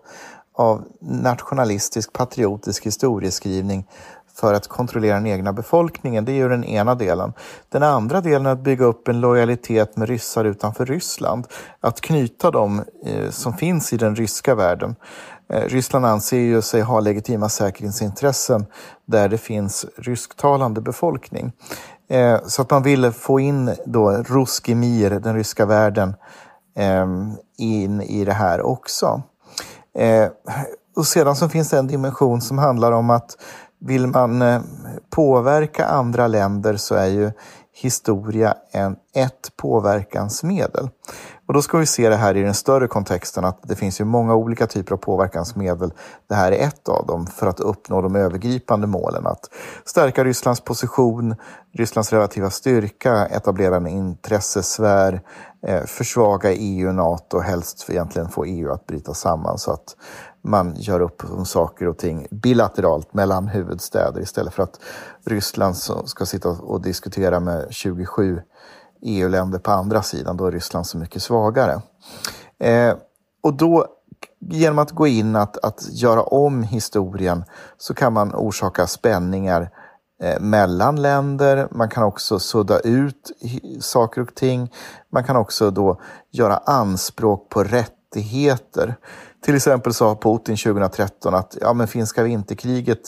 av 0.53 0.83
nationalistisk 1.01 2.13
patriotisk 2.13 2.85
historieskrivning 2.85 3.87
för 4.35 4.53
att 4.53 4.67
kontrollera 4.67 5.15
den 5.15 5.27
egna 5.27 5.53
befolkningen. 5.53 6.25
Det 6.25 6.31
är 6.31 6.35
ju 6.35 6.49
den 6.49 6.63
ena 6.63 6.95
delen. 6.95 7.33
Den 7.69 7.83
andra 7.83 8.21
delen 8.21 8.45
är 8.45 8.49
att 8.49 8.63
bygga 8.63 8.85
upp 8.85 9.07
en 9.07 9.19
lojalitet 9.19 9.97
med 9.97 10.09
ryssar 10.09 10.45
utanför 10.45 10.85
Ryssland. 10.85 11.47
Att 11.79 12.01
knyta 12.01 12.51
dem 12.51 12.83
eh, 13.05 13.29
som 13.29 13.53
finns 13.53 13.93
i 13.93 13.97
den 13.97 14.15
ryska 14.15 14.55
världen. 14.55 14.95
Eh, 15.49 15.61
Ryssland 15.61 16.05
anser 16.05 16.37
ju 16.37 16.61
sig 16.61 16.81
ha 16.81 16.99
legitima 16.99 17.49
säkerhetsintressen 17.49 18.65
där 19.05 19.29
det 19.29 19.37
finns 19.37 19.85
rysktalande 19.97 20.81
befolkning. 20.81 21.51
Eh, 22.09 22.39
så 22.45 22.61
att 22.61 22.71
man 22.71 22.83
ville 22.83 23.11
få 23.11 23.39
in 23.39 23.75
då 23.85 24.11
Ruskimir, 24.11 25.09
den 25.09 25.35
ryska 25.35 25.65
världen, 25.65 26.15
ehm, 26.75 27.31
in 27.57 28.01
i 28.01 28.25
det 28.25 28.33
här 28.33 28.61
också. 28.61 29.21
Och 30.95 31.07
sedan 31.07 31.35
så 31.35 31.49
finns 31.49 31.69
det 31.69 31.79
en 31.79 31.87
dimension 31.87 32.41
som 32.41 32.57
handlar 32.57 32.91
om 32.91 33.09
att 33.09 33.37
vill 33.79 34.07
man 34.07 34.41
eh, 34.41 34.61
påverka 35.09 35.85
andra 35.85 36.27
länder 36.27 36.77
så 36.77 36.95
är 36.95 37.07
ju 37.07 37.31
historia 37.73 38.55
en, 38.71 38.95
ett 39.15 39.51
påverkansmedel. 39.57 40.89
Och 41.47 41.53
då 41.53 41.61
ska 41.61 41.77
vi 41.77 41.85
se 41.85 42.09
det 42.09 42.15
här 42.15 42.37
i 42.37 42.41
den 42.41 42.53
större 42.53 42.87
kontexten 42.87 43.45
att 43.45 43.59
det 43.63 43.75
finns 43.75 44.01
ju 44.01 44.05
många 44.05 44.35
olika 44.35 44.67
typer 44.67 44.93
av 44.93 44.97
påverkansmedel. 44.97 45.93
Det 46.27 46.35
här 46.35 46.51
är 46.51 46.67
ett 46.67 46.89
av 46.89 47.05
dem 47.05 47.27
för 47.27 47.47
att 47.47 47.59
uppnå 47.59 48.01
de 48.01 48.15
övergripande 48.15 48.87
målen. 48.87 49.27
Att 49.27 49.49
stärka 49.85 50.23
Rysslands 50.23 50.61
position, 50.61 51.35
Rysslands 51.73 52.13
relativa 52.13 52.49
styrka, 52.49 53.25
etablera 53.25 53.75
en 53.75 53.87
intressesfär, 53.87 55.21
eh, 55.67 55.83
försvaga 55.83 56.53
EU 56.53 56.87
och 56.87 56.95
NATO 56.95 57.37
och 57.37 57.43
helst 57.43 57.89
egentligen 57.89 58.29
få 58.29 58.45
EU 58.45 58.71
att 58.71 58.87
bryta 58.87 59.13
samman 59.13 59.57
så 59.57 59.71
att 59.71 59.95
man 60.41 60.75
gör 60.77 60.99
upp 60.99 61.23
om 61.37 61.45
saker 61.45 61.87
och 61.87 61.97
ting 61.97 62.27
bilateralt 62.31 63.13
mellan 63.13 63.47
huvudstäder 63.47 64.21
istället 64.21 64.53
för 64.53 64.63
att 64.63 64.79
Ryssland 65.25 65.75
ska 66.05 66.25
sitta 66.25 66.49
och 66.49 66.81
diskutera 66.81 67.39
med 67.39 67.67
27 67.69 68.41
EU-länder 69.01 69.59
på 69.59 69.71
andra 69.71 70.01
sidan. 70.01 70.37
Då 70.37 70.45
är 70.45 70.51
Ryssland 70.51 70.87
så 70.87 70.97
mycket 70.97 71.21
svagare. 71.21 71.81
Eh, 72.59 72.95
och 73.43 73.53
då 73.53 73.87
genom 74.39 74.79
att 74.79 74.91
gå 74.91 75.07
in 75.07 75.35
att, 75.35 75.57
att 75.65 75.87
göra 75.91 76.23
om 76.23 76.63
historien 76.63 77.43
så 77.77 77.93
kan 77.93 78.13
man 78.13 78.35
orsaka 78.35 78.87
spänningar 78.87 79.69
eh, 80.23 80.39
mellan 80.39 81.01
länder. 81.01 81.67
Man 81.71 81.89
kan 81.89 82.03
också 82.03 82.39
sudda 82.39 82.79
ut 82.79 83.31
saker 83.79 84.21
och 84.21 84.35
ting. 84.35 84.73
Man 85.11 85.23
kan 85.23 85.35
också 85.35 85.71
då 85.71 86.01
göra 86.31 86.57
anspråk 86.57 87.49
på 87.49 87.63
rättigheter. 87.63 88.95
Till 89.45 89.55
exempel 89.55 89.93
sa 89.93 90.15
Putin 90.15 90.57
2013 90.57 91.35
att 91.35 91.57
ja, 91.61 91.73
men 91.73 91.87
finska 91.87 92.23
vinterkriget 92.23 93.01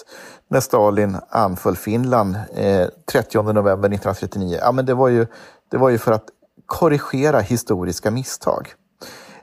när 0.50 0.60
Stalin 0.60 1.18
anföll 1.30 1.76
Finland 1.76 2.36
eh, 2.56 2.88
30 3.12 3.42
november 3.42 3.72
1939, 3.72 4.58
ja, 4.62 4.72
men 4.72 4.86
det, 4.86 4.94
var 4.94 5.08
ju, 5.08 5.28
det 5.72 5.78
var 5.78 5.90
ju 5.90 5.98
för 5.98 6.12
att 6.12 6.26
korrigera 6.66 7.40
historiska 7.40 8.12
misstag. 8.12 8.74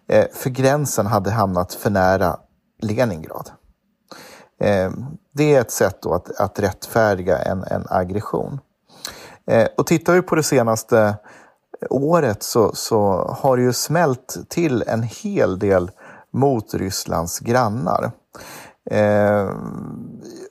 Eh, 0.09 0.27
för 0.33 0.51
gränsen 0.51 1.07
hade 1.07 1.31
hamnat 1.31 1.75
för 1.75 1.91
nära 1.91 2.37
Leningrad. 2.83 3.51
Eh, 4.61 4.91
det 5.33 5.55
är 5.55 5.61
ett 5.61 5.71
sätt 5.71 6.03
då 6.03 6.15
att, 6.15 6.41
att 6.41 6.59
rättfärdiga 6.59 7.39
en, 7.39 7.65
en 7.65 7.87
aggression. 7.91 8.61
Eh, 9.47 9.69
och 9.77 9.87
tittar 9.87 10.13
vi 10.13 10.23
på 10.23 10.35
det 10.35 10.43
senaste 10.43 11.17
året 11.91 12.43
så, 12.43 12.75
så 12.75 13.13
har 13.39 13.57
det 13.57 13.63
ju 13.63 13.73
smält 13.73 14.37
till 14.49 14.85
en 14.87 15.03
hel 15.03 15.59
del 15.59 15.91
mot 16.33 16.75
Rysslands 16.75 17.39
grannar. 17.39 18.11
Eh, 18.91 19.51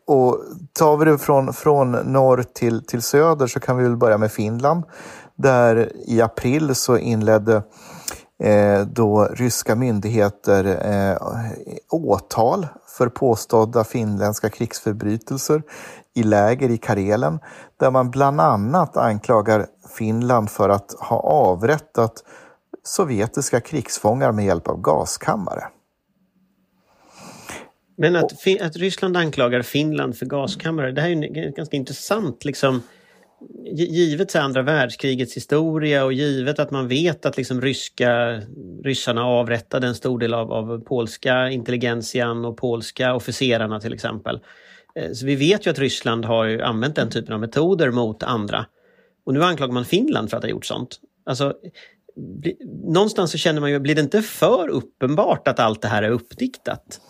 och 0.07 0.39
tar 0.73 0.97
vi 0.97 1.05
det 1.05 1.17
från, 1.17 1.53
från 1.53 1.91
norr 1.91 2.43
till, 2.53 2.85
till 2.85 3.01
söder 3.01 3.47
så 3.47 3.59
kan 3.59 3.77
vi 3.77 3.83
väl 3.83 3.97
börja 3.97 4.17
med 4.17 4.31
Finland. 4.31 4.83
Där 5.35 5.91
i 6.07 6.21
april 6.21 6.75
så 6.75 6.97
inledde 6.97 7.63
eh, 8.43 8.81
då 8.81 9.25
ryska 9.25 9.75
myndigheter 9.75 10.65
eh, 10.65 11.17
åtal 11.89 12.67
för 12.97 13.09
påstådda 13.09 13.83
finländska 13.83 14.49
krigsförbrytelser 14.49 15.61
i 16.15 16.23
läger 16.23 16.69
i 16.69 16.77
Karelen 16.77 17.39
där 17.79 17.91
man 17.91 18.11
bland 18.11 18.41
annat 18.41 18.97
anklagar 18.97 19.65
Finland 19.97 20.49
för 20.49 20.69
att 20.69 20.95
ha 20.99 21.19
avrättat 21.19 22.23
sovjetiska 22.83 23.59
krigsfångar 23.59 24.31
med 24.31 24.45
hjälp 24.45 24.67
av 24.67 24.81
gaskammare. 24.81 25.63
Men 27.97 28.15
att, 28.15 28.31
att 28.61 28.75
Ryssland 28.75 29.17
anklagar 29.17 29.61
Finland 29.61 30.17
för 30.17 30.25
gaskammare, 30.25 30.91
det 30.91 31.01
här 31.01 31.09
är 31.09 31.15
ju 31.15 31.51
ganska 31.51 31.77
intressant. 31.77 32.45
Liksom, 32.45 32.81
givet 33.75 34.35
andra 34.35 34.61
världskrigets 34.61 35.37
historia 35.37 36.05
och 36.05 36.13
givet 36.13 36.59
att 36.59 36.71
man 36.71 36.87
vet 36.87 37.25
att 37.25 37.37
liksom 37.37 37.61
ryska, 37.61 38.41
ryssarna 38.83 39.25
avrättade 39.25 39.87
en 39.87 39.95
stor 39.95 40.19
del 40.19 40.33
av, 40.33 40.51
av 40.51 40.83
polska 40.85 41.49
intelligentian 41.49 42.45
och 42.45 42.57
polska 42.57 43.15
officerarna 43.15 43.79
till 43.79 43.93
exempel. 43.93 44.39
Eh, 44.95 45.11
så 45.11 45.25
vi 45.25 45.35
vet 45.35 45.67
ju 45.67 45.71
att 45.71 45.79
Ryssland 45.79 46.25
har 46.25 46.59
använt 46.59 46.95
den 46.95 47.09
typen 47.09 47.33
av 47.33 47.39
metoder 47.39 47.91
mot 47.91 48.23
andra. 48.23 48.65
Och 49.25 49.33
nu 49.33 49.43
anklagar 49.43 49.73
man 49.73 49.85
Finland 49.85 50.29
för 50.29 50.37
att 50.37 50.43
ha 50.43 50.49
gjort 50.49 50.65
sånt. 50.65 50.99
Alltså, 51.25 51.53
bli, 52.15 52.57
någonstans 52.83 53.31
så 53.31 53.37
känner 53.37 53.61
man 53.61 53.71
ju, 53.71 53.79
blir 53.79 53.95
det 53.95 54.01
inte 54.01 54.21
för 54.21 54.67
uppenbart 54.67 55.47
att 55.47 55.59
allt 55.59 55.81
det 55.81 55.87
här 55.87 56.03
är 56.03 56.09
uppdiktat? 56.09 57.01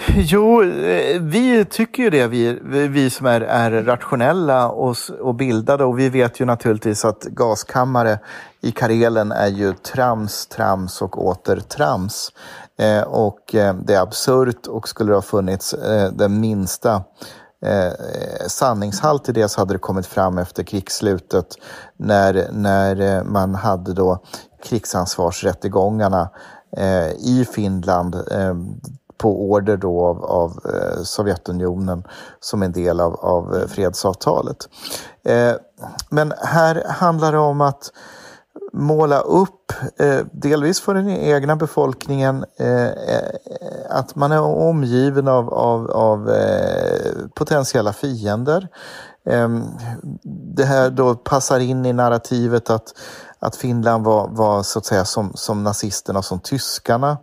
Jo, 0.14 0.62
eh, 0.62 1.20
vi 1.20 1.64
tycker 1.64 2.02
ju 2.02 2.10
det, 2.10 2.26
vi, 2.26 2.58
vi 2.88 3.10
som 3.10 3.26
är, 3.26 3.40
är 3.40 3.70
rationella 3.82 4.68
och, 4.68 4.96
och 5.20 5.34
bildade. 5.34 5.84
Och 5.84 5.98
vi 5.98 6.08
vet 6.08 6.40
ju 6.40 6.44
naturligtvis 6.44 7.04
att 7.04 7.22
gaskammare 7.22 8.18
i 8.60 8.72
Karelen 8.72 9.32
är 9.32 9.48
ju 9.48 9.72
trams, 9.72 10.46
trams 10.46 11.02
och 11.02 11.26
åter 11.26 11.56
trams. 11.56 12.32
Eh, 12.78 13.02
och 13.02 13.54
eh, 13.54 13.74
det 13.74 13.94
är 13.94 14.00
absurt 14.00 14.66
och 14.66 14.88
skulle 14.88 15.10
det 15.10 15.16
ha 15.16 15.22
funnits 15.22 15.74
eh, 15.74 16.12
den 16.12 16.40
minsta 16.40 16.94
eh, 17.66 17.92
sanningshalt 18.46 19.28
i 19.28 19.32
det 19.32 19.48
så 19.48 19.60
hade 19.60 19.74
det 19.74 19.78
kommit 19.78 20.06
fram 20.06 20.38
efter 20.38 20.62
krigsslutet 20.62 21.46
när, 21.96 22.48
när 22.52 23.00
eh, 23.00 23.24
man 23.24 23.54
hade 23.54 23.92
då 23.92 24.22
krigsansvarsrättegångarna 24.64 26.30
eh, 26.76 27.10
i 27.10 27.46
Finland 27.54 28.14
eh, 28.14 28.54
på 29.20 29.50
order 29.50 29.76
då 29.76 30.06
av, 30.06 30.24
av 30.24 30.50
eh, 30.64 31.02
Sovjetunionen 31.02 32.04
som 32.40 32.62
en 32.62 32.72
del 32.72 33.00
av, 33.00 33.14
av 33.14 33.56
eh, 33.56 33.66
fredsavtalet. 33.66 34.68
Eh, 35.24 35.52
men 36.10 36.32
här 36.38 36.84
handlar 36.88 37.32
det 37.32 37.38
om 37.38 37.60
att 37.60 37.92
måla 38.72 39.20
upp, 39.20 39.72
eh, 39.98 40.18
delvis 40.32 40.80
för 40.80 40.94
den 40.94 41.08
egna 41.08 41.56
befolkningen, 41.56 42.44
att 43.88 44.16
man 44.16 44.32
är 44.32 44.40
omgiven 44.40 45.28
av, 45.28 45.54
av, 45.54 45.90
av 45.90 46.30
potentiella 47.34 47.92
fiender. 47.92 48.68
Ehm, 49.26 49.64
det 50.56 50.64
här 50.64 50.90
då 50.90 51.14
passar 51.14 51.60
in 51.60 51.86
i 51.86 51.92
narrativet 51.92 52.70
att, 52.70 52.94
att 53.38 53.56
Finland 53.56 54.04
var, 54.04 54.28
var 54.28 54.62
så 54.62 54.78
att 54.78 54.86
säga 54.86 55.04
som, 55.04 55.32
som 55.34 55.62
nazisterna, 55.62 56.22
som 56.22 56.40
tyskarna. 56.40 57.18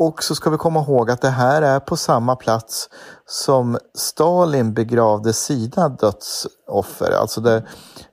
Och 0.00 0.22
så 0.22 0.34
ska 0.34 0.50
vi 0.50 0.56
komma 0.56 0.80
ihåg 0.80 1.10
att 1.10 1.20
det 1.20 1.28
här 1.28 1.62
är 1.62 1.80
på 1.80 1.96
samma 1.96 2.36
plats 2.36 2.88
som 3.26 3.78
Stalin 3.94 4.74
begravde 4.74 5.32
sina 5.32 5.88
dödsoffer. 5.88 7.12
Alltså 7.20 7.40
det, 7.40 7.62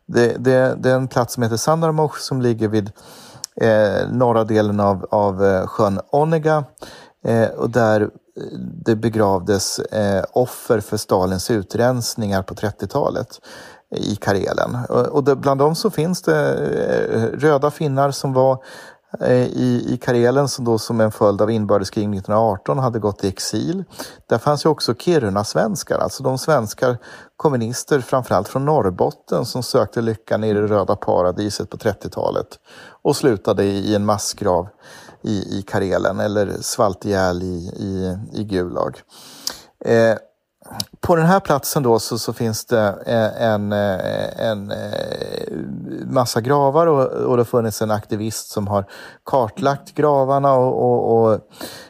det, 0.05 0.35
det, 0.39 0.75
det 0.79 0.89
är 0.89 0.95
en 0.95 1.07
plats 1.07 1.33
som 1.33 1.43
heter 1.43 1.57
Sandarmoch 1.57 2.17
som 2.17 2.41
ligger 2.41 2.67
vid 2.67 2.91
eh, 3.61 4.09
norra 4.11 4.43
delen 4.43 4.79
av, 4.79 5.07
av 5.11 5.45
eh, 5.45 5.67
sjön 5.67 5.99
Onega. 6.11 6.63
Eh, 7.25 7.49
och 7.49 7.69
där 7.69 8.01
eh, 8.01 8.07
det 8.85 8.95
begravdes 8.95 9.79
eh, 9.79 10.23
offer 10.31 10.79
för 10.79 10.97
Stalins 10.97 11.51
utrensningar 11.51 12.43
på 12.43 12.53
30-talet 12.53 13.39
i 13.95 14.15
Karelen. 14.15 14.77
Och, 14.89 15.05
och 15.05 15.23
det, 15.23 15.35
bland 15.35 15.59
dem 15.59 15.75
så 15.75 15.89
finns 15.89 16.21
det 16.21 16.53
eh, 17.13 17.39
röda 17.39 17.71
finnar 17.71 18.11
som 18.11 18.33
var 18.33 18.63
Eh, 19.21 19.45
i, 19.45 19.85
i 19.93 19.97
Karelen 19.97 20.47
som 20.47 20.65
då 20.65 20.77
som 20.77 21.01
en 21.01 21.11
följd 21.11 21.41
av 21.41 21.51
inbördeskrig 21.51 22.03
1918 22.03 22.79
hade 22.79 22.99
gått 22.99 23.23
i 23.23 23.27
exil. 23.27 23.83
Där 24.27 24.37
fanns 24.37 24.65
ju 24.65 24.69
också 24.69 24.93
Kiruna-svenskar, 24.93 25.97
alltså 25.97 26.23
de 26.23 26.37
svenskar, 26.37 26.97
kommunister 27.37 27.99
framförallt 27.99 28.47
från 28.47 28.65
Norrbotten 28.65 29.45
som 29.45 29.63
sökte 29.63 30.01
lyckan 30.01 30.43
i 30.43 30.53
det 30.53 30.61
röda 30.61 30.95
paradiset 30.95 31.69
på 31.69 31.77
30-talet 31.77 32.47
och 33.01 33.15
slutade 33.15 33.63
i, 33.63 33.91
i 33.91 33.95
en 33.95 34.05
massgrav 34.05 34.67
i, 35.21 35.59
i 35.59 35.61
Karelen 35.61 36.19
eller 36.19 36.51
svalt 36.61 37.05
ihjäl 37.05 37.43
i, 37.43 37.71
i, 37.79 38.17
i 38.33 38.43
Gulag. 38.43 39.01
Eh, 39.85 40.15
på 41.01 41.15
den 41.15 41.25
här 41.25 41.39
platsen 41.39 41.83
då 41.83 41.99
så, 41.99 42.17
så 42.17 42.33
finns 42.33 42.65
det 42.65 43.03
eh, 43.05 43.41
en, 43.41 43.71
eh, 43.71 44.49
en, 44.49 44.71
en 44.71 46.13
massa 46.13 46.41
gravar 46.41 46.87
och, 46.87 47.05
och 47.05 47.37
det 47.37 47.39
har 47.39 47.45
funnits 47.45 47.81
en 47.81 47.91
aktivist 47.91 48.49
som 48.49 48.67
har 48.67 48.85
kartlagt 49.25 49.93
gravarna 49.93 50.53
och, 50.53 50.83
och, 50.83 51.31
och 51.31 51.39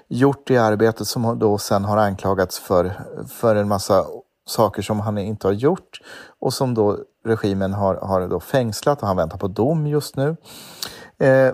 gjort 0.08 0.48
det 0.48 0.58
arbetet 0.58 1.08
som 1.08 1.40
då 1.40 1.58
sen 1.58 1.86
har 1.86 1.98
anklagats 1.98 2.60
för, 2.60 2.94
för 3.28 3.56
en 3.56 3.68
massa 3.68 4.06
saker 4.48 4.82
som 4.82 5.00
han 5.00 5.18
inte 5.18 5.48
har 5.48 5.54
gjort 5.54 6.02
och 6.40 6.54
som 6.54 6.74
då 6.74 6.98
regimen 7.26 7.74
har, 7.74 7.96
har 7.96 8.28
då 8.28 8.40
fängslat 8.40 9.02
och 9.02 9.08
han 9.08 9.18
väntar 9.18 9.38
på 9.38 9.48
dom 9.48 9.88
just 9.88 10.16
nu. 10.16 10.36
Eh, 11.20 11.54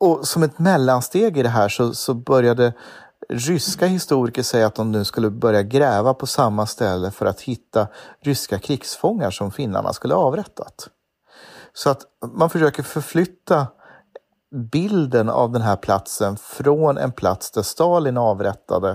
och 0.00 0.26
som 0.26 0.42
ett 0.42 0.58
mellansteg 0.58 1.38
i 1.38 1.42
det 1.42 1.48
här 1.48 1.68
så, 1.68 1.94
så 1.94 2.14
började 2.14 2.72
ryska 3.32 3.86
historiker 3.86 4.42
säger 4.42 4.66
att 4.66 4.74
de 4.74 4.92
nu 4.92 5.04
skulle 5.04 5.30
börja 5.30 5.62
gräva 5.62 6.14
på 6.14 6.26
samma 6.26 6.66
ställe 6.66 7.10
för 7.10 7.26
att 7.26 7.40
hitta 7.40 7.88
ryska 8.20 8.58
krigsfångar 8.58 9.30
som 9.30 9.50
finnarna 9.50 9.92
skulle 9.92 10.14
avrättat. 10.14 10.88
Så 11.72 11.90
att 11.90 12.02
man 12.32 12.50
försöker 12.50 12.82
förflytta 12.82 13.66
bilden 14.72 15.28
av 15.28 15.52
den 15.52 15.62
här 15.62 15.76
platsen 15.76 16.36
från 16.36 16.98
en 16.98 17.12
plats 17.12 17.50
där 17.50 17.62
Stalin 17.62 18.16
avrättade 18.16 18.90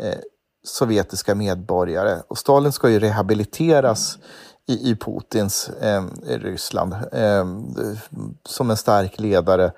eh, 0.00 0.18
sovjetiska 0.64 1.34
medborgare. 1.34 2.22
Och 2.28 2.38
Stalin 2.38 2.72
ska 2.72 2.90
ju 2.90 2.98
rehabiliteras 2.98 4.18
i, 4.66 4.90
i 4.90 4.96
Putins 4.96 5.68
eh, 5.68 6.04
Ryssland 6.26 6.92
eh, 7.12 7.46
som 8.48 8.70
en 8.70 8.76
stark 8.76 9.20
ledare 9.20 9.72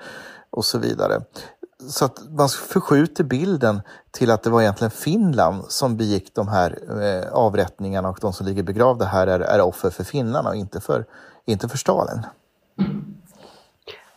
och 0.51 0.65
så 0.65 0.79
vidare 0.79 1.21
så 1.89 2.05
att 2.05 2.19
man 2.31 2.49
förskjuter 2.49 3.25
bilden 3.25 3.83
till 4.11 4.31
att 4.31 4.43
det 4.43 4.51
var 4.51 4.63
egentligen 4.63 4.91
Finland 4.91 5.65
som 5.69 5.97
begick 5.97 6.35
de 6.35 6.49
här 6.49 6.79
eh, 7.03 7.33
avrättningarna 7.33 8.09
och 8.09 8.19
de 8.21 8.33
som 8.33 8.47
ligger 8.47 8.63
begravda 8.63 9.05
här 9.05 9.27
är, 9.27 9.41
är 9.41 9.61
offer 9.61 9.91
för 9.91 10.05
finnarna 10.05 10.49
och 10.49 10.57
inte 10.57 10.81
för, 10.81 11.05
inte 11.47 11.69
för 11.69 11.79
Stalin. 11.79 12.27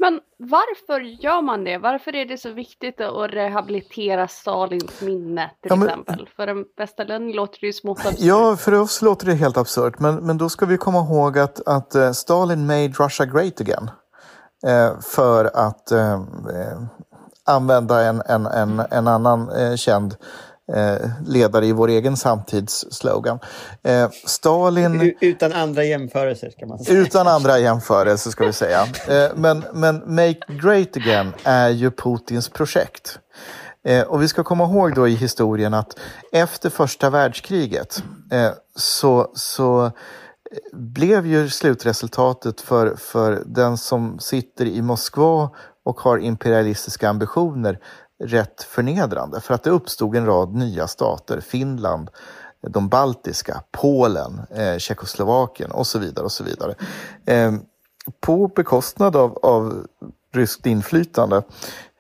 Men 0.02 0.20
varför 0.38 1.00
gör 1.00 1.42
man 1.42 1.64
det? 1.64 1.78
Varför 1.78 2.16
är 2.16 2.26
det 2.26 2.38
så 2.38 2.52
viktigt 2.52 3.02
att 3.02 3.32
rehabilitera 3.32 4.28
Stalins 4.28 5.02
minne 5.02 5.52
till 5.62 5.70
ja, 5.70 5.76
men, 5.76 5.88
exempel? 5.88 6.30
För 6.36 6.48
en 6.48 6.66
västerlänning 6.78 7.36
låter 7.36 7.60
det 7.60 7.66
ju 7.66 7.74
smått 7.74 8.00
absurt. 8.00 8.20
Ja, 8.20 8.58
för 8.58 8.74
oss 8.74 9.02
låter 9.02 9.26
det 9.26 9.34
helt 9.34 9.58
absurt. 9.58 10.00
Men, 10.00 10.16
men 10.16 10.38
då 10.38 10.50
ska 10.50 10.66
vi 10.66 10.78
komma 10.78 11.00
ihåg 11.00 11.40
att, 11.40 11.68
att 11.68 11.96
uh, 11.96 12.12
Stalin 12.12 12.66
made 12.66 12.88
Russia 12.88 13.26
great 13.26 13.62
again. 13.62 13.92
Uh, 14.68 15.00
för 15.02 15.46
att 15.46 15.92
uh, 15.92 16.24
använda 17.50 18.04
en, 18.04 18.22
en, 18.26 18.46
en, 18.46 18.80
en 18.92 19.08
annan 19.08 19.50
eh, 19.50 19.76
känd 19.76 20.16
eh, 20.74 21.10
ledare 21.26 21.66
i 21.66 21.72
vår 21.72 21.88
egen 21.88 22.18
samtidsslogan. 22.18 23.40
Eh, 23.84 24.10
Stalin... 24.26 25.14
Utan 25.22 25.54
andra 25.54 25.84
jämförelser 25.84 26.54
kan 26.60 26.70
man 26.70 26.80
säga. 26.80 27.00
Utan 27.00 27.28
andra 27.28 27.60
jämförelser 27.60 28.32
ska 28.32 28.46
vi 28.46 28.54
säga. 28.54 28.88
Eh, 29.08 29.32
men, 29.36 29.64
men 29.74 30.16
Make 30.16 30.40
Great 30.48 30.98
Again 30.98 31.34
är 31.44 31.70
ju 31.70 31.92
Putins 31.92 32.50
projekt. 32.50 33.20
Eh, 33.86 34.02
och 34.02 34.22
vi 34.22 34.28
ska 34.28 34.44
komma 34.44 34.64
ihåg 34.64 34.96
då 34.96 35.08
i 35.08 35.16
historien 35.16 35.74
att 35.74 36.00
efter 36.32 36.70
första 36.70 37.10
världskriget 37.10 38.04
eh, 38.32 38.52
så, 38.76 39.32
så 39.34 39.92
blev 40.74 41.26
ju 41.26 41.50
slutresultatet 41.50 42.62
för, 42.62 42.96
för 42.96 43.44
den 43.46 43.78
som 43.78 44.20
sitter 44.20 44.66
i 44.66 44.82
Moskva 44.82 45.50
och 45.90 46.00
har 46.00 46.18
imperialistiska 46.18 47.10
ambitioner 47.10 47.80
rätt 48.24 48.64
förnedrande. 48.64 49.42
För 49.42 49.54
att 49.54 49.64
det 49.64 49.70
uppstod 49.70 50.16
en 50.16 50.26
rad 50.26 50.56
nya 50.56 50.88
stater. 50.88 51.42
Finland, 51.42 52.10
de 52.62 52.90
baltiska, 52.90 53.64
Polen, 53.72 54.42
eh, 54.52 54.78
Tjeckoslovakien 54.78 55.72
och 55.72 55.88
så 55.88 56.00
vidare. 56.00 56.26
och 56.26 56.32
så 56.32 56.44
vidare. 56.44 56.76
Eh, 57.26 57.54
på 58.20 58.48
bekostnad 58.48 59.16
av, 59.16 59.38
av 59.42 59.86
ryskt 60.34 60.66
inflytande. 60.66 61.44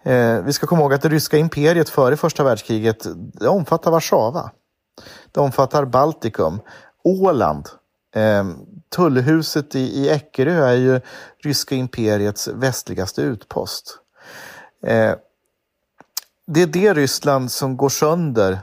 Eh, 0.03 0.41
vi 0.41 0.53
ska 0.53 0.67
komma 0.67 0.81
ihåg 0.81 0.93
att 0.93 1.01
det 1.01 1.09
ryska 1.09 1.37
imperiet 1.37 1.89
före 1.89 2.17
första 2.17 2.43
världskriget 2.43 3.07
det 3.15 3.47
omfattar 3.47 3.91
Warszawa. 3.91 4.51
Det 5.31 5.39
omfattar 5.39 5.85
Baltikum, 5.85 6.59
Åland. 7.03 7.69
Eh, 8.15 8.43
Tullhuset 8.95 9.75
i, 9.75 9.79
i 9.79 10.09
Eckerö 10.09 10.65
är 10.65 10.75
ju 10.75 11.01
ryska 11.43 11.75
imperiets 11.75 12.47
västligaste 12.47 13.21
utpost. 13.21 13.97
Eh, 14.83 15.13
det 16.47 16.61
är 16.61 16.67
det 16.67 16.93
Ryssland 16.93 17.51
som 17.51 17.77
går 17.77 17.89
sönder 17.89 18.59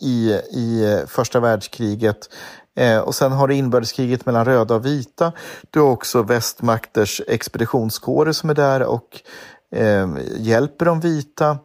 i, 0.00 0.30
i 0.32 1.02
första 1.06 1.40
världskriget. 1.40 2.28
Eh, 2.76 2.98
och 2.98 3.14
sen 3.14 3.32
har 3.32 3.48
du 3.48 3.54
inbördeskriget 3.54 4.26
mellan 4.26 4.44
röda 4.44 4.74
och 4.74 4.86
vita. 4.86 5.32
Du 5.70 5.80
har 5.80 5.90
också 5.90 6.22
västmakters 6.22 7.22
expeditionskårer 7.28 8.32
som 8.32 8.50
är 8.50 8.54
där 8.54 8.82
och 8.82 9.20
eh, 9.74 10.08
hjälper 10.36 10.84
de 10.84 11.00
vita. 11.00 11.58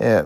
Eh, 0.00 0.22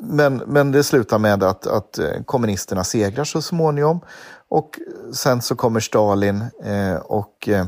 men, 0.00 0.36
men 0.36 0.72
det 0.72 0.84
slutar 0.84 1.18
med 1.18 1.42
att, 1.42 1.66
att 1.66 1.98
eh, 1.98 2.22
kommunisterna 2.24 2.84
segrar 2.84 3.24
så 3.24 3.42
småningom. 3.42 4.00
Och 4.48 4.80
sen 5.12 5.42
så 5.42 5.56
kommer 5.56 5.80
Stalin 5.80 6.44
eh, 6.64 6.96
och, 6.96 7.48
eh, 7.48 7.66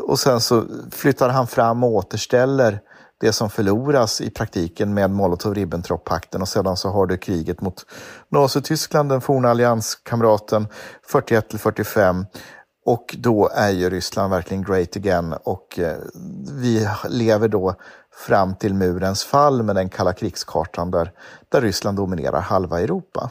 och 0.00 0.18
sen 0.18 0.40
så 0.40 0.64
flyttar 0.90 1.28
han 1.28 1.46
fram 1.46 1.84
och 1.84 1.90
återställer 1.90 2.80
det 3.20 3.32
som 3.32 3.50
förloras 3.50 4.20
i 4.20 4.30
praktiken 4.30 4.94
med 4.94 5.10
Molotov-Ribbentrop-pakten 5.10 6.42
och 6.42 6.48
sedan 6.48 6.76
så 6.76 6.88
har 6.88 7.06
du 7.06 7.16
kriget 7.16 7.60
mot 7.60 7.86
Nazityskland, 8.28 9.08
den 9.08 9.20
forna 9.20 9.50
allianskamraten, 9.50 10.66
41 11.06 11.48
till 11.48 11.58
45. 11.58 12.26
Och 12.86 13.16
då 13.18 13.50
är 13.54 13.70
ju 13.70 13.90
Ryssland 13.90 14.30
verkligen 14.30 14.64
great 14.64 14.96
again 14.96 15.34
och 15.44 15.78
eh, 15.78 15.96
vi 16.52 16.88
lever 17.08 17.48
då 17.48 17.74
fram 18.26 18.54
till 18.54 18.74
murens 18.74 19.24
fall 19.24 19.62
med 19.62 19.76
den 19.76 19.88
kalla 19.88 20.12
krigskartan 20.12 20.90
där, 20.90 21.12
där 21.48 21.60
Ryssland 21.60 21.96
dominerar 21.96 22.40
halva 22.40 22.80
Europa. 22.80 23.30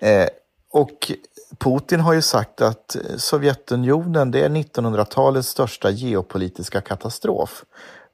Eh, 0.00 0.28
och 0.72 1.12
Putin 1.58 2.00
har 2.00 2.12
ju 2.12 2.22
sagt 2.22 2.60
att 2.60 2.96
Sovjetunionen 3.16 4.30
det 4.30 4.40
är 4.40 4.48
1900-talets 4.48 5.48
största 5.48 5.90
geopolitiska 5.90 6.80
katastrof. 6.80 7.64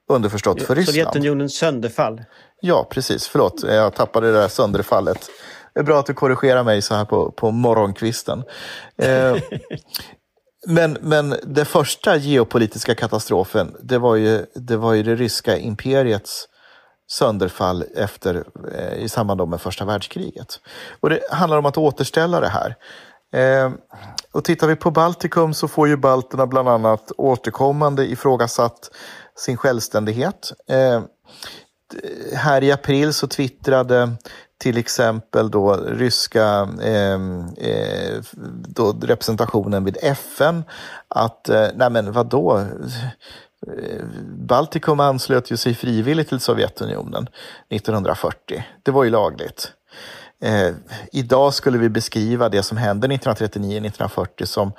Underförstått 0.09 0.63
för 0.63 0.75
Ryssland. 0.75 0.95
Sovjetunionens 0.95 1.57
sönderfall. 1.57 2.23
Ja, 2.61 2.87
precis. 2.91 3.29
Förlåt, 3.29 3.63
jag 3.63 3.95
tappade 3.95 4.33
det 4.33 4.39
där 4.39 4.49
sönderfallet. 4.49 5.31
Det 5.75 5.81
är 5.81 5.85
bra 5.85 5.99
att 5.99 6.07
du 6.07 6.15
korrigerar 6.15 6.65
mig 6.65 6.83
så 6.83 6.95
här 6.95 7.05
på, 7.05 7.31
på 7.31 7.51
morgonkvisten. 7.51 8.45
Eh, 8.97 9.37
men, 10.67 10.99
men 11.01 11.35
den 11.43 11.67
första 11.67 12.17
geopolitiska 12.17 12.95
katastrofen, 12.95 13.77
det 13.81 13.99
var 13.99 14.17
ju 14.17 14.47
det, 14.55 14.77
var 14.77 14.95
ju 14.95 15.03
det 15.03 15.15
ryska 15.15 15.57
imperiets 15.59 16.49
sönderfall 17.09 17.85
efter, 17.97 18.45
eh, 18.75 18.95
i 18.95 19.09
samband 19.09 19.49
med 19.49 19.61
första 19.61 19.85
världskriget. 19.85 20.61
Och 21.01 21.11
det 21.11 21.21
handlar 21.31 21.59
om 21.59 21.67
att 21.67 21.79
återställa 21.79 22.41
det 22.41 22.49
här. 22.49 22.77
Eh, 23.33 23.73
och 24.33 24.45
tittar 24.45 24.67
vi 24.67 24.77
på 24.77 24.91
Baltikum 24.91 25.55
så 25.55 25.69
får 25.69 25.89
ju 25.89 25.97
balterna 25.97 26.47
bland 26.47 26.69
annat 26.69 27.13
återkommande 27.17 28.07
ifrågasatt 28.07 28.91
sin 29.37 29.57
självständighet. 29.57 30.53
Eh, 30.69 31.03
här 32.35 32.65
i 32.65 32.73
april 32.73 33.13
så 33.13 33.27
twittrade 33.27 34.17
till 34.59 34.77
exempel 34.77 35.51
då 35.51 35.77
ryska 35.77 36.69
ehm, 36.83 37.49
eh, 37.57 37.71
eh, 37.71 38.23
då 38.69 38.93
representationen 38.93 39.85
vid 39.85 39.97
FN 40.03 40.65
att, 41.09 41.49
eh, 41.49 41.67
nej 41.75 41.91
men 41.91 42.13
vadå, 42.13 42.67
Baltikum 44.25 45.01
anslöt 45.01 45.51
ju 45.51 45.57
sig 45.57 45.75
frivilligt 45.75 46.29
till 46.29 46.41
Sovjetunionen 46.41 47.29
1940. 47.69 48.65
Det 48.83 48.91
var 48.91 49.05
ju 49.05 49.11
lagligt. 49.11 49.73
Eh, 50.43 50.75
idag 51.13 51.55
skulle 51.55 51.79
vi 51.79 51.89
beskriva 51.89 52.49
det 52.49 52.63
som 52.63 52.77
hände 52.77 53.07
1939-1940 53.09 54.45
som, 54.45 54.73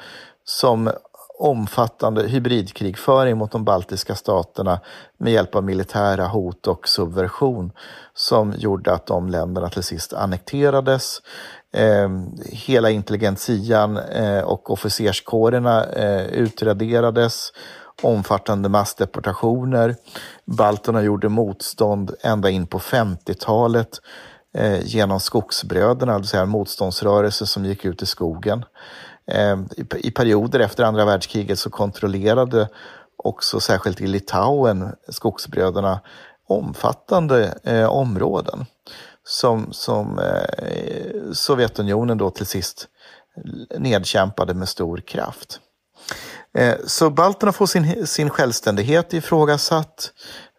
som 0.43 0.91
omfattande 1.39 2.27
hybridkrigföring 2.27 3.37
mot 3.37 3.51
de 3.51 3.65
baltiska 3.65 4.15
staterna 4.15 4.79
med 5.17 5.33
hjälp 5.33 5.55
av 5.55 5.63
militära 5.63 6.27
hot 6.27 6.67
och 6.67 6.87
subversion 6.87 7.71
som 8.13 8.53
gjorde 8.57 8.93
att 8.93 9.05
de 9.05 9.29
länderna 9.29 9.69
till 9.69 9.83
sist 9.83 10.13
annekterades. 10.13 11.21
Eh, 11.73 12.09
hela 12.45 12.89
intelligentian 12.89 13.97
eh, 13.97 14.41
och 14.41 14.71
officerskårerna 14.71 15.85
eh, 15.85 16.25
utraderades. 16.25 17.51
Omfattande 18.01 18.69
massdeportationer. 18.69 19.95
Balterna 20.45 21.01
gjorde 21.01 21.29
motstånd 21.29 22.15
ända 22.21 22.49
in 22.49 22.67
på 22.67 22.79
50-talet 22.79 23.89
eh, 24.57 24.85
genom 24.85 25.19
skogsbröderna, 25.19 26.13
det 26.13 26.19
vill 26.19 26.27
säga 26.27 26.43
en 26.43 26.49
motståndsrörelse 26.49 27.45
som 27.45 27.65
gick 27.65 27.85
ut 27.85 28.01
i 28.01 28.05
skogen. 28.05 28.65
Eh, 29.31 29.59
i, 29.97 30.11
perioder 30.11 30.59
efter 30.59 30.83
andra 30.83 31.05
världskriget 31.05 31.59
så 31.59 31.69
kontrollerade 31.69 32.69
också 33.23 33.59
särskilt 33.59 34.01
i 34.01 34.07
Litauen 34.07 34.95
skogsbröderna 35.09 36.01
omfattande 36.47 37.59
eh, 37.63 37.89
områden 37.89 38.65
som, 39.23 39.73
som 39.73 40.19
eh, 40.19 41.31
Sovjetunionen 41.33 42.17
då 42.17 42.29
till 42.29 42.45
sist 42.45 42.87
nedkämpade 43.77 44.53
med 44.53 44.69
stor 44.69 44.97
kraft. 44.97 45.59
Eh, 46.57 46.75
så 46.85 47.09
balterna 47.09 47.51
får 47.51 47.65
sin, 47.65 48.07
sin 48.07 48.29
självständighet 48.29 49.13
ifrågasatt. 49.13 50.11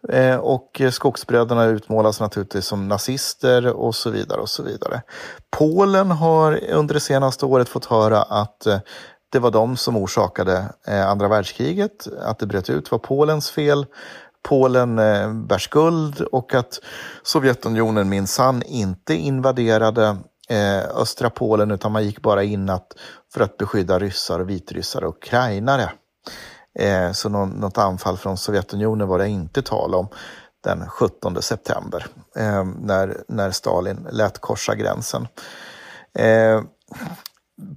Eh, 0.09 0.35
och 0.35 0.81
skogsbröderna 0.91 1.65
utmålas 1.65 2.19
naturligtvis 2.19 2.65
som 2.65 2.87
nazister 2.87 3.67
och 3.67 3.95
så 3.95 4.09
vidare. 4.09 4.41
och 4.41 4.49
så 4.49 4.63
vidare. 4.63 5.01
Polen 5.57 6.11
har 6.11 6.59
under 6.69 6.93
det 6.93 6.99
senaste 6.99 7.45
året 7.45 7.69
fått 7.69 7.85
höra 7.85 8.21
att 8.21 8.65
eh, 8.65 8.79
det 9.31 9.39
var 9.39 9.51
de 9.51 9.77
som 9.77 9.97
orsakade 9.97 10.65
andra 10.87 11.27
världskriget, 11.27 12.07
att 12.21 12.39
det 12.39 12.45
bröt 12.45 12.69
ut 12.69 12.91
var 12.91 12.99
Polens 12.99 13.51
fel. 13.51 13.85
Polen 14.43 14.95
bär 15.47 15.57
skuld 15.57 16.21
och 16.21 16.53
att 16.53 16.79
Sovjetunionen 17.23 18.09
minsann 18.09 18.63
inte 18.63 19.13
invaderade 19.13 20.17
Eh, 20.51 20.83
östra 20.95 21.29
Polen 21.29 21.71
utan 21.71 21.91
man 21.91 22.03
gick 22.03 22.21
bara 22.21 22.43
in 22.43 22.69
att, 22.69 22.93
för 23.33 23.41
att 23.41 23.57
beskydda 23.57 23.99
ryssar, 23.99 24.39
vitryssar 24.39 25.03
och 25.03 25.15
ukrainare. 25.17 25.91
Eh, 26.79 27.11
så 27.11 27.29
någon, 27.29 27.49
något 27.49 27.77
anfall 27.77 28.17
från 28.17 28.37
Sovjetunionen 28.37 29.07
var 29.07 29.19
det 29.19 29.27
inte 29.27 29.61
tal 29.61 29.95
om 29.95 30.07
den 30.63 30.89
17 30.89 31.41
september 31.41 32.07
eh, 32.35 32.65
när, 32.65 33.23
när 33.27 33.51
Stalin 33.51 34.07
lät 34.11 34.39
korsa 34.39 34.75
gränsen. 34.75 35.27
Eh, 36.13 36.61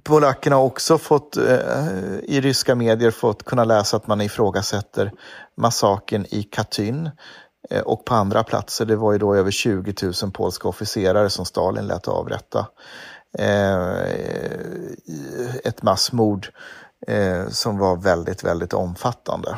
polackerna 0.03 0.55
har 0.55 0.63
också 0.63 0.97
fått 0.97 1.37
eh, 1.37 1.87
i 2.23 2.41
ryska 2.41 2.75
medier 2.75 3.11
fått 3.11 3.43
kunna 3.43 3.63
läsa 3.63 3.97
att 3.97 4.07
man 4.07 4.21
ifrågasätter 4.21 5.11
massaken 5.57 6.25
i 6.29 6.43
Katyn 6.43 7.09
Eh, 7.69 7.81
och 7.81 8.05
på 8.05 8.15
andra 8.15 8.43
platser. 8.43 8.85
Det 8.85 8.95
var 8.95 9.11
ju 9.11 9.17
då 9.17 9.35
över 9.35 9.51
20 9.51 9.93
000 10.23 10.31
polska 10.31 10.67
officerare 10.67 11.29
som 11.29 11.45
Stalin 11.45 11.87
lät 11.87 12.07
avrätta. 12.07 12.67
Eh, 13.37 13.99
ett 15.63 15.83
massmord 15.83 16.47
eh, 17.07 17.47
som 17.47 17.77
var 17.77 17.95
väldigt, 17.95 18.43
väldigt 18.43 18.73
omfattande. 18.73 19.57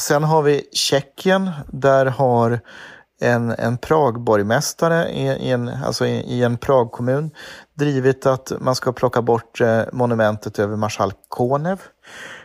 Sen 0.00 0.24
har 0.24 0.42
vi 0.42 0.68
Tjeckien. 0.72 1.50
Där 1.72 2.06
har 2.06 2.60
en, 3.20 3.50
en 3.50 3.78
Pragborgmästare 3.78 5.08
i, 5.08 5.26
i, 5.26 5.50
en, 5.50 5.68
alltså 5.68 6.06
i, 6.06 6.16
i 6.16 6.42
en 6.42 6.56
Pragkommun 6.56 7.30
drivit 7.74 8.26
att 8.26 8.52
man 8.60 8.74
ska 8.74 8.92
plocka 8.92 9.22
bort 9.22 9.60
monumentet 9.92 10.58
över 10.58 10.76
marskalk 10.76 11.16
Konev. 11.28 11.82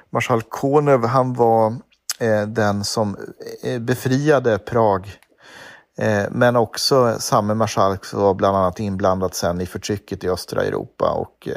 Marskalk 0.10 0.50
Konev 0.50 1.06
han 1.06 1.34
var 1.34 1.76
Eh, 2.22 2.48
den 2.48 2.84
som 2.84 3.18
eh, 3.64 3.80
befriade 3.80 4.58
Prag 4.58 5.20
eh, 5.98 6.24
men 6.32 6.56
också 6.56 7.16
samme 7.20 7.54
marskalk 7.54 8.14
var 8.14 8.34
bland 8.34 8.58
annat 8.58 8.80
inblandad 8.80 9.34
sen 9.34 9.62
i 9.62 9.66
förtrycket 9.66 10.24
i 10.24 10.30
östra 10.30 10.64
Europa 10.64 11.12
och 11.12 11.48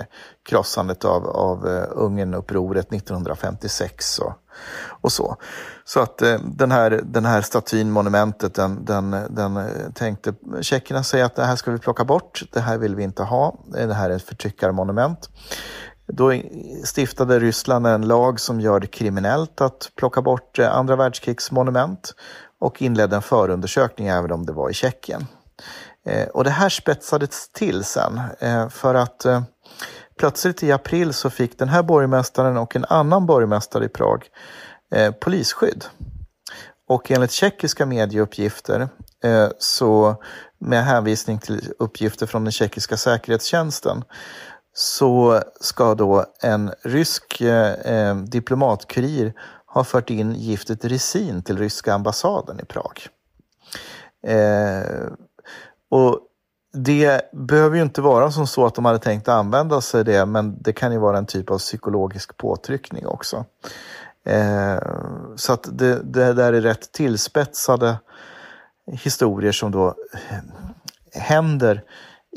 krossandet 0.48 1.04
av, 1.04 1.26
av 1.26 1.66
Ungernupproret 1.90 2.92
1956 2.92 4.18
och, 4.18 4.32
och 4.86 5.12
så. 5.12 5.36
Så 5.84 6.00
att 6.00 6.22
den 6.44 6.72
här, 6.72 7.00
den 7.04 7.24
här 7.24 7.42
statyn, 7.42 7.90
monumentet, 7.90 8.54
den, 8.54 8.84
den, 8.84 9.10
den 9.10 9.60
tänkte 9.94 10.34
tjeckerna 10.60 11.02
säga 11.02 11.26
att 11.26 11.36
det 11.36 11.44
här 11.44 11.56
ska 11.56 11.70
vi 11.70 11.78
plocka 11.78 12.04
bort, 12.04 12.42
det 12.52 12.60
här 12.60 12.78
vill 12.78 12.96
vi 12.96 13.02
inte 13.02 13.22
ha, 13.22 13.58
det 13.66 13.94
här 13.94 14.10
är 14.10 14.16
ett 14.16 14.22
förtryckarmonument. 14.22 15.28
Då 16.06 16.32
stiftade 16.84 17.38
Ryssland 17.38 17.86
en 17.86 18.06
lag 18.06 18.40
som 18.40 18.60
gör 18.60 18.80
det 18.80 18.86
kriminellt 18.86 19.60
att 19.60 19.90
plocka 19.96 20.22
bort 20.22 20.58
eh, 20.58 20.76
andra 20.76 20.96
världskrigsmonument 20.96 22.14
och 22.60 22.82
inledde 22.82 23.16
en 23.16 23.22
förundersökning 23.22 24.08
även 24.08 24.32
om 24.32 24.46
det 24.46 24.52
var 24.52 24.70
i 24.70 24.74
Tjeckien. 24.74 25.26
Eh, 26.06 26.28
och 26.28 26.44
det 26.44 26.50
här 26.50 26.68
spetsades 26.68 27.48
till 27.48 27.84
sen 27.84 28.20
eh, 28.38 28.68
för 28.68 28.94
att 28.94 29.26
plötsligt 30.18 30.62
i 30.62 30.72
april 30.72 31.12
så 31.12 31.30
fick 31.30 31.58
den 31.58 31.68
här 31.68 31.82
borgmästaren 31.82 32.56
och 32.56 32.76
en 32.76 32.84
annan 32.84 33.26
borgmästare 33.26 33.84
i 33.84 33.88
Prag 33.88 34.24
polisskydd. 35.20 35.84
Och 36.88 37.10
enligt 37.10 37.30
tjeckiska 37.30 37.86
medieuppgifter 37.86 38.88
så 39.58 40.22
med 40.58 40.84
hänvisning 40.84 41.38
till 41.38 41.72
uppgifter 41.78 42.26
från 42.26 42.44
den 42.44 42.52
tjeckiska 42.52 42.96
säkerhetstjänsten 42.96 44.04
så 44.74 45.42
ska 45.60 45.94
då 45.94 46.24
en 46.40 46.72
rysk 46.82 47.40
eh, 47.40 47.72
eh, 47.72 48.16
diplomatkurir 48.16 49.34
ha 49.66 49.84
fört 49.84 50.10
in 50.10 50.34
giftet 50.34 50.84
resin 50.84 51.42
till 51.42 51.58
ryska 51.58 51.94
ambassaden 51.94 52.60
i 52.60 52.64
Prag. 52.64 53.06
Eh, 54.26 55.12
och 55.90 56.20
det 56.72 57.32
behöver 57.32 57.76
ju 57.76 57.82
inte 57.82 58.00
vara 58.00 58.30
som 58.30 58.46
så 58.46 58.66
att 58.66 58.74
de 58.74 58.84
hade 58.84 58.98
tänkt 58.98 59.28
använda 59.28 59.80
sig 59.80 59.98
av 59.98 60.04
det, 60.04 60.26
men 60.26 60.62
det 60.62 60.72
kan 60.72 60.92
ju 60.92 60.98
vara 60.98 61.18
en 61.18 61.26
typ 61.26 61.50
av 61.50 61.58
psykologisk 61.58 62.36
påtryckning 62.36 63.06
också. 63.06 63.44
Eh, 64.26 64.78
så 65.36 65.52
att 65.52 65.68
det, 65.72 66.02
det 66.02 66.32
där 66.32 66.52
är 66.52 66.60
rätt 66.60 66.92
tillspetsade 66.92 67.98
historier 68.86 69.52
som 69.52 69.70
då 69.70 69.86
eh, 70.12 70.38
händer 71.22 71.82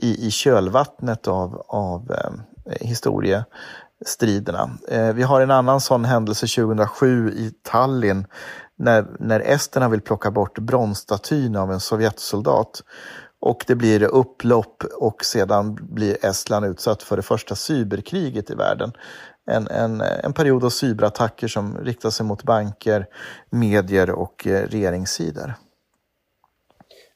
i, 0.02 0.28
i 0.28 0.32
kölvattnet 0.32 1.28
av, 1.28 1.66
av 1.68 2.12
eh, 2.12 2.32
historiestriderna. 2.88 4.70
Eh, 4.88 5.14
vi 5.14 5.24
har 5.24 5.42
en 5.42 5.52
annan 5.52 5.82
sån 5.82 6.06
händelse 6.06 6.48
2007 6.48 7.32
i 7.32 7.52
Tallinn 7.64 8.26
när, 8.78 9.08
när 9.20 9.40
esterna 9.40 9.90
vill 9.90 10.02
plocka 10.02 10.32
bort 10.32 10.60
bronsstatyn 10.60 11.56
av 11.56 11.72
en 11.72 11.80
sovjetsoldat. 11.80 12.84
Och 13.40 13.64
det 13.68 13.76
blir 13.76 14.04
upplopp 14.04 14.84
och 14.84 15.26
sedan 15.26 15.78
blir 15.82 16.26
Estland 16.26 16.66
utsatt 16.66 17.04
för 17.04 17.16
det 17.16 17.22
första 17.24 17.56
cyberkriget 17.56 18.50
i 18.50 18.56
världen. 18.56 18.92
En, 19.52 19.68
en, 19.68 20.02
en 20.02 20.34
period 20.34 20.64
av 20.64 20.70
cyberattacker 20.70 21.48
som 21.48 21.78
riktar 21.78 22.10
sig 22.10 22.26
mot 22.26 22.44
banker, 22.44 23.06
medier 23.50 24.10
och 24.10 24.48
eh, 24.48 24.68
regeringssidor. 24.68 25.54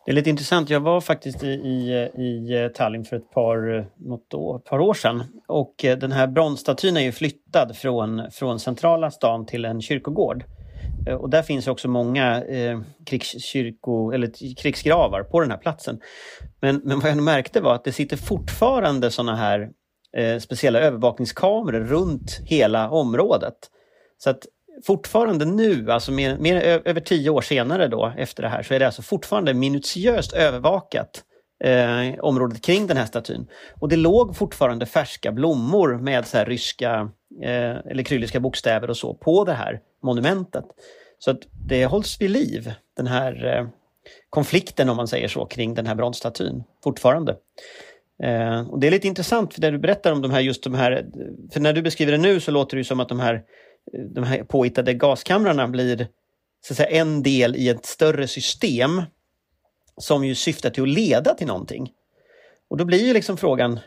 Det 0.06 0.12
är 0.12 0.16
lite 0.16 0.30
intressant. 0.30 0.70
Jag 0.70 0.80
var 0.80 1.02
faktiskt 1.02 1.44
i, 1.44 1.48
i, 1.48 2.10
i 2.18 2.64
eh, 2.64 2.68
Tallinn 2.68 3.06
för 3.06 3.16
ett 3.16 3.32
par, 3.32 3.78
eh, 3.78 3.84
något 3.98 4.34
år, 4.34 4.60
par 4.60 4.80
år 4.80 4.94
sedan. 4.94 5.24
Och 5.48 5.86
eh, 5.86 5.98
den 5.98 6.12
här 6.12 6.28
bronsstatyn 6.28 6.98
är 6.98 7.02
ju 7.02 7.12
flyttad 7.12 7.78
från, 7.78 8.32
från 8.32 8.60
centrala 8.60 9.12
stan 9.12 9.46
till 9.46 9.66
en 9.66 9.82
kyrkogård. 9.82 10.44
Och 11.20 11.30
där 11.30 11.42
finns 11.42 11.68
också 11.68 11.88
många 11.88 12.44
eh, 12.44 12.80
krigskyrko, 13.06 14.12
eller 14.12 14.56
krigsgravar 14.56 15.24
på 15.24 15.40
den 15.40 15.52
här 15.52 15.58
platsen. 15.58 16.00
Men, 16.60 16.82
men 16.84 17.00
vad 17.00 17.12
jag 17.12 17.18
märkte 17.18 17.62
var 17.62 17.76
att 17.76 17.84
det 17.84 17.92
sitter 17.92 18.18
fortfarande 18.18 19.12
sådana 19.12 19.36
här 19.36 19.70
eh, 20.18 20.40
speciella 20.40 20.80
övervakningskameror 20.80 21.80
runt 21.80 22.42
hela 22.46 22.90
området. 22.90 23.56
Så 24.18 24.30
att 24.30 24.48
fortfarande 24.84 25.46
nu, 25.46 25.92
alltså 25.92 26.12
mer, 26.12 26.38
mer, 26.38 26.82
över 26.86 27.02
tio 27.02 27.30
år 27.30 27.42
senare 27.42 27.88
då 27.88 28.14
efter 28.18 28.44
det 28.44 28.50
här, 28.50 28.64
så 28.64 28.74
är 28.74 28.80
det 28.80 28.86
alltså 28.86 29.02
fortfarande 29.02 29.54
minutiöst 29.54 30.34
övervakat 30.34 31.24
eh, 31.64 32.20
området 32.20 32.62
kring 32.62 32.88
den 32.88 32.98
här 32.98 33.06
statyn. 33.06 33.48
Och 33.80 33.90
det 33.90 33.96
låg 33.96 34.36
fortfarande 34.36 34.86
färska 34.86 35.32
blommor 35.32 35.98
med 35.98 36.28
så 36.28 36.38
här 36.38 36.46
ryska 36.46 37.10
eh, 37.44 37.78
eller 37.92 38.04
krylliska 38.04 38.40
bokstäver 38.40 38.90
och 38.90 38.98
så 38.98 39.14
på 39.14 39.44
det 39.44 39.54
här 39.54 39.80
monumentet. 40.04 40.66
Så 41.20 41.32
att 41.32 41.40
det 41.68 41.86
hålls 41.86 42.22
vid 42.22 42.32
liv, 42.32 42.74
den 42.98 43.08
här 43.08 43.58
eh, 43.58 43.68
konflikten 44.30 44.90
om 44.90 44.98
man 44.98 45.08
säger 45.08 45.28
så, 45.28 45.46
kring 45.46 45.74
den 45.74 45.88
här 45.88 45.96
bronsstatyn 45.96 46.64
fortfarande. 46.84 47.36
Eh, 48.24 48.70
och 48.70 48.80
det 48.80 48.88
är 48.88 48.92
lite 48.92 49.08
intressant 49.08 49.54
för 49.54 49.62
det 49.62 49.72
du 49.72 49.78
berättar 49.78 50.12
om 50.12 50.22
de 50.22 50.32
här, 50.32 50.40
just 50.40 50.64
de 50.64 50.74
här, 50.74 51.06
för 51.54 51.60
när 51.60 51.74
du 51.74 51.82
beskriver 51.82 52.12
det 52.12 52.18
nu 52.18 52.40
så 52.40 52.52
låter 52.52 52.78
det 52.78 52.84
som 52.84 53.00
att 53.00 53.10
de 53.10 53.20
här 53.20 53.44
de 54.14 54.24
här 54.24 54.44
påhittade 54.44 54.94
gaskamrarna 54.94 55.68
blir 55.68 56.08
så 56.68 56.74
att 56.74 56.78
säga, 56.78 56.90
en 56.90 57.24
del 57.24 57.56
i 57.56 57.70
ett 57.70 57.86
större 57.86 58.28
system 58.28 59.02
som 59.98 60.26
ju 60.26 60.36
syftar 60.36 60.70
till 60.70 60.84
att 60.84 60.90
leda 60.90 61.34
till 61.34 61.48
någonting. 61.48 61.92
Och 62.70 62.78
då 62.78 62.86
blir 62.86 63.06
ju 63.06 63.14
liksom 63.14 63.38
frågan, 63.38 63.80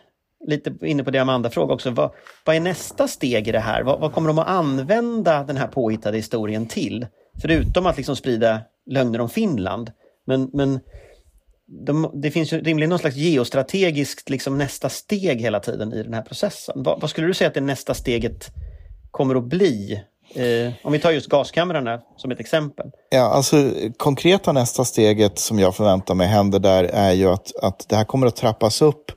lite 0.46 0.74
inne 0.82 1.04
på 1.04 1.10
det 1.10 1.18
Amanda 1.18 1.50
frågade 1.50 1.74
också, 1.74 1.90
vad, 1.90 2.10
vad 2.44 2.56
är 2.56 2.60
nästa 2.60 3.08
steg 3.08 3.48
i 3.48 3.52
det 3.52 3.60
här? 3.60 3.82
Vad, 3.82 4.00
vad, 4.00 4.12
kommer 4.12 4.28
de 4.28 4.38
att 4.38 4.48
använda 4.48 5.44
den 5.44 5.56
här 5.56 5.66
påhittade 5.66 6.16
historien 6.16 6.66
till? 6.66 7.06
Förutom 7.42 7.86
att 7.86 7.96
liksom 7.96 8.16
sprida 8.16 8.60
lögner 8.86 9.20
om 9.20 9.28
Finland. 9.28 9.92
Men, 10.26 10.50
men 10.52 10.80
de, 11.66 12.10
det 12.14 12.30
finns 12.30 12.52
ju 12.52 12.60
rimligen 12.60 12.90
någon 12.90 12.98
slags 12.98 13.16
geostrategiskt 13.16 14.30
liksom 14.30 14.58
nästa 14.58 14.88
steg 14.88 15.40
hela 15.40 15.60
tiden 15.60 15.92
i 15.92 16.02
den 16.02 16.14
här 16.14 16.22
processen. 16.22 16.82
Vad, 16.82 17.00
vad 17.00 17.10
skulle 17.10 17.26
du 17.26 17.34
säga 17.34 17.48
att 17.48 17.54
det 17.54 17.60
nästa 17.60 17.94
steget 17.94 18.50
kommer 19.14 19.34
att 19.34 19.44
bli? 19.44 20.00
Eh, 20.34 20.72
om 20.82 20.92
vi 20.92 20.98
tar 20.98 21.10
just 21.10 21.28
gaskamrarna 21.28 22.00
som 22.16 22.30
ett 22.30 22.40
exempel. 22.40 22.86
Ja, 23.10 23.20
alltså 23.20 23.70
konkreta 23.96 24.52
nästa 24.52 24.84
steget 24.84 25.38
som 25.38 25.58
jag 25.58 25.76
förväntar 25.76 26.14
mig 26.14 26.26
händer 26.26 26.58
där 26.58 26.84
är 26.84 27.12
ju 27.12 27.28
att, 27.28 27.56
att 27.62 27.88
det 27.88 27.96
här 27.96 28.04
kommer 28.04 28.26
att 28.26 28.36
trappas 28.36 28.82
upp 28.82 29.10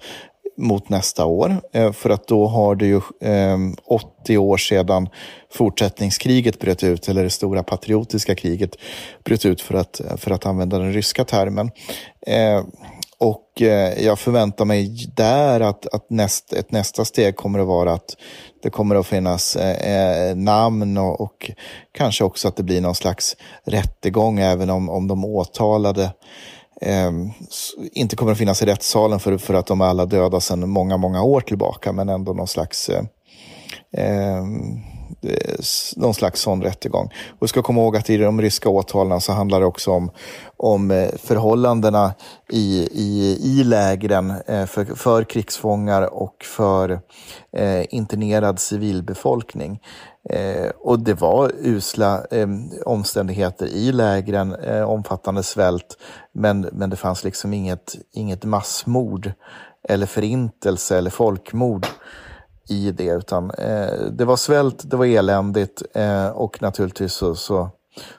mot 0.57 0.89
nästa 0.89 1.25
år. 1.25 1.55
Eh, 1.73 1.91
för 1.91 2.09
att 2.09 2.27
då 2.27 2.47
har 2.47 2.75
det 2.75 2.85
ju 2.85 3.01
eh, 3.21 3.57
80 3.85 4.37
år 4.37 4.57
sedan 4.57 5.09
fortsättningskriget 5.51 6.59
bröt 6.59 6.83
ut, 6.83 7.09
eller 7.09 7.23
det 7.23 7.29
stora 7.29 7.63
patriotiska 7.63 8.35
kriget 8.35 8.75
bröt 9.25 9.45
ut 9.45 9.61
för 9.61 9.75
att, 9.75 10.01
för 10.17 10.31
att 10.31 10.45
använda 10.45 10.79
den 10.79 10.93
ryska 10.93 11.25
termen. 11.25 11.71
Eh, 12.27 12.63
och 13.19 13.61
eh, 13.61 14.05
jag 14.05 14.19
förväntar 14.19 14.65
mig 14.65 15.07
där 15.15 15.59
att, 15.59 15.93
att 15.93 16.09
näst, 16.09 16.53
ett 16.53 16.71
nästa 16.71 17.05
steg 17.05 17.35
kommer 17.35 17.59
att 17.59 17.67
vara 17.67 17.93
att 17.93 18.17
det 18.67 18.71
kommer 18.71 18.95
att 18.95 19.07
finnas 19.07 19.55
eh, 19.55 20.29
eh, 20.29 20.35
namn 20.35 20.97
och, 20.97 21.21
och, 21.21 21.51
kanske 21.91 22.23
också 22.23 22.47
att 22.47 22.55
det 22.55 22.63
blir 22.63 22.81
någon 22.81 22.95
slags 22.95 23.35
rättegång 23.65 24.39
även 24.39 24.69
om, 24.69 24.89
om 24.89 25.07
de 25.07 25.25
åtalade 25.25 26.13
eh, 26.81 27.11
inte 27.91 28.15
kommer 28.15 28.31
att 28.31 28.37
finnas 28.37 28.61
i 28.61 28.65
rättssalen 28.65 29.19
för, 29.19 29.37
för 29.37 29.53
att 29.53 29.67
de 29.67 29.81
är 29.81 29.85
alla 29.85 30.05
döda 30.05 30.39
sedan 30.39 30.69
många, 30.69 30.97
många 30.97 31.23
år 31.23 31.41
tillbaka 31.41 31.91
men 31.91 32.09
ändå 32.09 32.33
någon 32.33 32.47
slags 32.47 32.89
eh 32.89 33.03
Eh, 33.91 34.43
Eh, 35.21 35.55
någon 35.95 36.13
slags 36.13 36.41
sån 36.41 36.63
rättegång. 36.63 37.05
Och 37.05 37.43
vi 37.43 37.47
ska 37.47 37.61
komma 37.61 37.81
ihåg 37.81 37.97
att 37.97 38.09
i 38.09 38.17
de 38.17 38.41
ryska 38.41 38.69
åtalen 38.69 39.21
så 39.21 39.33
handlar 39.33 39.59
det 39.59 39.65
också 39.65 39.91
om, 39.91 40.11
om 40.57 40.91
eh, 40.91 41.09
förhållandena 41.23 42.13
i, 42.49 42.89
i, 42.91 43.39
i 43.41 43.63
lägren 43.63 44.33
eh, 44.47 44.65
för, 44.65 44.85
för 44.85 45.23
krigsfångar 45.23 46.13
och 46.13 46.43
för 46.43 46.99
eh, 47.51 47.85
internerad 47.89 48.59
civilbefolkning. 48.59 49.79
Eh, 50.29 50.69
och 50.79 50.99
det 50.99 51.13
var 51.13 51.51
usla 51.59 52.25
eh, 52.31 52.47
omständigheter 52.85 53.65
i 53.65 53.91
lägren, 53.91 54.55
eh, 54.55 54.89
omfattande 54.89 55.43
svält, 55.43 55.97
men, 56.33 56.69
men 56.71 56.89
det 56.89 56.95
fanns 56.95 57.23
liksom 57.23 57.53
inget, 57.53 57.95
inget 58.13 58.43
massmord 58.43 59.31
eller 59.89 60.05
förintelse 60.05 60.97
eller 60.97 61.09
folkmord 61.09 61.87
i 62.69 62.91
det, 62.91 63.09
utan 63.09 63.51
eh, 63.51 64.05
det 64.11 64.25
var 64.25 64.35
svält, 64.35 64.89
det 64.89 64.97
var 64.97 65.05
eländigt 65.05 65.83
eh, 65.93 66.27
och 66.27 66.61
naturligtvis 66.61 67.13
så, 67.13 67.35
så 67.35 67.69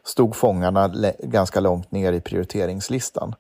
stod 0.04 0.36
fångarna 0.36 0.90
ganska 1.18 1.60
långt 1.60 1.92
ner 1.92 2.12
i 2.12 2.20
prioriteringslistan. 2.20 3.34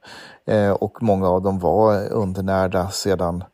Eh, 0.46 0.70
och 0.70 1.02
många 1.02 1.28
av 1.28 1.42
dem 1.42 1.58
var 1.58 2.08
undernärda 2.08 2.90
sedan 2.90 3.44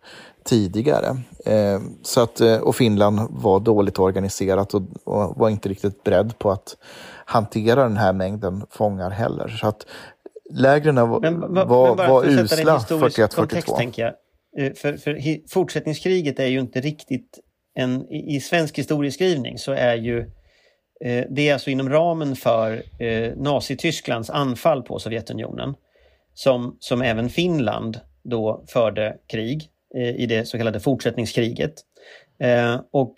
tidigare. 0.45 1.17
Eh, 1.47 1.81
så 2.03 2.21
att, 2.21 2.41
eh, 2.41 2.57
och 2.57 2.77
Finland 2.77 3.21
var 3.31 3.61
dåligt 3.61 3.99
organiserat 3.99 4.75
och, 4.75 4.83
och, 5.05 5.37
var 5.37 5.49
inte 5.49 5.69
riktigt 5.69 6.05
beredd 6.05 6.39
på 6.39 6.51
att 6.51 6.77
hantera 7.25 7.83
den 7.83 7.97
här 7.97 8.13
mängden 8.13 8.67
fångar 8.71 9.11
heller. 9.11 9.49
Så 9.49 9.67
att 9.67 9.87
lägren 10.51 11.09
var, 11.09 11.21
men, 11.21 11.39
men, 11.39 11.69
var, 11.69 11.97
men 11.97 12.11
var 12.11 12.25
usla 12.25 12.79
41-42. 12.79 14.13
Eh, 14.59 14.73
för, 14.73 14.97
för 14.97 15.49
fortsättningskriget 15.49 16.39
är 16.39 16.47
ju 16.47 16.61
inte 16.61 16.81
riktigt 16.81 17.39
en, 17.75 18.13
i, 18.13 18.41
svensk 18.41 18.79
historieskrivning 18.79 19.59
så 19.59 19.73
är 19.73 19.95
ju 19.95 20.19
eh, 21.01 21.25
det 21.31 21.49
är 21.49 21.53
alltså 21.53 21.71
inom 21.71 21.91
ramen 21.91 22.37
för 22.37 22.83
eh, 22.99 23.33
Nazitysklands 23.37 24.31
anfall 24.31 24.83
på 24.83 24.99
Sovjetunionen 24.99 25.75
som, 26.35 26.77
som 26.81 27.03
även 27.03 27.31
Finland 27.31 28.01
då 28.23 28.65
förde 28.69 29.17
krig 29.27 29.71
eh, 29.95 30.17
i 30.17 30.27
det 30.27 30.49
så 30.49 30.59
kallade 30.59 30.81
fortsättningskriget. 30.81 31.75
Eh, 32.39 32.81
och 32.91 33.15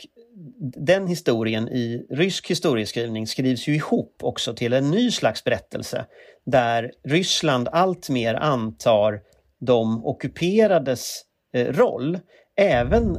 den 0.77 1.07
historien 1.07 1.69
i 1.69 2.07
rysk 2.11 2.51
historieskrivning 2.51 3.27
skrivs 3.27 3.69
ju 3.69 3.75
ihop 3.75 4.17
också 4.23 4.55
till 4.55 4.73
en 4.73 4.91
ny 4.91 5.11
slags 5.11 5.45
berättelse 5.45 6.07
där 6.45 6.93
Ryssland 7.05 7.69
alltmer 7.73 8.35
antar 8.35 9.21
de 9.59 10.07
ockuperades 10.07 11.23
eh, 11.53 11.67
roll 11.67 12.19
även 12.57 13.17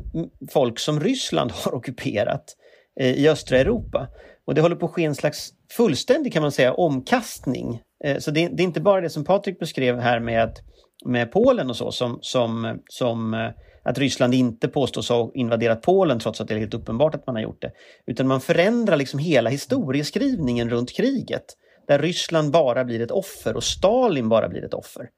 folk 0.52 0.80
som 0.80 1.00
Ryssland 1.00 1.52
har 1.52 1.76
ockuperat 1.76 2.56
eh, 3.00 3.12
i 3.12 3.30
östra 3.30 3.58
Europa. 3.58 4.08
Och 4.46 4.56
det 4.56 4.62
håller 4.62 4.76
på 4.76 4.86
att 4.86 4.92
ske 4.92 5.06
en 5.06 5.16
slags 5.16 5.50
fullständig 5.72 6.34
kan 6.34 6.42
man 6.42 6.52
säga 6.52 6.74
omkastning 6.74 7.82
eh, 8.04 8.18
så 8.18 8.32
det, 8.32 8.48
det, 8.48 8.64
är 8.64 8.66
inte 8.66 8.82
bara 8.82 9.02
det 9.02 9.10
som 9.10 9.26
Patrik 9.26 9.60
beskrev 9.60 10.00
här 10.00 10.20
med, 10.20 10.60
med 11.06 11.32
Polen 11.32 11.70
och 11.70 11.76
så 11.76 11.92
som, 11.92 12.20
som, 12.22 12.80
som 12.90 13.34
eh, 13.34 13.50
att 13.84 13.98
Ryssland 13.98 14.34
inte 14.34 14.68
påstås 14.68 15.10
ha 15.10 15.32
invaderat 15.34 15.82
Polen 15.82 16.20
trots 16.20 16.42
att 16.42 16.48
det 16.48 16.54
är 16.54 16.60
helt 16.60 16.74
uppenbart 16.74 17.16
att 17.16 17.28
man 17.28 17.36
har 17.36 17.44
gjort 17.44 17.62
det. 17.62 17.72
Utan 18.06 18.28
man 18.28 18.42
förändrar 18.42 18.98
liksom 18.98 19.20
hela 19.20 19.50
historieskrivningen 19.50 20.70
runt 20.70 20.96
kriget. 20.96 21.46
Där 21.88 22.00
Ryssland 22.00 22.52
bara 22.52 22.84
blir 22.86 23.02
ett 23.02 23.12
offer 23.12 23.56
och 23.56 23.64
Stalin 23.64 24.30
bara 24.30 24.50
blir 24.50 24.66
ett 24.66 24.74
offer. 24.74 25.10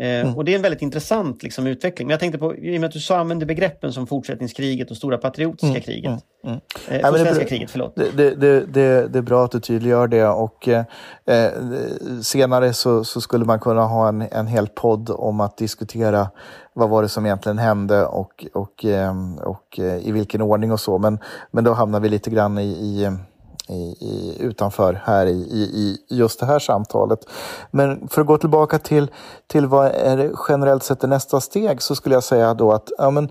Eh, 0.00 0.20
mm. 0.20 0.36
Och 0.36 0.44
det 0.44 0.52
är 0.52 0.56
en 0.56 0.62
väldigt 0.62 0.82
intressant 0.82 1.42
liksom, 1.42 1.66
utveckling. 1.66 2.08
Men 2.08 2.12
jag 2.12 2.20
tänkte 2.20 2.38
på, 2.38 2.56
i 2.56 2.76
och 2.76 2.80
med 2.80 2.88
att 2.88 2.92
du 2.92 3.00
sa, 3.00 3.18
använde 3.18 3.46
begreppen 3.46 3.92
som 3.92 4.06
fortsättningskriget 4.06 4.90
och 4.90 4.96
stora 4.96 5.18
patriotiska 5.18 5.66
mm. 5.66 5.82
kriget. 5.82 6.10
Mm. 6.10 6.20
mm. 6.44 6.60
Eh, 6.88 7.00
ja, 7.00 7.12
svenska 7.12 7.34
det, 7.34 7.44
kriget, 7.44 7.70
förlåt. 7.70 7.96
Det, 7.96 8.10
det, 8.16 8.34
det, 8.66 9.06
det, 9.06 9.18
är 9.18 9.22
bra 9.22 9.44
att 9.44 9.50
du 9.50 9.60
tydliggör 9.60 10.08
det 10.08 10.26
och 10.26 10.68
eh, 10.68 10.84
eh, 11.26 11.50
senare 12.22 12.72
så, 12.72 13.04
så, 13.04 13.20
skulle 13.20 13.44
man 13.44 13.60
kunna 13.60 13.82
ha 13.82 14.08
en, 14.08 14.22
en 14.22 14.46
hel 14.46 14.68
podd 14.68 15.10
om 15.10 15.40
att 15.40 15.56
diskutera 15.56 16.28
vad 16.72 16.88
var 16.88 17.02
det 17.02 17.08
som 17.08 17.26
egentligen 17.26 17.58
hände 17.58 18.06
och, 18.06 18.46
och, 18.52 18.84
eh, 18.84 19.14
och, 19.38 19.50
och 19.50 19.78
i 19.78 20.12
vilken 20.12 20.42
ordning 20.42 20.72
och 20.72 20.80
så. 20.80 20.98
Men, 20.98 21.18
men 21.50 21.64
då 21.64 21.72
hamnar 21.72 22.00
vi 22.00 22.08
lite 22.08 22.30
grann 22.30 22.58
i, 22.58 22.68
i 22.68 23.16
i, 23.70 23.96
i, 24.00 24.36
utanför 24.40 25.02
här 25.04 25.26
i, 25.26 25.30
i, 25.30 25.98
just 26.08 26.40
det 26.40 26.46
här 26.46 26.58
samtalet. 26.58 27.18
Men 27.70 28.08
för 28.08 28.20
att 28.20 28.26
gå 28.26 28.38
tillbaka 28.38 28.78
till, 28.78 29.10
till 29.46 29.66
vad 29.66 29.86
är 29.86 30.32
generellt 30.48 30.82
sett 30.82 31.00
det 31.00 31.06
nästa 31.06 31.40
steg 31.40 31.82
så 31.82 31.94
skulle 31.94 32.14
jag 32.14 32.24
säga 32.24 32.54
då 32.54 32.72
att 32.72 32.90
ja, 32.98 33.10
men, 33.10 33.28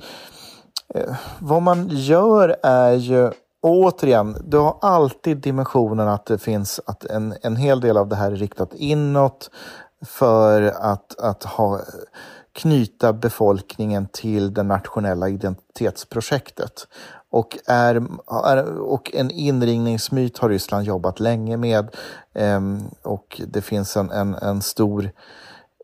eh, 0.96 1.16
vad 1.40 1.62
man 1.62 1.88
gör 1.92 2.56
är 2.64 2.94
ju 2.94 3.32
återigen, 3.62 4.38
du 4.48 4.58
har 4.58 4.78
alltid 4.82 5.38
dimensionen 5.38 6.08
att 6.08 6.26
det 6.26 6.38
finns 6.38 6.80
att 6.86 7.06
en, 7.06 7.36
en 7.42 7.56
hel 7.56 7.82
del 7.82 7.98
av 7.98 8.08
det 8.08 8.16
här 8.16 8.32
är 8.32 8.36
riktat 8.36 8.74
inåt 8.74 9.50
för 10.06 10.62
att, 10.62 11.20
att 11.20 11.44
ha 11.44 11.80
knyta 12.54 13.14
befolkningen 13.14 14.08
till 14.12 14.54
det 14.54 14.64
nationella 14.64 15.30
identitetsprojektet. 15.30 16.88
Och, 17.32 17.58
är, 17.66 18.08
och 18.80 19.12
en 19.14 19.32
inringningsmyt 19.32 20.38
har 20.38 20.50
Ryssland 20.50 20.86
jobbat 20.86 21.20
länge 21.20 21.58
med. 21.58 21.96
Ehm, 22.34 22.84
och 23.04 23.42
det 23.48 23.62
finns 23.62 23.98
en, 23.98 24.12
en, 24.12 24.36
en 24.36 24.62
stor 24.62 25.12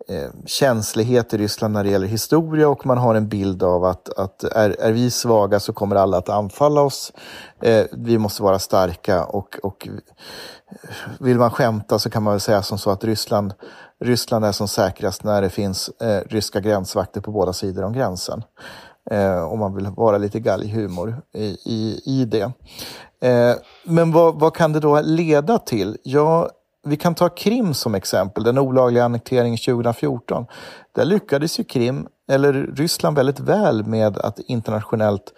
eh, 0.08 0.30
känslighet 0.46 1.34
i 1.34 1.38
Ryssland 1.38 1.74
när 1.74 1.84
det 1.84 1.90
gäller 1.90 2.08
historia 2.08 2.70
och 2.70 2.86
man 2.86 2.98
har 2.98 3.16
en 3.16 3.28
bild 3.28 3.64
av 3.64 3.86
att, 3.86 4.10
att 4.20 4.44
är, 4.44 4.76
är 4.80 4.92
vi 4.92 5.12
svaga 5.12 5.60
så 5.60 5.74
kommer 5.74 5.96
alla 5.96 6.18
att 6.18 6.30
anfalla 6.30 6.82
oss. 6.82 7.14
Eh, 7.62 7.86
vi 7.92 8.18
måste 8.18 8.44
vara 8.44 8.60
starka 8.60 9.26
och, 9.26 9.60
och 9.64 9.88
vill 11.20 11.38
man 11.38 11.52
skämta 11.52 12.00
så 12.00 12.10
kan 12.10 12.24
man 12.24 12.34
väl 12.34 12.42
säga 12.42 12.62
som 12.62 12.78
så 12.78 12.92
att 12.92 13.04
Ryssland, 13.04 13.54
Ryssland 14.00 14.46
är 14.46 14.52
som 14.52 14.68
säkrast 14.68 15.24
när 15.24 15.42
det 15.42 15.50
finns 15.50 15.90
eh, 15.90 16.22
ryska 16.30 16.60
gränsvakter 16.60 17.22
på 17.22 17.32
båda 17.32 17.54
sidor 17.54 17.84
om 17.84 17.94
gränsen. 17.94 18.44
Eh, 19.12 19.44
om 19.44 19.60
man 19.60 19.76
vill 19.76 19.88
vara 19.88 20.18
lite 20.18 20.40
galghumor 20.40 21.22
i, 21.34 21.58
i, 21.66 22.02
i 22.06 22.26
det. 22.26 22.52
Eh, 23.22 23.56
men 23.84 24.12
vad, 24.12 24.40
vad 24.40 24.54
kan 24.54 24.74
det 24.74 24.80
då 24.80 25.02
leda 25.02 25.60
till? 25.60 25.98
Ja, 26.04 26.50
vi 26.88 26.98
kan 26.98 27.16
ta 27.16 27.30
Krim 27.30 27.74
som 27.74 27.96
exempel, 27.96 28.44
den 28.44 28.58
olagliga 28.58 29.06
annekteringen 29.06 29.58
2014. 29.58 30.46
Där 30.96 31.06
lyckades 31.06 31.60
ju 31.60 31.64
Krim, 31.64 32.08
eller 32.32 32.54
Ryssland 32.54 33.18
väldigt 33.18 33.40
väl 33.40 33.86
med 33.86 34.18
att 34.18 34.40
internationellt 34.40 35.34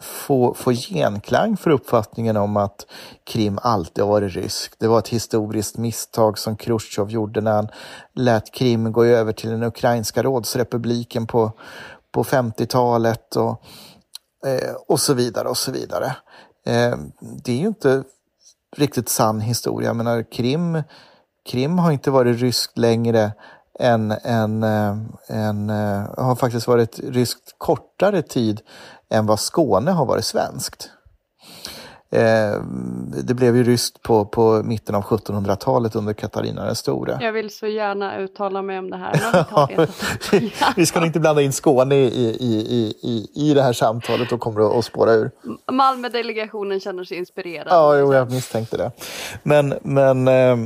få, 0.00 0.54
få 0.54 0.72
genklang 0.72 1.56
för 1.56 1.70
uppfattningen 1.70 2.36
om 2.36 2.56
att 2.56 2.86
Krim 3.24 3.58
alltid 3.62 4.04
har 4.04 4.10
varit 4.10 4.34
ryskt. 4.34 4.74
Det 4.78 4.88
var 4.88 4.98
ett 4.98 5.08
historiskt 5.08 5.76
misstag 5.76 6.38
som 6.38 6.56
Khrushchev 6.56 7.10
gjorde 7.10 7.40
när 7.40 7.52
han 7.52 7.68
lät 8.14 8.54
Krim 8.54 8.92
gå 8.92 9.04
över 9.04 9.32
till 9.32 9.50
den 9.50 9.62
ukrainska 9.62 10.22
rådsrepubliken 10.22 11.26
på, 11.26 11.52
på 12.14 12.24
50-talet 12.24 13.36
och, 13.36 13.62
eh, 14.46 14.74
och 14.88 15.00
så 15.00 15.14
vidare 15.14 15.48
och 15.48 15.56
så 15.56 15.72
vidare. 15.72 16.06
Eh, 16.66 16.96
det 17.44 17.52
är 17.52 17.56
ju 17.56 17.66
inte 17.66 18.04
riktigt 18.76 19.08
sann 19.08 19.40
historia. 19.40 19.88
Jag 19.88 19.96
menar, 19.96 20.32
Krim, 20.32 20.82
Krim 21.50 21.78
har 21.78 21.92
inte 21.92 22.10
varit 22.10 22.40
ryskt 22.40 22.78
längre 22.78 23.32
än, 23.78 24.10
än, 24.10 24.62
eh, 24.62 24.96
än, 25.28 25.70
eh, 25.70 26.24
har 26.24 26.36
faktiskt 26.36 26.66
varit 26.66 26.98
ryskt 26.98 27.54
kortare 27.58 28.22
tid 28.22 28.60
än 29.10 29.26
vad 29.26 29.40
Skåne 29.40 29.90
har 29.90 30.06
varit 30.06 30.24
svenskt. 30.24 30.90
Eh, 32.14 32.60
det 33.24 33.34
blev 33.34 33.56
ju 33.56 33.64
ryskt 33.64 34.02
på, 34.02 34.24
på 34.24 34.62
mitten 34.64 34.94
av 34.94 35.02
1700-talet 35.02 35.96
under 35.96 36.12
Katarina 36.12 36.64
den 36.64 36.76
store. 36.76 37.18
Jag 37.20 37.32
vill 37.32 37.50
så 37.50 37.66
gärna 37.66 38.18
uttala 38.18 38.62
mig 38.62 38.78
om 38.78 38.90
det 38.90 38.96
här. 38.96 39.86
vi, 40.32 40.52
vi 40.76 40.86
ska 40.86 41.00
nog 41.00 41.06
inte 41.06 41.20
blanda 41.20 41.42
in 41.42 41.52
Skåne 41.52 41.94
i, 41.94 42.06
i, 42.06 42.54
i, 42.70 42.94
i, 43.02 43.30
i 43.34 43.54
det 43.54 43.62
här 43.62 43.72
samtalet, 43.72 44.30
då 44.30 44.38
kommer 44.38 44.60
det 44.60 44.78
att 44.78 44.84
spåra 44.84 45.12
ur. 45.12 45.30
Malmö-delegationen 45.72 46.80
känner 46.80 47.04
sig 47.04 47.16
inspirerad. 47.16 47.66
Ja, 47.70 47.98
jo, 47.98 48.14
jag 48.14 48.30
misstänkte 48.30 48.76
det. 48.76 48.90
Men, 49.42 49.74
men 49.82 50.28
eh, 50.28 50.52
eh 50.52 50.58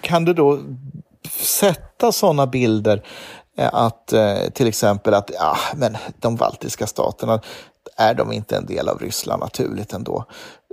kan 0.00 0.24
du 0.24 0.34
då 0.34 0.58
sätta 1.30 2.12
sådana 2.12 2.46
bilder 2.46 3.02
Eh, 3.56 3.70
att 3.72 4.12
eh, 4.12 4.48
till 4.52 4.66
exempel 4.66 5.14
att 5.14 5.30
ja, 5.34 5.56
men 5.74 5.96
de 6.20 6.36
baltiska 6.36 6.86
staterna, 6.86 7.40
är 7.96 8.14
de 8.14 8.32
inte 8.32 8.56
en 8.56 8.66
del 8.66 8.88
av 8.88 8.98
Ryssland 8.98 9.40
naturligt 9.40 9.92
ändå? 9.92 10.24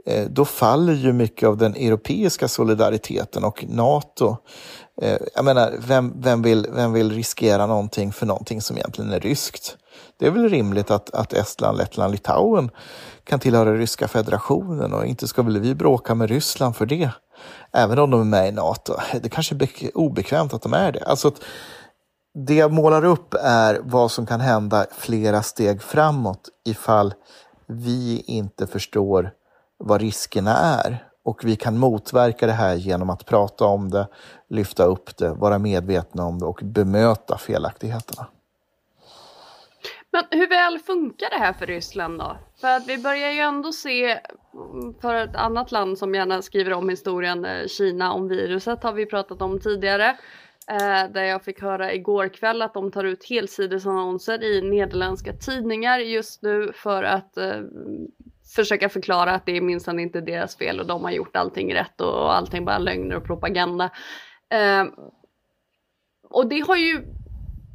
Eh, 0.06 0.26
då 0.30 0.46
faller 0.46 0.94
ju 0.94 1.14
mycket 1.14 1.50
av 1.50 1.58
den 1.58 1.76
europeiska 1.76 2.48
solidariteten 2.48 3.44
och 3.44 3.66
NATO. 3.68 4.38
Jag 5.36 5.46
menar, 5.46 5.74
vem, 5.80 6.14
vem, 6.22 6.42
vill, 6.42 6.68
vem 6.72 6.94
vill 6.94 7.12
riskera 7.12 7.66
någonting 7.66 8.14
för 8.14 8.26
någonting 8.26 8.62
som 8.62 8.78
egentligen 8.78 9.12
är 9.12 9.20
ryskt? 9.20 9.78
Det 10.20 10.26
är 10.26 10.32
väl 10.32 10.50
rimligt 10.50 10.92
att, 10.92 11.14
att 11.14 11.34
Estland, 11.34 11.78
Lettland, 11.78 12.12
Litauen 12.12 12.70
kan 13.24 13.40
tillhöra 13.40 13.78
Ryska 13.78 14.08
federationen 14.08 14.94
och 14.94 15.06
inte 15.06 15.28
ska 15.28 15.42
väl 15.42 15.60
vi 15.60 15.76
bråka 15.76 16.16
med 16.16 16.30
Ryssland 16.30 16.76
för 16.76 16.86
det? 16.86 17.10
Även 17.72 18.00
om 18.00 18.12
de 18.12 18.22
är 18.22 18.26
med 18.26 18.48
i 18.48 18.52
NATO. 18.52 18.94
Det 19.22 19.30
kanske 19.30 19.56
är 19.56 19.98
obekvämt 19.98 20.54
att 20.54 20.62
de 20.62 20.74
är 20.74 20.92
det. 20.92 21.04
Alltså 21.04 21.28
att 21.28 21.42
det 22.34 22.56
jag 22.56 22.72
målar 22.72 23.06
upp 23.06 23.34
är 23.34 23.80
vad 23.84 24.12
som 24.12 24.26
kan 24.26 24.40
hända 24.40 24.86
flera 24.92 25.42
steg 25.42 25.82
framåt 25.82 26.50
ifall 26.66 27.14
vi 27.68 28.24
inte 28.28 28.68
förstår 28.68 29.32
vad 29.78 30.02
riskerna 30.02 30.58
är. 30.58 31.08
Och 31.24 31.46
vi 31.46 31.56
kan 31.56 31.78
motverka 31.78 32.48
det 32.48 32.54
här 32.54 32.76
genom 32.76 33.10
att 33.10 33.26
prata 33.26 33.66
om 33.66 33.90
det, 33.90 34.08
lyfta 34.50 34.86
upp 34.86 35.18
det, 35.18 35.34
vara 35.34 35.60
medvetna 35.60 36.26
om 36.26 36.40
det 36.40 36.46
och 36.46 36.60
bemöta 36.64 37.38
felaktigheterna. 37.38 38.28
Men 40.12 40.24
hur 40.40 40.50
väl 40.50 40.80
funkar 40.80 41.30
det 41.30 41.38
här 41.38 41.54
för 41.54 41.66
Ryssland 41.66 42.20
då? 42.20 42.38
För 42.62 42.68
att 42.68 42.88
vi 42.88 42.98
börjar 42.98 43.32
ju 43.32 43.40
ändå 43.40 43.72
se 43.72 44.12
mm, 44.12 44.94
för 45.02 45.16
ett 45.16 45.36
annat 45.36 45.72
land 45.72 45.98
som 45.98 46.16
gärna 46.16 46.42
skriver 46.42 46.74
om 46.74 46.90
historien, 46.90 47.46
eh, 47.46 47.68
Kina, 47.68 48.14
om 48.14 48.28
viruset 48.28 48.84
har 48.84 48.94
vi 48.94 49.06
pratat 49.06 49.42
om 49.42 49.60
tidigare. 49.60 50.18
Eh, 50.72 51.11
där 51.11 51.24
jag 51.24 51.43
fick 51.43 51.61
höra 51.61 51.93
igår 51.93 52.28
kväll 52.28 52.61
att 52.61 52.74
de 52.74 52.91
tar 52.91 53.03
ut 53.03 53.30
helsidesannonser 53.30 54.43
i 54.43 54.61
nederländska 54.61 55.34
tidningar 55.34 55.99
just 55.99 56.41
nu 56.41 56.72
för 56.76 57.03
att 57.03 57.38
eh, 57.38 57.61
försöka 58.55 58.89
förklara 58.89 59.32
att 59.32 59.45
det 59.45 59.57
är 59.57 59.61
minsann 59.61 59.99
inte 59.99 60.22
deras 60.22 60.57
fel 60.57 60.80
och 60.80 60.88
de 60.88 61.03
har 61.03 61.11
gjort 61.11 61.36
allting 61.36 61.74
rätt 61.74 62.01
och 62.01 62.36
allting 62.36 62.65
bara 62.65 62.78
lögner 62.78 63.15
och 63.15 63.26
propaganda. 63.26 63.91
Eh, 64.49 64.86
och 66.30 66.47
det 66.47 66.59
har 66.59 66.76
ju 66.76 67.03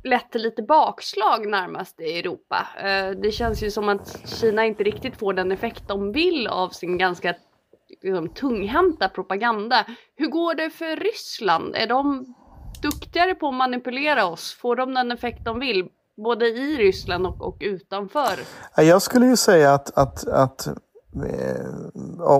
lett 0.04 0.32
till 0.32 0.42
lite 0.42 0.62
bakslag 0.62 1.46
närmast 1.48 2.00
i 2.00 2.18
Europa. 2.18 2.66
Eh, 2.78 3.10
det 3.10 3.32
känns 3.32 3.62
ju 3.62 3.70
som 3.70 3.88
att 3.88 4.28
Kina 4.28 4.64
inte 4.64 4.84
riktigt 4.84 5.16
får 5.16 5.32
den 5.32 5.52
effekt 5.52 5.88
de 5.88 6.12
vill 6.12 6.46
av 6.46 6.68
sin 6.68 6.98
ganska 6.98 7.34
liksom, 8.02 8.28
tunghänta 8.28 9.08
propaganda. 9.08 9.84
Hur 10.14 10.26
går 10.26 10.54
det 10.54 10.70
för 10.70 10.96
Ryssland? 10.96 11.76
Är 11.76 11.86
de 11.86 12.34
duktigare 12.82 13.34
på 13.34 13.48
att 13.48 13.54
manipulera 13.54 14.26
oss? 14.26 14.54
Får 14.60 14.76
de 14.76 14.94
den 14.94 15.12
effekt 15.12 15.44
de 15.44 15.58
vill? 15.60 15.88
Både 16.24 16.46
i 16.46 16.76
Ryssland 16.76 17.26
och, 17.26 17.42
och 17.42 17.56
utanför? 17.60 18.38
Jag 18.76 19.02
skulle 19.02 19.26
ju 19.26 19.36
säga 19.36 19.74
att, 19.74 19.98
att, 19.98 20.26
att 20.28 20.66
eh, 20.66 21.66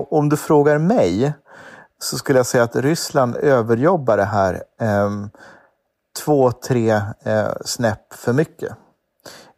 om 0.09 0.29
du 0.29 0.37
frågar 0.37 0.77
mig 0.77 1.33
så 1.99 2.17
skulle 2.17 2.39
jag 2.39 2.45
säga 2.45 2.63
att 2.63 2.75
Ryssland 2.75 3.35
överjobbar 3.35 4.17
det 4.17 4.25
här 4.25 4.53
eh, 4.81 5.11
två, 6.23 6.51
tre 6.51 6.89
eh, 7.23 7.51
snäpp 7.65 8.13
för 8.13 8.33
mycket. 8.33 8.77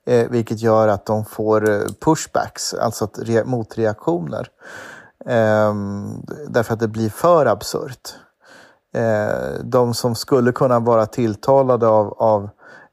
Eh, 0.07 0.29
vilket 0.29 0.59
gör 0.61 0.87
att 0.87 1.05
de 1.05 1.25
får 1.25 1.69
eh, 1.69 1.81
pushbacks, 2.05 2.73
alltså 2.73 3.05
re- 3.05 3.45
motreaktioner. 3.45 4.47
Eh, 5.25 5.73
därför 6.47 6.73
att 6.73 6.79
det 6.79 6.87
blir 6.87 7.09
för 7.09 7.45
absurt. 7.45 8.15
Eh, 8.95 9.63
de 9.63 9.93
som 9.93 10.15
skulle 10.15 10.51
kunna 10.51 10.79
vara 10.79 11.05
tilltalade 11.05 11.87
av, 11.87 12.13
av 12.13 12.49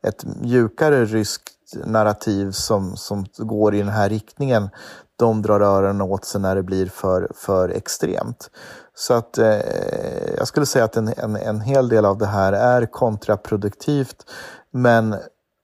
ett 0.06 0.24
mjukare 0.24 1.04
ryskt 1.04 1.52
narrativ 1.84 2.50
som, 2.50 2.96
som 2.96 3.26
går 3.38 3.74
i 3.74 3.78
den 3.78 3.88
här 3.88 4.08
riktningen, 4.08 4.68
de 5.16 5.42
drar 5.42 5.60
öronen 5.60 6.02
åt 6.02 6.24
sig 6.24 6.40
när 6.40 6.54
det 6.54 6.62
blir 6.62 6.86
för, 6.86 7.30
för 7.34 7.68
extremt. 7.68 8.50
Så 8.94 9.14
att 9.14 9.38
eh, 9.38 10.36
jag 10.36 10.48
skulle 10.48 10.66
säga 10.66 10.84
att 10.84 10.96
en, 10.96 11.08
en, 11.16 11.36
en 11.36 11.60
hel 11.60 11.88
del 11.88 12.04
av 12.04 12.18
det 12.18 12.26
här 12.26 12.52
är 12.52 12.86
kontraproduktivt. 12.86 14.30
Men 14.70 15.16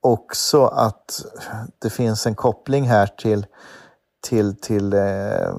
också 0.03 0.65
att 0.67 1.25
det 1.79 1.91
finns 1.91 2.27
en 2.27 2.35
koppling 2.35 2.89
här 2.89 3.07
till, 3.07 3.47
till, 4.29 4.57
till 4.57 4.93
eh, 4.93 5.55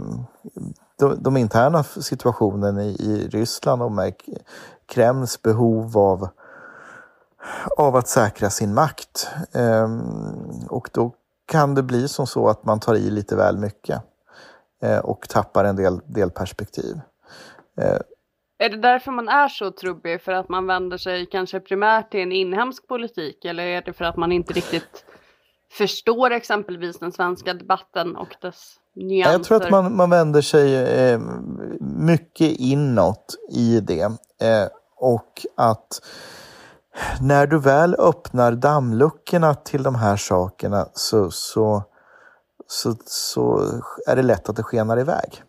de, 1.00 1.24
de, 1.24 1.38
interna 1.38 1.84
situationen 1.84 2.80
i, 2.80 2.90
i 2.90 3.28
Ryssland 3.28 3.82
och 3.82 3.92
med 3.92 4.14
Kremls 4.86 5.42
behov 5.42 5.98
av, 5.98 6.28
av 7.78 7.96
att 7.96 8.08
säkra 8.08 8.50
sin 8.50 8.74
makt. 8.74 9.28
Ehm, 9.54 10.02
och 10.70 10.90
då 10.94 11.16
kan 11.46 11.76
det 11.76 11.84
bli 11.84 12.08
som 12.08 12.28
så 12.28 12.48
att 12.48 12.66
man 12.66 12.80
tar 12.80 12.96
i 12.96 13.10
lite 13.10 13.36
väl 13.36 13.58
mycket 13.58 14.02
eh, 14.84 15.00
och 15.00 15.30
tappar 15.30 15.66
en 15.66 15.76
del, 15.76 16.00
del 16.06 16.32
perspektiv. 16.32 17.00
Eh, 17.82 18.00
är 18.60 18.70
det 18.70 18.78
därför 18.78 19.12
man 19.12 19.30
är 19.30 19.48
så 19.48 19.72
trubbig? 19.72 20.22
För 20.22 20.32
att 20.32 20.50
man 20.50 20.68
vänder 20.68 20.98
sig 20.98 21.26
kanske 21.26 21.60
primärt 21.60 22.12
till 22.12 22.20
en 22.20 22.32
inhemsk 22.32 22.88
politik? 22.88 23.46
Eller 23.46 23.64
är 23.64 23.82
det 23.82 23.94
för 23.94 24.06
att 24.06 24.18
man 24.18 24.32
inte 24.32 24.54
riktigt 24.54 25.06
förstår 25.72 26.32
exempelvis 26.32 27.00
den 27.00 27.12
svenska 27.12 27.54
debatten 27.54 28.16
och 28.16 28.36
dess 28.42 28.76
nyanser? 28.96 29.32
Jag 29.32 29.44
tror 29.44 29.64
att 29.64 29.72
man, 29.72 29.96
man 29.96 30.10
vänder 30.10 30.42
sig 30.42 30.76
eh, 30.76 31.20
mycket 31.80 32.52
inåt 32.60 33.36
i 33.52 33.80
det. 33.80 34.04
Eh, 34.42 34.68
och 34.96 35.46
att 35.56 36.02
när 37.22 37.48
du 37.48 37.60
väl 37.60 37.96
öppnar 37.96 38.52
dammluckorna 38.52 39.56
till 39.56 39.84
de 39.84 39.96
här 39.96 40.18
sakerna 40.18 40.88
så, 40.94 41.32
så, 41.32 41.84
så, 42.68 42.96
så 43.06 43.62
är 44.08 44.16
det 44.16 44.24
lätt 44.24 44.50
att 44.50 44.56
det 44.56 44.64
skenar 44.64 45.00
iväg. 45.00 45.44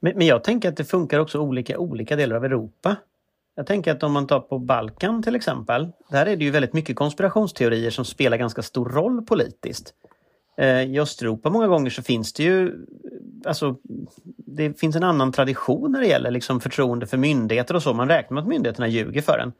Men, 0.00 0.16
men 0.16 0.26
jag 0.26 0.44
tänker 0.44 0.68
att 0.68 0.76
det 0.76 0.84
funkar 0.84 1.18
också 1.18 1.38
olika 1.38 1.78
olika 1.78 2.16
delar 2.16 2.36
av 2.36 2.44
Europa. 2.44 2.96
Jag 3.54 3.66
tänker 3.66 3.92
att 3.92 4.02
om 4.02 4.12
man 4.12 4.26
tar 4.26 4.40
på 4.40 4.58
Balkan 4.58 5.22
till 5.22 5.36
exempel. 5.36 5.92
Där 6.10 6.26
är 6.26 6.36
det 6.36 6.44
ju 6.44 6.50
väldigt 6.50 6.72
mycket 6.72 6.96
konspirationsteorier 6.96 7.90
som 7.90 8.04
spelar 8.04 8.36
ganska 8.36 8.62
stor 8.62 8.88
roll 8.88 9.26
politiskt. 9.26 9.94
Eh, 10.58 10.82
I 10.82 11.00
Östeuropa 11.00 11.50
många 11.50 11.66
gånger 11.66 11.90
så 11.90 12.02
finns 12.02 12.32
det 12.32 12.42
ju 12.42 12.72
alltså, 13.44 13.76
det 14.46 14.80
finns 14.80 14.96
en 14.96 15.02
annan 15.02 15.32
tradition 15.32 15.92
när 15.92 16.00
det 16.00 16.06
gäller 16.06 16.30
liksom 16.30 16.60
förtroende 16.60 17.06
för 17.06 17.16
myndigheter 17.16 17.76
och 17.76 17.82
så. 17.82 17.94
Man 17.94 18.08
räknar 18.08 18.34
med 18.34 18.42
att 18.42 18.48
myndigheterna 18.48 18.88
ljuger 18.88 19.22
för 19.22 19.38
en. 19.38 19.52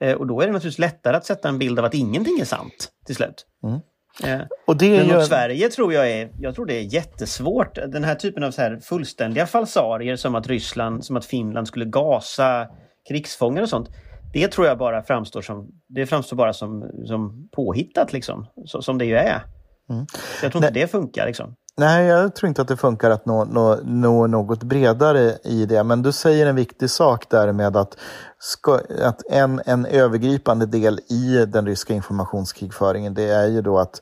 Eh, 0.00 0.16
och 0.16 0.26
då 0.26 0.40
är 0.40 0.46
det 0.46 0.52
naturligtvis 0.52 0.78
lättare 0.78 1.16
att 1.16 1.26
sätta 1.26 1.48
en 1.48 1.58
bild 1.58 1.78
av 1.78 1.84
att 1.84 1.94
ingenting 1.94 2.40
är 2.40 2.44
sant 2.44 2.88
till 3.06 3.16
slut. 3.16 3.46
Mm. 3.64 3.80
Eh, 4.24 4.46
och 4.66 4.76
det 4.76 5.06
Men 5.06 5.16
mot 5.16 5.26
Sverige 5.26 5.68
tror 5.68 5.92
jag 5.92 6.10
är, 6.10 6.30
jag 6.40 6.54
tror 6.54 6.66
det 6.66 6.74
är 6.74 6.94
jättesvårt. 6.94 7.74
Den 7.74 8.04
här 8.04 8.14
typen 8.14 8.44
av 8.44 8.50
så 8.50 8.62
här 8.62 8.76
fullständiga 8.76 9.46
falsarier 9.46 10.16
som 10.16 10.34
att 10.34 10.46
Ryssland, 10.46 11.04
som 11.04 11.16
att 11.16 11.24
Finland 11.24 11.68
skulle 11.68 11.84
gasa 11.84 12.68
krigsfångar 13.08 13.62
och 13.62 13.68
sånt. 13.68 13.88
Det 14.32 14.48
tror 14.48 14.66
jag 14.66 14.78
bara 14.78 15.02
framstår 15.02 15.42
som, 15.42 15.68
det 15.88 16.06
framstår 16.06 16.36
bara 16.36 16.52
som, 16.52 16.90
som 17.04 17.48
påhittat 17.52 18.12
liksom. 18.12 18.46
Så, 18.64 18.82
som 18.82 18.98
det 18.98 19.04
ju 19.04 19.16
är. 19.16 19.42
Mm. 19.90 20.06
Jag 20.42 20.52
tror 20.52 20.64
inte 20.64 20.72
Nej. 20.72 20.82
det 20.82 20.88
funkar 20.88 21.26
liksom. 21.26 21.54
Nej, 21.76 22.06
jag 22.06 22.34
tror 22.34 22.48
inte 22.48 22.62
att 22.62 22.68
det 22.68 22.76
funkar 22.76 23.10
att 23.10 23.26
nå, 23.26 23.44
nå, 23.44 23.78
nå, 23.84 24.26
något 24.26 24.62
bredare 24.62 25.38
i 25.44 25.66
det. 25.66 25.84
Men 25.84 26.02
du 26.02 26.12
säger 26.12 26.46
en 26.46 26.56
viktig 26.56 26.90
sak 26.90 27.30
där 27.30 27.52
med 27.52 27.76
att, 27.76 27.96
ska, 28.38 28.80
att 29.02 29.22
en, 29.30 29.62
en 29.66 29.86
övergripande 29.86 30.66
del 30.66 31.00
i 31.08 31.46
den 31.46 31.66
ryska 31.66 31.94
informationskrigföringen 31.94 33.14
det 33.14 33.28
är 33.28 33.46
ju 33.46 33.62
då 33.62 33.78
att 33.78 34.00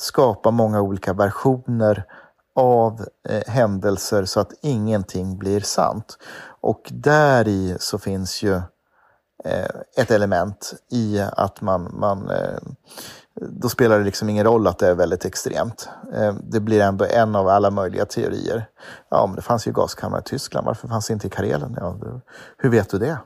skapa 0.00 0.50
många 0.50 0.80
olika 0.80 1.12
versioner 1.12 2.04
av 2.54 3.06
eh, 3.28 3.52
händelser 3.52 4.24
så 4.24 4.40
att 4.40 4.52
ingenting 4.62 5.38
blir 5.38 5.60
sant. 5.60 6.18
Och 6.60 6.82
där 6.90 7.48
i 7.48 7.76
så 7.80 7.98
finns 7.98 8.42
ju 8.42 8.54
eh, 9.44 9.70
ett 9.96 10.10
element 10.10 10.74
i 10.90 11.20
att 11.32 11.60
man, 11.60 11.90
man 11.92 12.30
eh, 12.30 12.58
då 13.40 13.68
spelar 13.68 13.98
det 13.98 14.04
liksom 14.04 14.28
ingen 14.28 14.44
roll 14.44 14.66
att 14.66 14.78
det 14.78 14.88
är 14.88 14.94
väldigt 14.94 15.24
extremt. 15.24 15.88
Eh, 16.14 16.34
det 16.42 16.60
blir 16.60 16.80
ändå 16.80 17.04
en 17.04 17.36
av 17.36 17.48
alla 17.48 17.70
möjliga 17.70 18.04
teorier. 18.04 18.66
Ja, 19.10 19.26
men 19.26 19.36
det 19.36 19.42
fanns 19.42 19.68
ju 19.68 19.72
gaskammare 19.72 20.20
i 20.20 20.28
Tyskland, 20.28 20.66
varför 20.66 20.88
fanns 20.88 21.06
det 21.06 21.12
inte 21.12 21.26
i 21.26 21.30
Karelen? 21.30 21.76
Ja, 21.80 21.96
hur 22.58 22.70
vet 22.70 22.90
du 22.90 22.98
det? 22.98 23.18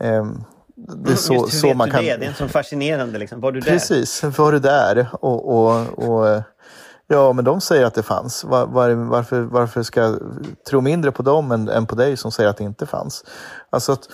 Ehm, 0.00 0.44
det 0.76 1.12
är 1.12 1.16
så, 1.16 1.34
Just, 1.34 1.54
hur 1.54 1.58
så 1.58 1.66
vet 1.66 1.76
man 1.76 1.88
du 1.88 1.94
kan... 1.94 2.04
det? 2.04 2.16
Det 2.16 2.26
är 2.26 2.32
så 2.32 2.48
fascinerande. 2.48 3.18
Liksom. 3.18 3.40
Var 3.40 3.52
du 3.52 3.60
där? 3.60 3.70
Precis, 3.70 4.22
var 4.22 4.52
du 4.52 4.58
där? 4.58 5.08
Och, 5.12 5.48
och, 5.48 5.98
och, 6.08 6.42
ja, 7.06 7.32
men 7.32 7.44
de 7.44 7.60
säger 7.60 7.84
att 7.84 7.94
det 7.94 8.02
fanns. 8.02 8.44
Var, 8.44 8.66
var, 8.66 8.90
varför, 8.90 9.40
varför 9.40 9.82
ska 9.82 10.00
jag 10.00 10.18
tro 10.68 10.80
mindre 10.80 11.12
på 11.12 11.22
dem 11.22 11.52
än, 11.52 11.68
än 11.68 11.86
på 11.86 11.94
dig 11.94 12.16
som 12.16 12.32
säger 12.32 12.50
att 12.50 12.56
det 12.56 12.64
inte 12.64 12.86
fanns? 12.86 13.24
Alltså 13.70 13.92
att, 13.92 14.08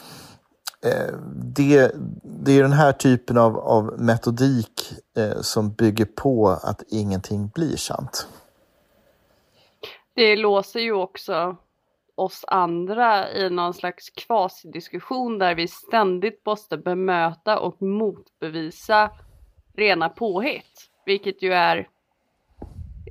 Eh, 0.85 1.15
det, 1.35 1.93
det 2.23 2.53
är 2.53 2.63
den 2.63 2.73
här 2.73 2.93
typen 2.93 3.39
av, 3.39 3.59
av 3.59 4.01
metodik 4.01 4.93
eh, 5.17 5.41
som 5.41 5.73
bygger 5.73 6.05
på 6.05 6.49
att 6.49 6.83
ingenting 6.89 7.49
blir 7.49 7.77
sant. 7.77 8.29
Det 10.15 10.37
låser 10.37 10.81
ju 10.81 10.93
också 10.93 11.57
oss 12.15 12.45
andra 12.47 13.33
i 13.33 13.51
någon 13.51 13.75
slags 13.75 14.11
kvasidiskussion 14.11 15.39
där 15.39 15.55
vi 15.55 15.69
ständigt 15.69 16.47
måste 16.47 16.77
bemöta 16.77 17.59
och 17.59 17.83
motbevisa 17.83 19.11
rena 19.77 20.09
påhitt. 20.09 20.91
Vilket 21.07 21.43
ju 21.43 21.53
är 21.53 21.89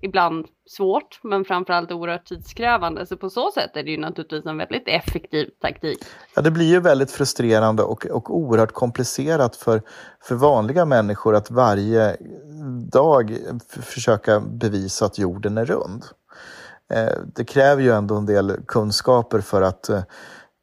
ibland 0.03 0.45
svårt 0.69 1.19
men 1.23 1.45
framförallt 1.45 1.91
oerhört 1.91 2.25
tidskrävande. 2.25 3.05
Så 3.05 3.17
på 3.17 3.29
så 3.29 3.51
sätt 3.51 3.71
är 3.73 3.83
det 3.83 3.91
ju 3.91 3.97
naturligtvis 3.97 4.45
en 4.45 4.57
väldigt 4.57 4.87
effektiv 4.87 5.49
taktik. 5.61 5.97
Ja, 6.35 6.41
det 6.41 6.51
blir 6.51 6.65
ju 6.65 6.79
väldigt 6.79 7.11
frustrerande 7.11 7.83
och, 7.83 8.05
och 8.05 8.37
oerhört 8.37 8.71
komplicerat 8.71 9.55
för, 9.55 9.81
för 10.23 10.35
vanliga 10.35 10.85
människor 10.85 11.35
att 11.35 11.51
varje 11.51 12.17
dag 12.91 13.37
försöka 13.69 14.39
bevisa 14.39 15.05
att 15.05 15.17
jorden 15.17 15.57
är 15.57 15.65
rund. 15.65 16.03
Eh, 16.93 17.17
det 17.35 17.45
kräver 17.45 17.81
ju 17.81 17.91
ändå 17.91 18.15
en 18.15 18.25
del 18.25 18.57
kunskaper 18.67 19.41
för 19.41 19.61
att 19.61 19.89
eh, 19.89 20.01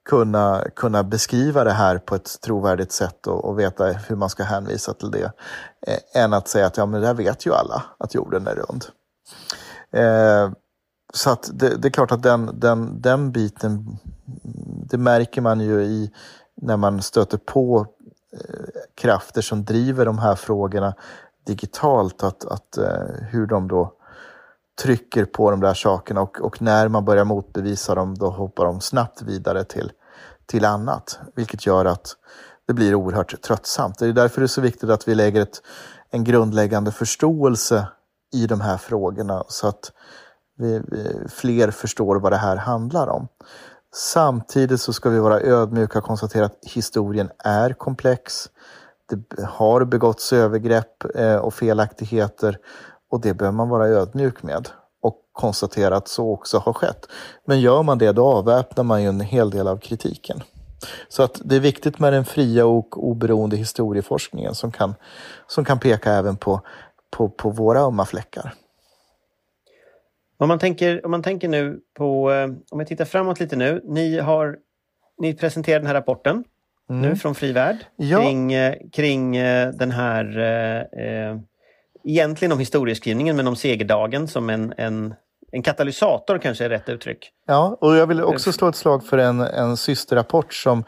kunna, 0.09 0.65
kunna 0.77 1.05
beskriva 1.05 1.65
det 1.65 1.73
här 1.73 1.99
på 1.99 2.15
ett 2.15 2.41
trovärdigt 2.41 2.93
sätt 2.93 3.27
och, 3.27 3.45
och 3.45 3.59
veta 3.59 3.85
hur 3.85 4.17
man 4.17 4.31
ska 4.31 4.45
hänvisa 4.45 4.95
till 4.95 5.11
det. 5.11 5.33
Eh, 5.87 6.23
än 6.23 6.33
att 6.33 6.49
säga 6.49 6.67
att 6.67 6.77
ja, 6.77 6.87
men 6.87 7.01
det 7.01 7.07
där 7.07 7.15
vet 7.15 7.47
ju 7.47 7.53
alla, 7.53 7.83
att 7.99 8.15
jorden 8.15 8.47
är 8.47 8.55
rund. 8.55 8.85
Eh, 9.93 10.51
så 11.15 11.31
att 11.31 11.51
det, 11.53 11.77
det, 11.77 11.89
är 11.89 11.93
klart 11.93 12.13
att 12.13 12.23
den, 12.23 12.61
den, 12.61 13.01
den 13.01 13.33
biten, 13.33 13.99
det 14.91 14.99
märker 14.99 15.41
man 15.41 15.61
ju 15.61 15.83
i 15.83 16.11
när 16.63 16.77
man 16.77 17.03
stöter 17.03 17.39
på 17.39 17.87
eh, 18.33 18.65
krafter 18.95 19.43
som 19.43 19.65
driver 19.65 20.05
de 20.05 20.19
här 20.19 20.35
frågorna 20.35 20.95
digitalt, 21.47 22.23
att, 22.23 22.45
att 22.45 22.79
eh, 22.79 23.25
hur 23.31 23.47
de 23.47 23.69
då 23.69 23.93
trycker 24.83 25.25
på 25.25 25.51
de 25.51 25.61
där 25.61 25.75
sakerna 25.75 26.21
och, 26.21 26.41
och, 26.41 26.63
när 26.63 26.89
man 26.89 27.05
börjar 27.05 27.25
motbevisa 27.25 27.95
dem 27.95 28.15
då 28.19 28.31
hoppar 28.31 28.65
de 28.65 28.81
snabbt 28.81 29.23
vidare 29.23 29.65
till, 29.65 29.93
till 30.47 30.65
annat, 30.65 31.19
vilket 31.35 31.67
gör 31.67 31.85
att 31.85 32.17
det 32.67 32.73
blir 32.73 32.95
oerhört 32.95 33.43
tröttsamt. 33.43 33.99
Det 33.99 34.07
är 34.07 34.13
därför 34.13 34.41
det 34.41 34.45
är 34.45 34.49
så 34.49 34.61
viktigt 34.61 34.91
att 34.91 35.09
vi 35.09 35.15
lägger 35.15 35.43
ett, 35.43 35.63
en 36.11 36.25
grundläggande 36.25 36.93
förståelse 36.93 37.87
i 38.33 38.47
de 38.47 38.61
här 38.61 38.77
frågorna 38.77 39.45
så 39.49 39.67
att 39.67 39.93
vi, 40.57 40.83
vi, 40.89 41.29
fler 41.29 41.71
förstår 41.71 42.17
vad 42.17 42.33
det 42.33 42.37
här 42.37 42.57
handlar 42.57 43.09
om. 43.09 43.29
Samtidigt 43.95 44.81
så 44.81 44.93
ska 44.93 45.11
vi 45.11 45.19
vara 45.19 45.41
ödmjuka 45.41 45.99
och 45.99 46.05
konstatera 46.05 46.45
att 46.45 46.59
historien 46.63 47.31
är 47.39 47.73
komplex. 47.73 48.51
Det 49.09 49.45
har 49.45 49.85
begåtts 49.85 50.33
övergrepp 50.33 51.17
eh, 51.17 51.37
och 51.37 51.55
felaktigheter 51.55 52.59
och 53.11 53.21
det 53.21 53.35
behöver 53.35 53.57
man 53.57 53.69
vara 53.69 53.89
ödmjuk 53.89 54.43
med 54.43 54.69
och 55.03 55.17
konstatera 55.33 55.97
att 55.97 56.09
så 56.09 56.33
också 56.33 56.59
har 56.59 56.73
skett. 56.73 57.07
Men 57.47 57.61
gör 57.61 57.83
man 57.83 57.99
det 57.99 58.13
då 58.13 58.27
avväpnar 58.27 58.85
man 58.85 59.03
ju 59.03 59.09
en 59.09 59.21
hel 59.21 59.51
del 59.51 59.69
av 59.69 59.79
kritiken. 59.79 60.43
Så 61.09 61.23
att 61.23 61.41
det 61.45 61.57
är 61.57 61.61
viktigt 61.61 61.99
med 61.99 62.13
den 62.13 62.25
fria 62.25 62.67
och 62.67 63.09
oberoende 63.09 63.57
historieforskningen 63.57 64.55
som 64.55 64.73
kan, 64.73 64.95
som 65.47 65.65
kan 65.65 65.79
peka 65.79 66.13
även 66.13 66.37
på 66.37 66.61
på, 67.11 67.29
på 67.29 67.51
våra 67.51 67.81
ömma 67.81 68.07
fläckar. 68.07 68.55
Om 70.39 70.49
man 70.49 70.59
tänker, 70.59 71.05
om 71.05 71.11
man 71.11 71.23
tänker 71.23 71.49
nu 71.49 71.81
på, 71.95 72.33
eh, 72.33 72.45
om 72.71 72.81
jag 72.81 72.87
tittar 72.87 73.05
framåt 73.05 73.41
lite 73.41 73.57
nu. 73.57 73.83
Ni 73.85 74.19
har 74.19 74.57
ni 75.21 75.35
presenterar 75.35 75.79
den 75.79 75.87
här 75.87 75.95
rapporten 75.95 76.45
mm. 76.91 77.03
nu 77.03 77.17
från 77.17 77.35
Frivärd 77.35 77.77
ja. 77.97 78.21
kring, 78.21 78.53
eh, 78.53 78.75
kring 78.93 79.37
eh, 79.37 79.71
den 79.71 79.91
här 79.91 80.39
eh, 80.99 81.39
egentligen 82.05 82.53
om 82.53 82.59
historieskrivningen 82.59 83.37
men 83.37 83.47
om 83.47 83.57
segerdagen 83.57 84.29
som 84.29 84.51
en, 84.51 84.75
en, 84.77 85.15
en 85.53 85.63
katalysator 85.63 86.39
kanske 86.39 86.65
är 86.65 86.69
rätt 86.69 86.89
uttryck. 86.89 87.31
Ja, 87.47 87.79
och 87.81 87.97
jag 87.97 88.07
vill 88.07 88.23
också 88.23 88.53
slå 88.53 88.69
ett 88.69 88.77
slag 88.77 89.07
för 89.07 89.19
en, 89.19 89.41
en 89.41 89.77
systerrapport 89.77 90.55
som 90.55 90.85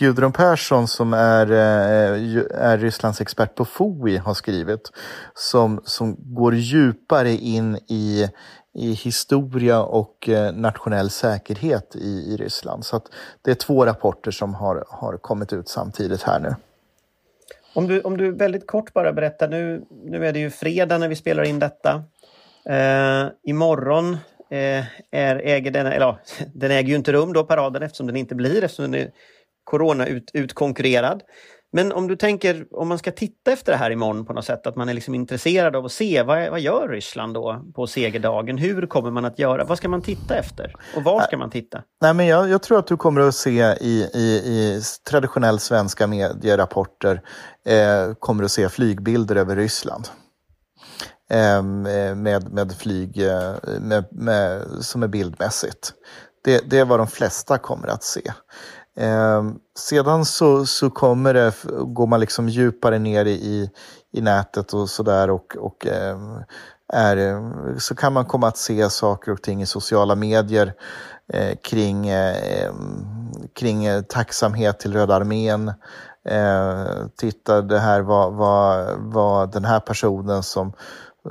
Gudrun 0.00 0.32
Persson 0.32 0.88
som 0.88 1.12
är, 1.12 1.50
eh, 1.50 2.16
är 2.50 2.78
Rysslands 2.78 3.20
expert 3.20 3.54
på 3.54 3.64
FOI 3.64 4.16
har 4.16 4.34
skrivit. 4.34 4.90
Som, 5.34 5.80
som 5.84 6.16
går 6.18 6.54
djupare 6.54 7.30
in 7.30 7.76
i, 7.76 8.28
i 8.74 8.92
historia 8.92 9.82
och 9.82 10.28
eh, 10.28 10.52
nationell 10.52 11.10
säkerhet 11.10 11.96
i, 11.96 12.34
i 12.34 12.36
Ryssland. 12.36 12.84
Så 12.84 12.96
att 12.96 13.04
det 13.42 13.50
är 13.50 13.54
två 13.54 13.86
rapporter 13.86 14.30
som 14.30 14.54
har, 14.54 14.84
har 14.88 15.16
kommit 15.16 15.52
ut 15.52 15.68
samtidigt 15.68 16.22
här 16.22 16.40
nu. 16.40 16.54
Om 17.74 17.88
du, 17.88 18.00
om 18.00 18.16
du 18.16 18.32
väldigt 18.32 18.66
kort 18.66 18.92
bara 18.92 19.12
berättar, 19.12 19.48
nu, 19.48 19.84
nu 20.04 20.26
är 20.26 20.32
det 20.32 20.38
ju 20.38 20.50
fredag 20.50 20.98
när 20.98 21.08
vi 21.08 21.16
spelar 21.16 21.42
in 21.42 21.58
detta. 21.58 22.04
Eh, 22.64 23.26
imorgon 23.42 24.12
eh, 24.50 24.84
är, 25.10 25.36
äger 25.36 25.70
den, 25.70 25.86
eller 25.86 26.06
ja, 26.06 26.18
den 26.54 26.70
äger 26.70 26.88
ju 26.88 26.96
inte 26.96 27.12
rum 27.12 27.32
då, 27.32 27.44
paraden, 27.44 27.82
eftersom 27.82 28.06
den 28.06 28.16
inte 28.16 28.34
blir, 28.34 28.64
eftersom 28.64 28.90
den 28.90 29.00
är 29.00 29.10
corona-utkonkurrerad. 29.70 31.22
Men 31.72 31.92
om 31.92 32.08
du 32.08 32.16
tänker, 32.16 32.66
om 32.70 32.88
man 32.88 32.98
ska 32.98 33.10
titta 33.10 33.52
efter 33.52 33.72
det 33.72 33.78
här 33.78 33.90
imorgon 33.90 34.26
på 34.26 34.32
något 34.32 34.44
sätt, 34.44 34.66
att 34.66 34.76
man 34.76 34.88
är 34.88 34.94
liksom 34.94 35.14
intresserad 35.14 35.76
av 35.76 35.84
att 35.84 35.92
se 35.92 36.22
vad, 36.22 36.50
vad 36.50 36.60
gör 36.60 36.88
Ryssland 36.88 37.34
då 37.34 37.64
på 37.74 37.86
segerdagen? 37.86 38.58
Hur 38.58 38.86
kommer 38.86 39.10
man 39.10 39.24
att 39.24 39.38
göra? 39.38 39.64
Vad 39.64 39.78
ska 39.78 39.88
man 39.88 40.02
titta 40.02 40.36
efter? 40.36 40.74
Och 40.96 41.02
var 41.02 41.20
ska 41.20 41.36
man 41.38 41.50
titta? 41.50 41.82
Nej, 42.00 42.14
men 42.14 42.26
jag, 42.26 42.48
jag 42.48 42.62
tror 42.62 42.78
att 42.78 42.86
du 42.86 42.96
kommer 42.96 43.20
att 43.20 43.34
se 43.34 43.62
i, 43.80 44.10
i, 44.14 44.20
i 44.20 44.82
traditionell 45.10 45.58
svenska 45.58 46.06
medierapporter, 46.06 47.22
eh, 47.66 48.14
kommer 48.18 48.44
att 48.44 48.50
se 48.50 48.68
flygbilder 48.68 49.36
över 49.36 49.56
Ryssland. 49.56 50.08
Ehm, 51.30 51.86
eh, 51.86 52.14
med, 52.14 52.52
med 52.52 52.72
flyg 52.72 53.22
eh, 53.22 53.54
med, 53.80 54.04
med, 54.10 54.66
som 54.80 55.02
är 55.02 55.08
bildmässigt. 55.08 55.92
Det, 56.44 56.70
det 56.70 56.78
är 56.78 56.84
vad 56.84 57.00
de 57.00 57.06
flesta 57.06 57.58
kommer 57.58 57.88
att 57.88 58.04
se. 58.04 58.22
Eh, 59.00 59.44
sedan 59.78 60.24
så, 60.24 60.66
så 60.66 60.90
kommer 60.90 61.34
det, 61.34 61.54
går 61.84 62.06
man 62.06 62.20
liksom 62.20 62.48
djupare 62.48 62.98
ner 62.98 63.24
i, 63.24 63.70
i 64.12 64.20
nätet 64.20 64.74
och 64.74 64.88
sådär 64.88 65.30
och, 65.30 65.56
och 65.58 65.86
eh, 65.86 66.18
är, 66.92 67.78
så 67.78 67.94
kan 67.94 68.12
man 68.12 68.24
komma 68.24 68.48
att 68.48 68.56
se 68.56 68.90
saker 68.90 69.32
och 69.32 69.42
ting 69.42 69.62
i 69.62 69.66
sociala 69.66 70.14
medier 70.14 70.72
eh, 71.32 71.56
kring, 71.62 72.08
ehm, 72.08 72.34
eh, 72.50 72.72
kring 73.54 74.04
tacksamhet 74.08 74.80
till 74.80 74.92
Röda 74.92 75.14
armén. 75.14 75.72
Eh, 76.28 77.06
titta, 77.16 77.62
det 77.62 77.78
här 77.78 78.00
var, 78.00 78.30
var, 78.30 78.96
var 78.98 79.46
den 79.46 79.64
här 79.64 79.80
personen 79.80 80.42
som, 80.42 80.72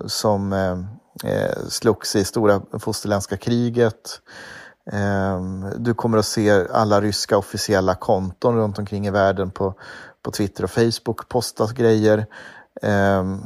som 0.05 0.53
ehm, 0.53 0.86
eh, 1.24 1.67
slogs 1.70 2.15
i 2.15 2.26
stora 2.26 2.61
fosterländska 2.80 3.38
kriget. 3.38 4.22
Ehm, 4.92 5.66
du 5.78 5.94
kommer 5.94 6.18
att 6.18 6.26
se 6.26 6.68
alla 6.72 7.02
ryska 7.02 7.38
officiella 7.38 7.96
konton 7.96 8.56
runt 8.56 8.80
omkring 8.80 9.08
i 9.08 9.12
världen 9.12 9.52
på, 9.52 9.74
på 10.24 10.32
Twitter 10.32 10.64
och 10.64 10.72
Facebook 10.72 11.30
posta 11.30 11.68
grejer 11.74 12.26
ehm, 12.82 13.42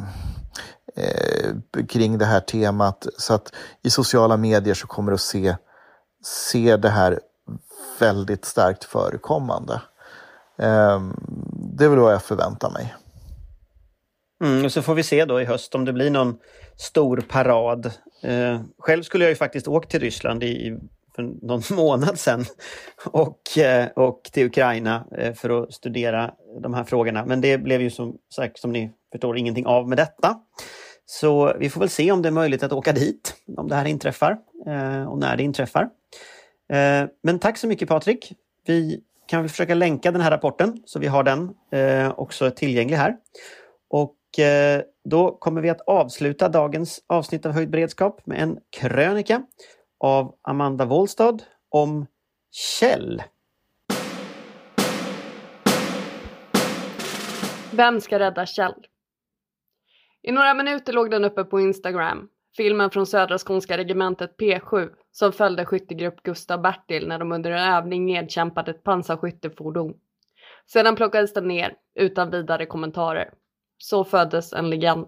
eh, 0.95 1.85
kring 1.89 2.17
det 2.17 2.25
här 2.25 2.39
temat. 2.39 3.07
Så 3.17 3.33
att 3.33 3.53
i 3.81 3.89
sociala 3.89 4.37
medier 4.37 4.73
så 4.73 4.87
kommer 4.87 5.11
du 5.11 5.15
att 5.15 5.21
se, 5.21 5.55
se 6.23 6.77
det 6.77 6.89
här 6.89 7.19
väldigt 7.99 8.45
starkt 8.45 8.83
förekommande. 8.83 9.81
Eh, 10.57 11.01
det 11.77 11.85
är 11.85 11.89
väl 11.89 11.99
vad 11.99 12.13
jag 12.13 12.23
förväntar 12.23 12.71
mig. 12.71 12.95
Mm, 14.43 14.65
och 14.65 14.71
så 14.71 14.81
får 14.81 14.95
vi 14.95 15.03
se 15.03 15.25
då 15.25 15.41
i 15.41 15.45
höst 15.45 15.75
om 15.75 15.85
det 15.85 15.93
blir 15.93 16.09
någon 16.09 16.37
stor 16.75 17.23
parad. 17.29 17.85
Eh, 18.21 18.61
själv 18.79 19.03
skulle 19.03 19.23
jag 19.23 19.29
ju 19.29 19.35
faktiskt 19.35 19.67
åkt 19.67 19.91
till 19.91 19.99
Ryssland 19.99 20.43
i 20.43 20.79
för 21.15 21.45
någon 21.47 21.61
månad 21.75 22.19
sedan 22.19 22.45
och, 23.05 23.57
eh, 23.57 23.87
och 23.87 24.23
till 24.23 24.45
Ukraina 24.45 25.05
eh, 25.17 25.33
för 25.33 25.63
att 25.63 25.73
studera 25.73 26.33
de 26.61 26.73
här 26.73 26.83
frågorna. 26.83 27.25
Men 27.25 27.41
det 27.41 27.57
blev 27.57 27.81
ju 27.81 27.89
som 27.89 28.17
sagt, 28.35 28.59
som 28.59 28.71
ni 28.71 28.91
förstår, 29.11 29.37
ingenting 29.37 29.65
av 29.65 29.89
med 29.89 29.97
detta. 29.97 30.39
Så 31.05 31.53
vi 31.59 31.69
får 31.69 31.79
väl 31.79 31.89
se 31.89 32.11
om 32.11 32.21
det 32.21 32.29
är 32.29 32.33
möjligt 32.33 32.63
att 32.63 32.71
åka 32.71 32.91
dit, 32.91 33.35
om 33.57 33.67
det 33.67 33.75
här 33.75 33.85
inträffar 33.85 34.37
eh, 34.67 35.03
och 35.03 35.19
när 35.19 35.37
det 35.37 35.43
inträffar. 35.43 35.89
Men 37.23 37.39
tack 37.39 37.57
så 37.57 37.67
mycket 37.67 37.89
Patrik. 37.89 38.33
Vi 38.65 39.01
kan 39.27 39.41
väl 39.41 39.49
försöka 39.49 39.75
länka 39.75 40.11
den 40.11 40.21
här 40.21 40.31
rapporten 40.31 40.81
så 40.85 40.99
vi 40.99 41.07
har 41.07 41.23
den 41.23 41.53
också 42.15 42.51
tillgänglig 42.51 42.95
här. 42.95 43.15
Och 43.89 44.15
då 45.09 45.31
kommer 45.31 45.61
vi 45.61 45.69
att 45.69 45.81
avsluta 45.81 46.49
dagens 46.49 46.99
avsnitt 47.07 47.45
av 47.45 47.51
Höjd 47.51 47.69
beredskap 47.69 48.25
med 48.25 48.41
en 48.41 48.57
krönika 48.79 49.43
av 50.03 50.35
Amanda 50.41 50.85
Wollstad 50.85 51.43
om 51.69 52.05
Kjell. 52.51 53.23
Vem 57.71 58.01
ska 58.01 58.19
rädda 58.19 58.45
Kjell? 58.45 58.87
I 60.21 60.31
några 60.31 60.53
minuter 60.53 60.93
låg 60.93 61.11
den 61.11 61.25
uppe 61.25 61.43
på 61.43 61.59
Instagram. 61.59 62.29
Filmen 62.57 62.89
från 62.89 63.05
Södra 63.05 63.37
Skånska 63.37 63.77
regementet 63.77 64.35
P7 64.37 64.89
som 65.11 65.31
följde 65.31 65.65
skyttegrupp 65.65 66.23
Gustav 66.23 66.61
Bertil 66.61 67.07
när 67.07 67.19
de 67.19 67.31
under 67.31 67.51
en 67.51 67.73
övning 67.73 68.05
nedkämpade 68.05 68.71
ett 68.71 68.83
pansarskyttefordon. 68.83 69.93
Sedan 70.65 70.95
plockades 70.95 71.33
den 71.33 71.47
ner 71.47 71.75
utan 71.95 72.31
vidare 72.31 72.65
kommentarer. 72.65 73.33
Så 73.77 74.03
föddes 74.03 74.53
en 74.53 74.69
legend. 74.69 75.07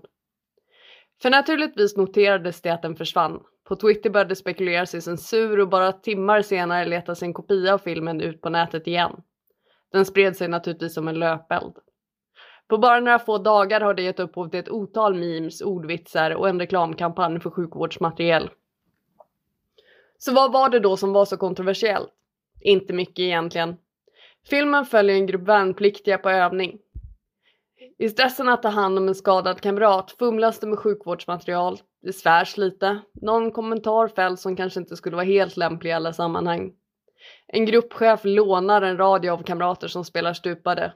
För 1.22 1.30
naturligtvis 1.30 1.98
noterades 1.98 2.62
det 2.62 2.70
att 2.70 2.82
den 2.82 2.96
försvann 2.96 3.40
på 3.68 3.76
Twitter 3.76 4.10
började 4.10 4.36
spekuleras 4.36 4.96
i 4.96 5.02
censur 5.02 5.60
och 5.60 5.70
bara 5.70 5.92
timmar 5.92 6.42
senare 6.42 6.86
letades 6.86 7.24
en 7.24 7.34
kopia 7.34 7.74
av 7.74 7.78
filmen 7.78 8.22
ut 8.22 8.42
på 8.42 8.50
nätet 8.50 8.88
igen. 8.88 9.22
Den 9.92 10.06
spred 10.06 10.38
sig 10.38 10.48
naturligtvis 10.48 10.94
som 10.94 11.08
en 11.08 11.20
löpeld. 11.20 11.74
På 12.68 12.78
bara 12.78 13.00
några 13.00 13.20
få 13.20 13.38
dagar 13.38 13.82
har 13.82 13.94
det 13.94 14.02
gett 14.02 14.20
upphov 14.20 14.50
till 14.50 14.60
ett 14.60 14.70
otal 14.70 15.16
memes, 15.16 15.62
ordvitsar 15.62 16.32
och 16.32 16.50
en 16.50 16.60
reklamkampanj 16.60 17.40
för 17.40 17.50
sjukvårdsmateriel. 17.50 18.50
Så 20.18 20.34
vad 20.34 20.52
var 20.52 20.70
det 20.70 20.80
då 20.80 20.98
som 20.98 21.14
var 21.14 21.26
så 21.26 21.38
kontroversiellt? 21.38 22.12
Inte 22.62 22.94
mycket 22.94 23.20
egentligen. 23.20 23.76
Filmen 24.50 24.86
följer 24.86 25.16
en 25.16 25.28
grupp 25.28 25.48
värnpliktiga 25.48 26.18
på 26.18 26.30
övning. 26.30 26.80
I 27.98 28.10
stressen 28.10 28.50
att 28.50 28.62
ta 28.62 28.70
hand 28.70 28.98
om 28.98 29.08
en 29.08 29.16
skadad 29.16 29.62
kamrat 29.62 30.12
fumlas 30.12 30.60
det 30.60 30.68
med 30.68 30.80
sjukvårdsmaterial, 30.80 31.80
det 32.06 32.14
svärs 32.14 32.58
lite, 32.58 33.00
någon 33.14 33.52
kommentar 33.52 34.08
fälls 34.08 34.42
som 34.42 34.56
kanske 34.56 34.80
inte 34.80 34.96
skulle 34.96 35.16
vara 35.16 35.26
helt 35.26 35.58
lämplig 35.58 35.90
i 35.90 35.94
alla 35.94 36.14
sammanhang. 36.14 36.74
En 37.48 37.66
gruppchef 37.66 38.20
lånar 38.24 38.82
en 38.82 38.98
radio 38.98 39.32
av 39.32 39.44
kamrater 39.44 39.88
som 39.88 40.06
spelar 40.06 40.34
stupade. 40.34 40.94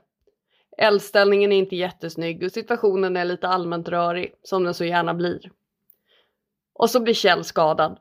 Eldställningen 0.77 1.51
är 1.51 1.57
inte 1.57 1.75
jättesnygg 1.75 2.43
och 2.43 2.51
situationen 2.51 3.17
är 3.17 3.25
lite 3.25 3.47
allmänt 3.47 3.89
rörig, 3.89 4.33
som 4.43 4.63
den 4.63 4.73
så 4.73 4.85
gärna 4.85 5.13
blir. 5.13 5.51
Och 6.73 6.89
så 6.89 6.99
blir 6.99 7.13
Kjell 7.13 7.43
skadad. 7.43 7.99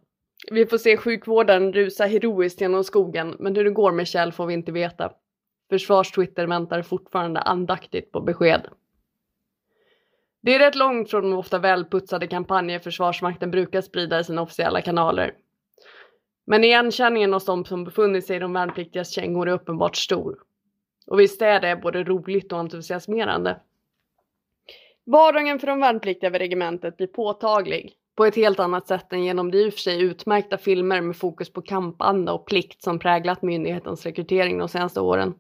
Vi 0.51 0.67
får 0.67 0.79
se 0.79 0.97
sjukvården 0.97 1.73
rusa 1.73 2.05
heroiskt 2.05 2.61
genom 2.61 2.85
skogen, 2.85 3.37
men 3.39 3.57
hur 3.57 3.65
det 3.65 3.71
går 3.71 3.93
med 3.93 4.09
Kjell 4.09 4.33
får 4.33 4.47
vi 4.47 4.55
inte 4.55 4.73
veta. 4.73 5.13
Försvars-Twitter 5.71 6.47
väntar 6.47 6.83
fortfarande 6.83 7.41
andaktigt 7.41 8.13
på 8.13 8.21
besked. 8.21 8.69
Det 10.41 10.55
är 10.55 10.59
rätt 10.59 10.75
långt 10.75 11.11
från 11.11 11.23
de 11.23 11.33
ofta 11.33 11.59
välputsade 11.59 12.27
kampanjer 12.27 12.79
Försvarsmakten 12.79 13.51
brukar 13.51 13.81
sprida 13.81 14.21
i 14.21 14.25
sina 14.25 14.43
officiella 14.43 14.81
kanaler. 14.81 15.35
Men 16.47 16.65
igenkänningen 16.65 17.33
hos 17.33 17.45
de 17.45 17.65
som 17.65 17.85
befunnit 17.85 18.27
sig 18.27 18.37
i 18.37 18.39
de 18.39 18.53
värnpliktigas 18.53 19.11
kängor 19.11 19.49
är 19.49 19.53
uppenbart 19.53 19.97
stor. 19.97 20.39
Och 21.07 21.21
visst 21.21 21.43
är 21.43 21.61
det 21.61 21.77
både 21.77 22.05
roligt 22.05 22.53
och 22.53 22.59
entusiasmerande. 22.59 23.61
Vardagen 25.07 25.59
för 25.59 25.67
de 25.67 25.81
värnpliktiga 25.81 26.31
vid 26.31 26.41
regementet 26.41 26.97
blir 26.97 27.07
påtaglig 27.07 27.95
på 28.17 28.25
ett 28.25 28.37
helt 28.37 28.61
annat 28.61 28.89
sätt 28.89 29.13
än 29.13 29.25
genom 29.25 29.51
de 29.51 29.59
i 29.59 29.69
och 29.69 29.73
för 29.73 29.81
sig 29.81 30.03
utmärkta 30.03 30.59
filmer 30.59 31.01
med 31.01 31.17
fokus 31.17 31.53
på 31.53 31.63
kampanda 31.63 32.33
och 32.33 32.47
plikt 32.47 32.83
som 32.83 32.99
präglat 32.99 33.43
myndighetens 33.43 34.07
rekrytering 34.07 34.59
de 34.59 34.69
senaste 34.69 35.01
åren. 35.01 35.35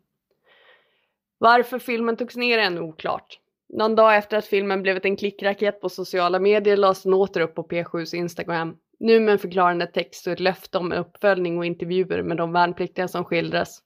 Varför 1.39 1.79
filmen 1.79 2.17
togs 2.17 2.37
ner 2.37 2.59
är 2.59 2.63
ännu 2.63 2.81
oklart. 2.81 3.39
Någon 3.69 3.95
dag 3.95 4.16
efter 4.16 4.37
att 4.37 4.47
filmen 4.47 4.83
blivit 4.83 5.05
en 5.05 5.16
klickraket 5.16 5.81
på 5.81 5.89
sociala 5.89 6.39
medier 6.39 6.77
lades 6.77 7.03
den 7.03 7.14
åter 7.14 7.41
upp 7.41 7.55
på 7.55 7.62
P7s 7.62 8.14
Instagram. 8.14 8.77
Nu 8.99 9.21
med 9.21 9.33
en 9.33 9.39
förklarande 9.39 9.87
text 9.87 10.27
och 10.27 10.33
ett 10.33 10.41
löfte 10.41 10.79
om 10.79 10.93
uppföljning 10.93 11.59
och 11.59 11.64
intervjuer 11.64 12.23
med 12.23 12.37
de 12.37 12.53
värnpliktiga 12.53 13.09
som 13.09 13.25
skildras. 13.25 13.83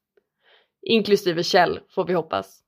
Inklusive 0.83 1.43
Kjell, 1.43 1.81
får 1.95 2.05
vi 2.05 2.13
hoppas. 2.13 2.63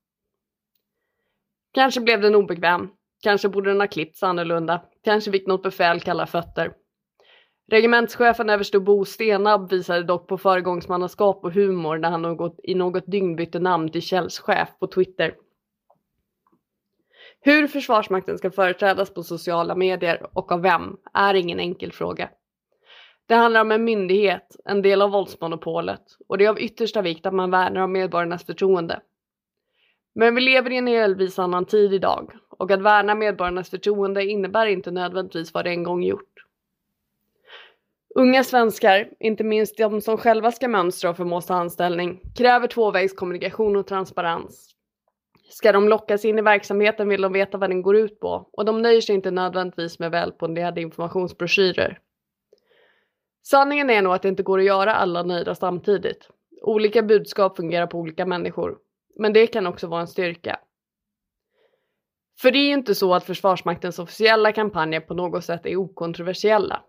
Kanske 1.75 2.01
blev 2.01 2.21
den 2.21 2.35
obekväm. 2.35 2.91
Kanske 3.23 3.49
borde 3.49 3.71
den 3.71 3.81
ha 3.81 3.87
klippts 3.87 4.23
annorlunda. 4.23 4.83
Kanske 5.05 5.33
fick 5.33 5.47
något 5.47 5.62
befäl 5.62 6.01
kalla 6.01 6.27
fötter. 6.27 6.73
Regementschefen 7.71 8.51
överste 8.51 8.81
Bo 8.81 9.05
Stenab 9.05 9.71
visade 9.71 10.03
dock 10.03 10.29
på 10.29 10.39
föregångsmannaskap 10.39 11.45
och 11.45 11.53
humor 11.53 11.99
när 11.99 12.11
han 12.11 12.23
något, 12.23 12.57
i 12.62 12.75
något 12.75 13.07
dygn 13.07 13.37
bytte 13.37 13.59
namn 13.59 13.89
till 13.89 14.03
Kjells 14.03 14.39
chef 14.39 14.69
på 14.81 14.87
Twitter. 14.87 15.35
Hur 17.47 17.67
Försvarsmakten 17.67 18.39
ska 18.39 18.51
företrädas 18.51 19.15
på 19.15 19.23
sociala 19.23 19.75
medier 19.75 20.27
och 20.33 20.53
av 20.53 20.63
vem 20.63 20.97
är 21.15 21.35
ingen 21.35 21.61
enkel 21.61 21.93
fråga. 21.93 22.31
Det 23.27 23.35
handlar 23.35 23.61
om 23.61 23.73
en 23.73 23.85
myndighet, 23.85 24.57
en 24.65 24.83
del 24.83 25.03
av 25.03 25.11
våldsmonopolet 25.11 26.03
och 26.29 26.39
det 26.39 26.45
är 26.45 26.49
av 26.49 26.61
yttersta 26.61 27.03
vikt 27.03 27.27
att 27.27 27.35
man 27.35 27.51
värnar 27.51 27.81
om 27.81 27.93
medborgarnas 27.93 28.47
förtroende. 28.47 29.01
Men 30.15 30.35
vi 30.35 30.41
lever 30.41 30.71
i 30.71 30.77
en 30.77 30.85
delvis 30.85 31.39
annan 31.39 31.65
tid 31.65 31.95
idag 31.95 32.33
och 32.59 32.71
att 32.71 32.83
värna 32.83 33.15
medborgarnas 33.15 33.71
förtroende 33.71 34.25
innebär 34.25 34.67
inte 34.67 34.91
nödvändigtvis 34.91 35.55
vad 35.55 35.65
det 35.65 35.71
en 35.71 35.83
gång 35.83 36.03
gjort. 36.03 36.35
Unga 38.15 38.45
svenskar, 38.45 39.09
inte 39.21 39.45
minst 39.45 39.79
de 39.79 40.01
som 40.01 40.19
själva 40.19 40.53
ska 40.53 40.69
mönstra 40.69 41.11
och 41.11 41.17
förmås 41.17 41.47
ta 41.47 41.55
anställning, 41.55 42.21
kräver 42.37 42.67
tvåvägskommunikation 42.67 43.77
och 43.77 43.87
transparens. 43.87 44.74
Ska 45.49 45.73
de 45.73 45.89
lockas 45.89 46.25
in 46.25 46.39
i 46.39 46.43
verksamheten 46.43 47.09
vill 47.09 47.23
de 47.23 47.33
veta 47.33 47.59
vad 47.59 47.71
den 47.71 47.83
går 47.83 47.97
ut 47.97 48.21
på 48.21 48.49
och 48.53 48.65
de 48.65 48.83
nöjer 48.83 49.01
sig 49.01 49.15
inte 49.15 49.31
nödvändigtvis 49.31 49.99
med 49.99 50.11
välpolerade 50.11 50.81
informationsbroschyrer. 50.81 51.99
Sanningen 53.43 53.91
är 53.91 54.03
nog 54.03 54.13
att 54.15 54.23
det 54.23 54.29
inte 54.29 54.43
går 54.43 54.59
att 54.59 54.65
göra 54.65 54.95
alla 54.95 55.23
nöjda 55.23 55.55
samtidigt. 55.55 56.29
Olika 56.63 57.03
budskap 57.03 57.57
fungerar 57.57 57.87
på 57.87 57.99
olika 57.99 58.27
människor, 58.27 58.79
men 59.17 59.33
det 59.33 59.47
kan 59.47 59.67
också 59.67 59.87
vara 59.87 60.01
en 60.01 60.09
styrka. 60.09 60.61
För 62.41 62.51
det 62.51 62.59
är 62.59 62.67
ju 62.67 62.73
inte 62.73 62.95
så 62.95 63.15
att 63.15 63.25
Försvarsmaktens 63.25 63.99
officiella 63.99 64.53
kampanjer 64.53 65.01
på 65.01 65.15
något 65.15 65.45
sätt 65.45 65.67
är 65.67 65.77
okontroversiella. 65.77 66.83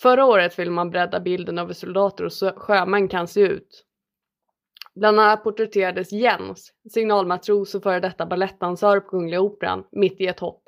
Förra 0.00 0.24
året 0.24 0.58
ville 0.58 0.70
man 0.70 0.90
bredda 0.90 1.20
bilden 1.20 1.58
av 1.58 1.66
hur 1.66 1.74
soldater 1.74 2.24
och 2.24 2.32
sjömän 2.56 3.08
kan 3.08 3.28
se 3.28 3.40
ut. 3.40 3.84
Bland 4.94 5.20
annat 5.20 5.44
porträtterades 5.44 6.12
Jens, 6.12 6.72
signalmatros 6.90 7.74
och 7.74 7.82
före 7.82 8.00
detta 8.00 8.26
balettdansör 8.26 9.00
på 9.00 9.08
Kungliga 9.08 9.40
Operan, 9.40 9.84
mitt 9.92 10.20
i 10.20 10.26
ett 10.26 10.40
hopp. 10.40 10.62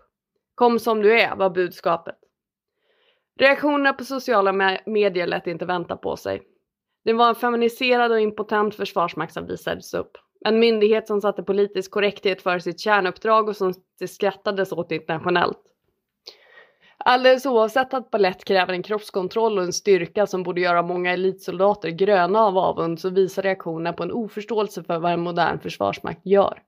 Kom 0.54 0.78
som 0.78 1.02
du 1.02 1.20
är, 1.20 1.36
var 1.36 1.50
budskapet. 1.50 2.16
Reaktionerna 3.38 3.92
på 3.92 4.04
sociala 4.04 4.78
medier 4.86 5.26
lät 5.26 5.46
inte 5.46 5.64
vänta 5.64 5.96
på 5.96 6.16
sig. 6.16 6.42
Det 7.04 7.12
var 7.12 7.28
en 7.28 7.34
feminiserad 7.34 8.12
och 8.12 8.20
impotent 8.20 8.74
försvarsmakt 8.74 9.32
som 9.32 9.46
visades 9.46 9.94
upp. 9.94 10.16
En 10.44 10.58
myndighet 10.58 11.06
som 11.06 11.20
satte 11.20 11.42
politisk 11.42 11.90
korrekthet 11.90 12.42
för 12.42 12.58
sitt 12.58 12.80
kärnuppdrag 12.80 13.48
och 13.48 13.56
som 13.56 13.74
det 13.98 14.08
skrattades 14.08 14.72
åt 14.72 14.92
internationellt. 14.92 15.69
Alldeles 17.04 17.46
oavsett 17.46 17.94
att 17.94 18.10
ballett 18.10 18.44
kräver 18.44 18.72
en 18.72 18.82
kroppskontroll 18.82 19.58
och 19.58 19.64
en 19.64 19.72
styrka 19.72 20.26
som 20.26 20.42
borde 20.42 20.60
göra 20.60 20.82
många 20.82 21.12
elitsoldater 21.12 21.90
gröna 21.90 22.40
av 22.40 22.58
avund 22.58 23.00
så 23.00 23.10
visar 23.10 23.42
reaktionerna 23.42 23.92
på 23.92 24.02
en 24.02 24.12
oförståelse 24.12 24.82
för 24.82 24.98
vad 24.98 25.12
en 25.12 25.20
modern 25.20 25.60
försvarsmakt 25.60 26.26
gör. 26.26 26.62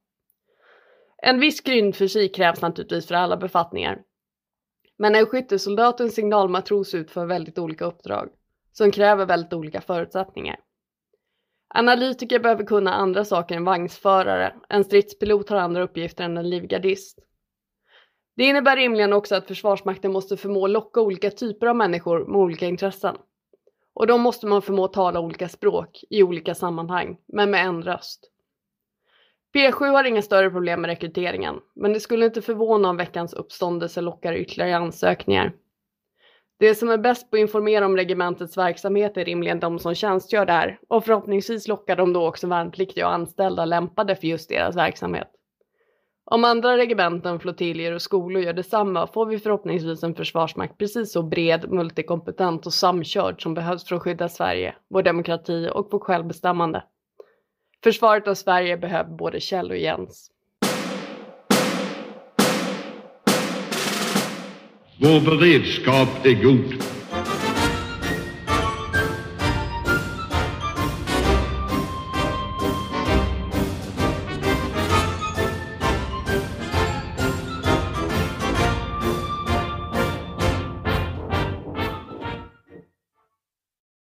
En 1.23 1.41
viss 1.41 1.61
grundfysik 1.61 2.35
krävs 2.35 2.61
naturligtvis 2.61 3.09
för 3.09 3.15
alla 3.15 3.37
befattningar. 3.37 3.99
Men 4.99 5.15
en 5.15 5.27
skyttesoldat 5.27 6.01
och 6.01 6.07
en 6.07 6.13
signalmatros 6.13 6.95
utför 6.95 7.27
väldigt 7.27 7.59
olika 7.59 7.85
uppdrag 7.85 8.29
som 8.73 8.91
kräver 8.91 9.27
väldigt 9.27 9.53
olika 9.53 9.81
förutsättningar. 9.81 10.57
Analytiker 11.75 12.39
behöver 12.39 12.65
kunna 12.65 12.95
andra 12.95 13.25
saker 13.25 13.57
än 13.57 13.65
vagnsförare. 13.65 14.55
En 14.69 14.85
stridspilot 14.85 15.49
har 15.49 15.57
andra 15.57 15.83
uppgifter 15.83 16.25
än 16.25 16.37
en 16.37 16.51
livgardist. 16.51 17.19
Det 18.37 18.45
innebär 18.45 18.77
rimligen 18.77 19.13
också 19.13 19.35
att 19.35 19.47
Försvarsmakten 19.47 20.13
måste 20.13 20.37
förmå 20.37 20.67
locka 20.67 21.01
olika 21.01 21.31
typer 21.31 21.67
av 21.67 21.77
människor 21.77 22.27
med 22.27 22.41
olika 22.41 22.67
intressen. 22.67 23.17
Och 23.95 24.07
då 24.07 24.19
måste 24.19 24.47
man 24.47 24.63
förmå 24.63 24.89
tala 24.89 25.21
olika 25.21 25.49
språk 25.49 26.05
i 26.11 26.23
olika 26.23 26.55
sammanhang, 26.55 27.17
men 27.29 27.51
med 27.51 27.67
en 27.67 27.83
röst. 27.83 28.29
P7 29.55 29.91
har 29.91 30.05
inga 30.05 30.23
större 30.23 30.51
problem 30.51 30.81
med 30.81 30.89
rekryteringen, 30.89 31.61
men 31.75 31.93
det 31.93 32.01
skulle 32.01 32.25
inte 32.25 32.43
förvåna 32.43 32.91
om 32.91 32.97
veckans 32.97 33.33
uppståndelse 33.33 34.01
lockar 34.01 34.33
ytterligare 34.33 34.77
ansökningar. 34.77 35.53
Det 36.59 36.75
som 36.75 36.91
är 36.91 36.99
bäst 36.99 37.31
på 37.31 37.37
att 37.37 37.41
informera 37.41 37.87
om 37.87 37.97
regementets 37.97 38.57
verksamhet 38.57 39.17
är 39.17 39.25
rimligen 39.25 39.61
de 39.61 39.79
som 39.79 39.95
tjänstgör 39.95 40.47
där 40.47 40.79
och 40.89 41.05
förhoppningsvis 41.05 41.69
lockar 41.69 41.97
de 41.97 42.13
då 42.13 42.29
också 42.29 42.47
värnpliktiga 42.47 43.07
och 43.07 43.15
anställda 43.15 43.65
lämpade 43.65 44.17
för 44.17 44.27
just 44.27 44.49
deras 44.49 44.77
verksamhet. 44.77 45.29
Om 46.25 46.45
andra 46.45 46.77
regementen, 46.77 47.41
flottiljer 47.41 47.93
och 47.93 48.03
skolor 48.03 48.43
gör 48.43 48.53
detsamma 48.53 49.07
får 49.07 49.27
vi 49.27 49.39
förhoppningsvis 49.39 50.03
en 50.03 50.15
försvarsmakt 50.15 50.79
precis 50.79 51.13
så 51.13 51.23
bred, 51.23 51.71
multikompetent 51.71 52.67
och 52.67 52.75
samkörd 52.75 53.43
som 53.43 53.55
behövs 53.55 53.89
för 53.89 53.97
att 53.97 54.03
skydda 54.03 54.29
Sverige, 54.29 54.75
vår 54.89 55.03
demokrati 55.03 55.69
och 55.73 55.89
vårt 55.93 56.03
självbestämmande. 56.03 56.85
Försvaret 57.85 58.29
av 58.29 58.35
Sverige 58.35 58.77
behöver 58.77 59.11
både 59.11 59.41
Kjell 59.41 59.71
och 59.71 59.77
Jens. 59.77 60.31
Vår 65.01 65.21
beredskap 65.21 66.27
är 66.27 66.43
god. 66.43 66.92